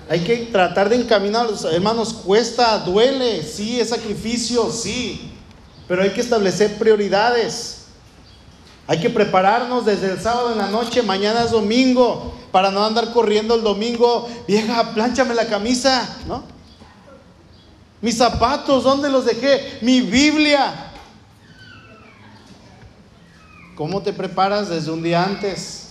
Hay 0.08 0.20
que 0.20 0.38
tratar 0.52 0.90
de 0.90 0.98
encaminar, 0.98 1.48
hermanos, 1.72 2.14
cuesta, 2.14 2.78
duele, 2.80 3.42
sí, 3.42 3.80
es 3.80 3.90
sacrificio, 3.90 4.72
sí, 4.72 5.32
pero 5.88 6.04
hay 6.04 6.12
que 6.12 6.22
establecer 6.22 6.78
prioridades. 6.78 7.86
Hay 8.88 9.00
que 9.00 9.10
prepararnos 9.10 9.84
desde 9.84 10.12
el 10.12 10.22
sábado 10.22 10.52
en 10.52 10.60
la 10.60 10.68
noche, 10.68 11.02
mañana 11.02 11.44
es 11.44 11.52
domingo, 11.52 12.36
para 12.52 12.70
no 12.70 12.86
andar 12.86 13.12
corriendo 13.14 13.56
el 13.56 13.64
domingo, 13.64 14.30
vieja, 14.48 14.94
plánchame 14.94 15.34
la 15.34 15.48
camisa, 15.48 16.18
¿no? 16.28 16.44
Mis 18.00 18.18
zapatos, 18.18 18.84
¿dónde 18.84 19.10
los 19.10 19.26
dejé? 19.26 19.80
Mi 19.82 20.02
Biblia. 20.02 20.92
¿Cómo 23.76 24.04
te 24.04 24.14
preparas 24.14 24.70
desde 24.70 24.92
un 24.92 25.02
día 25.02 25.24
antes? 25.24 25.88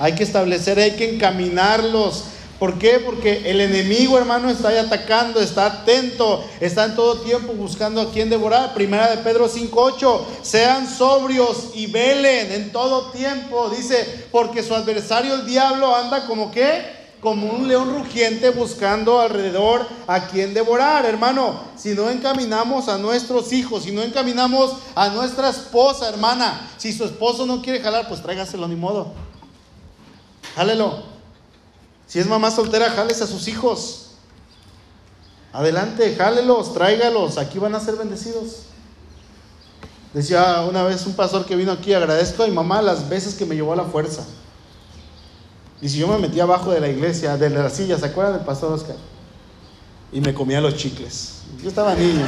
Hay 0.00 0.16
que 0.16 0.24
establecer, 0.24 0.80
hay 0.80 0.96
que 0.96 1.14
encaminarlos 1.14 2.24
¿Por 2.58 2.76
qué? 2.76 2.98
Porque 2.98 3.48
el 3.48 3.60
enemigo, 3.60 4.18
hermano, 4.18 4.50
está 4.50 4.68
ahí 4.68 4.78
atacando, 4.78 5.40
está 5.40 5.66
atento, 5.66 6.44
está 6.58 6.86
en 6.86 6.96
todo 6.96 7.20
tiempo 7.20 7.52
buscando 7.52 8.00
a 8.00 8.10
quien 8.10 8.28
devorar. 8.28 8.74
Primera 8.74 9.08
de 9.14 9.18
Pedro 9.18 9.48
5:8, 9.48 10.26
sean 10.42 10.88
sobrios 10.88 11.70
y 11.74 11.86
velen 11.86 12.50
en 12.50 12.72
todo 12.72 13.12
tiempo. 13.12 13.68
Dice, 13.70 14.26
porque 14.32 14.64
su 14.64 14.74
adversario 14.74 15.34
el 15.34 15.46
diablo 15.46 15.94
anda 15.94 16.26
como 16.26 16.50
qué? 16.50 16.98
Como 17.20 17.48
un 17.48 17.68
león 17.68 17.94
rugiente 17.94 18.50
buscando 18.50 19.20
alrededor 19.20 19.86
a 20.08 20.26
quien 20.26 20.52
devorar, 20.52 21.06
hermano. 21.06 21.60
Si 21.76 21.90
no 21.90 22.10
encaminamos 22.10 22.88
a 22.88 22.98
nuestros 22.98 23.52
hijos, 23.52 23.84
si 23.84 23.92
no 23.92 24.02
encaminamos 24.02 24.72
a 24.96 25.10
nuestra 25.10 25.50
esposa, 25.50 26.08
hermana, 26.08 26.68
si 26.76 26.92
su 26.92 27.04
esposo 27.04 27.46
no 27.46 27.62
quiere 27.62 27.80
jalar, 27.80 28.08
pues 28.08 28.20
tráigaselo 28.20 28.66
ni 28.66 28.76
modo. 28.76 29.12
Jálelo. 30.56 31.17
Si 32.08 32.18
es 32.18 32.26
mamá 32.26 32.50
soltera, 32.50 32.90
jales 32.90 33.20
a 33.20 33.26
sus 33.26 33.46
hijos. 33.48 34.06
Adelante, 35.52 36.14
jálelos, 36.16 36.72
tráigalos, 36.72 37.36
aquí 37.36 37.58
van 37.58 37.74
a 37.74 37.80
ser 37.80 37.96
bendecidos. 37.96 38.62
Decía 40.14 40.62
una 40.62 40.82
vez 40.84 41.06
un 41.06 41.14
pastor 41.14 41.44
que 41.44 41.54
vino 41.54 41.70
aquí, 41.70 41.92
agradezco 41.92 42.42
a 42.42 42.46
mi 42.46 42.54
mamá 42.54 42.80
las 42.80 43.08
veces 43.10 43.34
que 43.34 43.44
me 43.44 43.54
llevó 43.54 43.74
a 43.74 43.76
la 43.76 43.84
fuerza. 43.84 44.24
Y 45.82 45.88
si 45.90 45.98
yo 45.98 46.08
me 46.08 46.18
metía 46.18 46.44
abajo 46.44 46.70
de 46.70 46.80
la 46.80 46.88
iglesia, 46.88 47.36
de 47.36 47.50
la 47.50 47.68
silla, 47.68 47.98
¿se 47.98 48.06
acuerdan 48.06 48.34
del 48.34 48.44
pastor 48.44 48.72
Oscar? 48.72 48.96
Y 50.10 50.22
me 50.22 50.32
comía 50.32 50.62
los 50.62 50.76
chicles. 50.76 51.42
Yo 51.62 51.68
estaba 51.68 51.94
niño. 51.94 52.26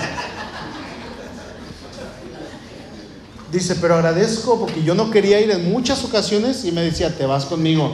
Dice, 3.50 3.74
pero 3.76 3.94
agradezco 3.94 4.60
porque 4.60 4.82
yo 4.82 4.94
no 4.94 5.10
quería 5.10 5.40
ir 5.40 5.50
en 5.50 5.72
muchas 5.72 6.04
ocasiones 6.04 6.64
y 6.66 6.70
me 6.70 6.82
decía, 6.82 7.16
te 7.16 7.24
vas 7.24 7.46
conmigo 7.46 7.92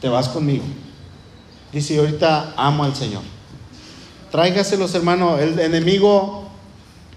te 0.00 0.08
vas 0.08 0.28
conmigo. 0.28 0.64
Dice, 1.72 1.98
ahorita 1.98 2.54
amo 2.56 2.84
al 2.84 2.94
Señor. 2.94 3.22
Tráigaselos, 4.30 4.94
hermano. 4.94 5.38
El 5.38 5.58
enemigo 5.58 6.48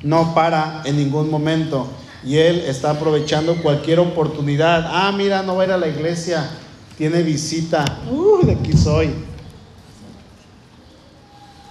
no 0.03 0.33
para 0.33 0.81
en 0.85 0.97
ningún 0.97 1.29
momento. 1.29 1.87
Y 2.23 2.37
él 2.37 2.59
está 2.59 2.91
aprovechando 2.91 3.55
cualquier 3.61 3.99
oportunidad. 3.99 4.85
Ah, 4.87 5.11
mira, 5.11 5.41
no 5.41 5.55
va 5.55 5.63
a 5.63 5.65
ir 5.65 5.71
a 5.71 5.77
la 5.77 5.87
iglesia. 5.87 6.49
Tiene 6.97 7.23
visita. 7.23 7.83
Uh, 8.09 8.45
de 8.45 8.53
aquí 8.53 8.73
soy. 8.73 9.11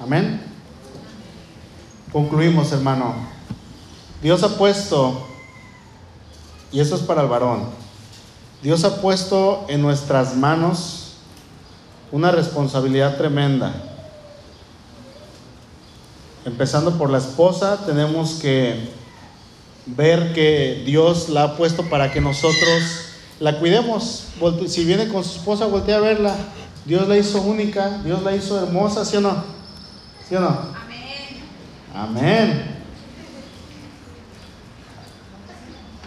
Amén. 0.01 0.41
Concluimos, 2.13 2.73
hermano. 2.73 3.15
Dios 4.23 4.43
ha 4.43 4.57
puesto, 4.59 5.27
y 6.73 6.81
eso 6.81 6.97
es 6.97 7.03
para 7.03 7.23
el 7.23 7.29
varón, 7.29 7.65
Dios 8.63 8.85
ha 8.85 9.01
puesto 9.01 9.65
en 9.69 9.81
nuestras 9.81 10.37
manos 10.37 11.00
una 12.13 12.31
responsabilidad 12.31 13.17
tremenda. 13.17 13.73
Empezando 16.45 16.97
por 16.97 17.11
la 17.11 17.19
esposa, 17.19 17.85
tenemos 17.85 18.35
que 18.35 18.91
ver 19.87 20.33
que 20.33 20.83
Dios 20.87 21.29
la 21.29 21.45
ha 21.45 21.57
puesto 21.57 21.89
para 21.89 22.11
que 22.11 22.21
nosotros 22.21 22.83
la 23.39 23.59
cuidemos. 23.59 24.27
Si 24.67 24.85
viene 24.85 25.09
con 25.09 25.23
su 25.25 25.39
esposa, 25.39 25.67
voltea 25.67 25.99
a 25.99 26.01
verla. 26.01 26.35
Dios 26.85 27.07
la 27.09 27.17
hizo 27.17 27.43
única, 27.43 28.01
Dios 28.05 28.23
la 28.23 28.35
hizo 28.35 28.59
hermosa, 28.59 29.05
¿sí 29.05 29.17
o 29.17 29.21
no? 29.21 29.45
¿Sí 30.29 30.35
o 30.35 30.41
no? 30.41 30.49
Amén. 30.49 31.43
Amén. 31.95 32.81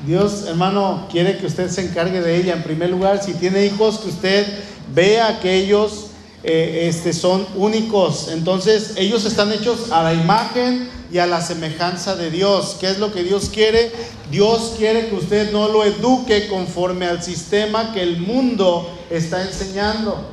Dios, 0.05 0.45
hermano, 0.47 1.07
quiere 1.09 1.37
que 1.37 1.45
usted 1.45 1.69
se 1.69 1.85
encargue 1.85 2.21
de 2.21 2.35
ella. 2.35 2.55
En 2.55 2.63
primer 2.63 2.89
lugar, 2.89 3.23
si 3.23 3.33
tiene 3.35 3.65
hijos, 3.65 3.99
que 3.99 4.09
usted 4.09 4.45
vea 4.93 5.39
que 5.39 5.55
ellos 5.55 6.07
eh, 6.43 6.88
este, 6.89 7.13
son 7.13 7.47
únicos. 7.55 8.27
Entonces, 8.29 8.93
ellos 8.97 9.25
están 9.25 9.51
hechos 9.53 9.91
a 9.91 10.03
la 10.03 10.13
imagen 10.13 10.89
y 11.11 11.19
a 11.19 11.27
la 11.27 11.41
semejanza 11.41 12.15
de 12.15 12.31
Dios. 12.31 12.75
¿Qué 12.79 12.89
es 12.89 12.99
lo 12.99 13.13
que 13.13 13.23
Dios 13.23 13.49
quiere? 13.53 13.91
Dios 14.29 14.73
quiere 14.77 15.09
que 15.09 15.15
usted 15.15 15.51
no 15.51 15.69
lo 15.69 15.84
eduque 15.84 16.47
conforme 16.47 17.05
al 17.05 17.21
sistema 17.23 17.93
que 17.93 18.01
el 18.01 18.17
mundo 18.17 18.89
está 19.09 19.41
enseñando. 19.43 20.31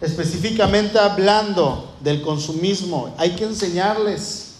Específicamente 0.00 0.98
hablando 0.98 1.94
del 2.00 2.20
consumismo, 2.20 3.14
hay 3.16 3.30
que 3.36 3.44
enseñarles 3.44 4.56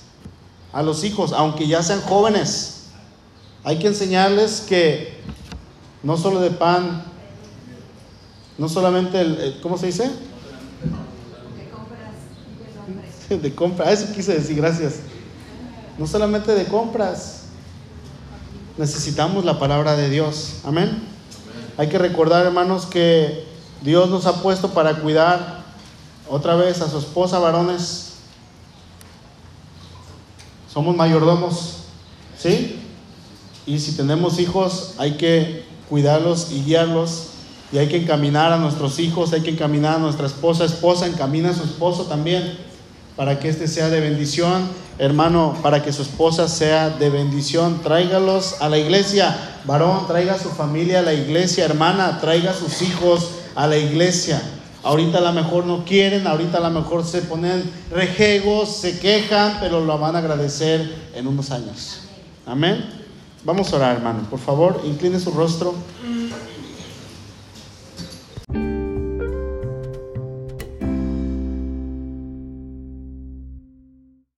a 0.73 0.83
los 0.83 1.05
hijos, 1.05 1.33
aunque 1.33 1.67
ya 1.67 1.83
sean 1.83 2.01
jóvenes, 2.03 2.85
hay 3.65 3.79
que 3.79 3.89
enseñarles 3.89 4.61
que 4.61 5.21
no 6.03 6.17
solo 6.17 6.41
de 6.41 6.51
pan, 6.51 7.05
no 8.59 8.69
solamente 8.69 9.21
el, 9.21 9.59
¿cómo 9.63 9.79
se 9.79 9.87
dice? 9.87 10.11
De 13.29 13.55
compras, 13.55 14.03
eso 14.03 14.13
quise 14.15 14.35
decir, 14.35 14.57
gracias 14.57 15.01
no 15.99 16.07
solamente 16.07 16.55
de 16.55 16.67
compras, 16.67 17.43
necesitamos 18.77 19.45
la 19.45 19.59
palabra 19.59 19.97
de 19.97 20.11
Dios. 20.11 20.57
Amén. 20.65 21.03
Hay 21.79 21.89
que 21.89 21.99
recordar, 21.99 22.45
hermanos, 22.45 22.87
que 22.87 23.47
Dios 23.81 24.11
nos 24.11 24.27
ha 24.27 24.43
puesto 24.43 24.71
para 24.71 25.01
cuidar 25.01 25.65
otra 26.29 26.55
vez 26.55 26.81
a 26.83 26.91
su 26.91 26.99
esposa, 26.99 27.39
varones. 27.39 28.15
Somos 30.73 30.95
mayordomos, 30.95 31.85
¿sí? 32.39 32.83
Y 33.65 33.79
si 33.79 33.97
tenemos 33.97 34.39
hijos, 34.39 34.95
hay 34.99 35.17
que 35.17 35.65
cuidarlos 35.89 36.51
y 36.51 36.63
guiarlos. 36.63 37.29
Y 37.73 37.79
hay 37.79 37.89
que 37.89 37.97
encaminar 37.97 38.53
a 38.53 38.59
nuestros 38.59 38.99
hijos, 38.99 39.33
hay 39.33 39.41
que 39.41 39.51
encaminar 39.51 39.97
a 39.97 39.99
nuestra 39.99 40.27
esposa. 40.27 40.65
Esposa, 40.65 41.07
encamina 41.07 41.51
a 41.51 41.55
su 41.55 41.65
esposo 41.65 42.05
también 42.05 42.57
para 43.17 43.39
que 43.39 43.49
éste 43.49 43.67
sea 43.67 43.89
de 43.89 44.01
bendición. 44.01 44.69
Hermano, 44.99 45.57
para 45.63 45.83
que 45.83 45.93
su 45.93 46.03
esposa 46.03 46.49
sea 46.49 46.91
de 46.91 47.11
bendición, 47.11 47.83
tráigalos 47.83 48.57
a 48.61 48.69
la 48.69 48.79
iglesia. 48.79 49.37
Varón, 49.65 50.07
traiga 50.07 50.35
a 50.35 50.39
su 50.39 50.49
familia 50.51 51.01
a 51.01 51.03
la 51.03 51.13
iglesia. 51.13 51.65
Hermana, 51.65 52.19
traiga 52.21 52.53
a 52.53 52.55
sus 52.55 52.81
hijos 52.83 53.31
a 53.55 53.67
la 53.67 53.77
iglesia. 53.77 54.41
Ahorita 54.83 55.19
a 55.19 55.21
lo 55.21 55.33
mejor 55.33 55.67
no 55.67 55.85
quieren, 55.85 56.29
ahorita 56.29 56.59
a 56.59 56.61
lo 56.61 56.71
mejor 56.71 57.05
se 57.05 57.23
ponen 57.23 57.69
rejegos, 57.91 58.77
se 58.77 59.01
quejan, 59.01 59.59
pero 59.61 59.85
lo 59.85 59.99
van 59.99 60.15
a 60.15 60.21
agradecer 60.21 60.95
en 61.15 61.27
unos 61.27 61.51
años. 61.51 62.03
Amén. 62.47 62.89
Vamos 63.45 63.73
a 63.73 63.77
orar, 63.77 63.97
hermano. 63.97 64.21
Por 64.31 64.39
favor, 64.39 64.81
incline 64.85 65.19
su 65.19 65.33
rostro. 65.33 65.75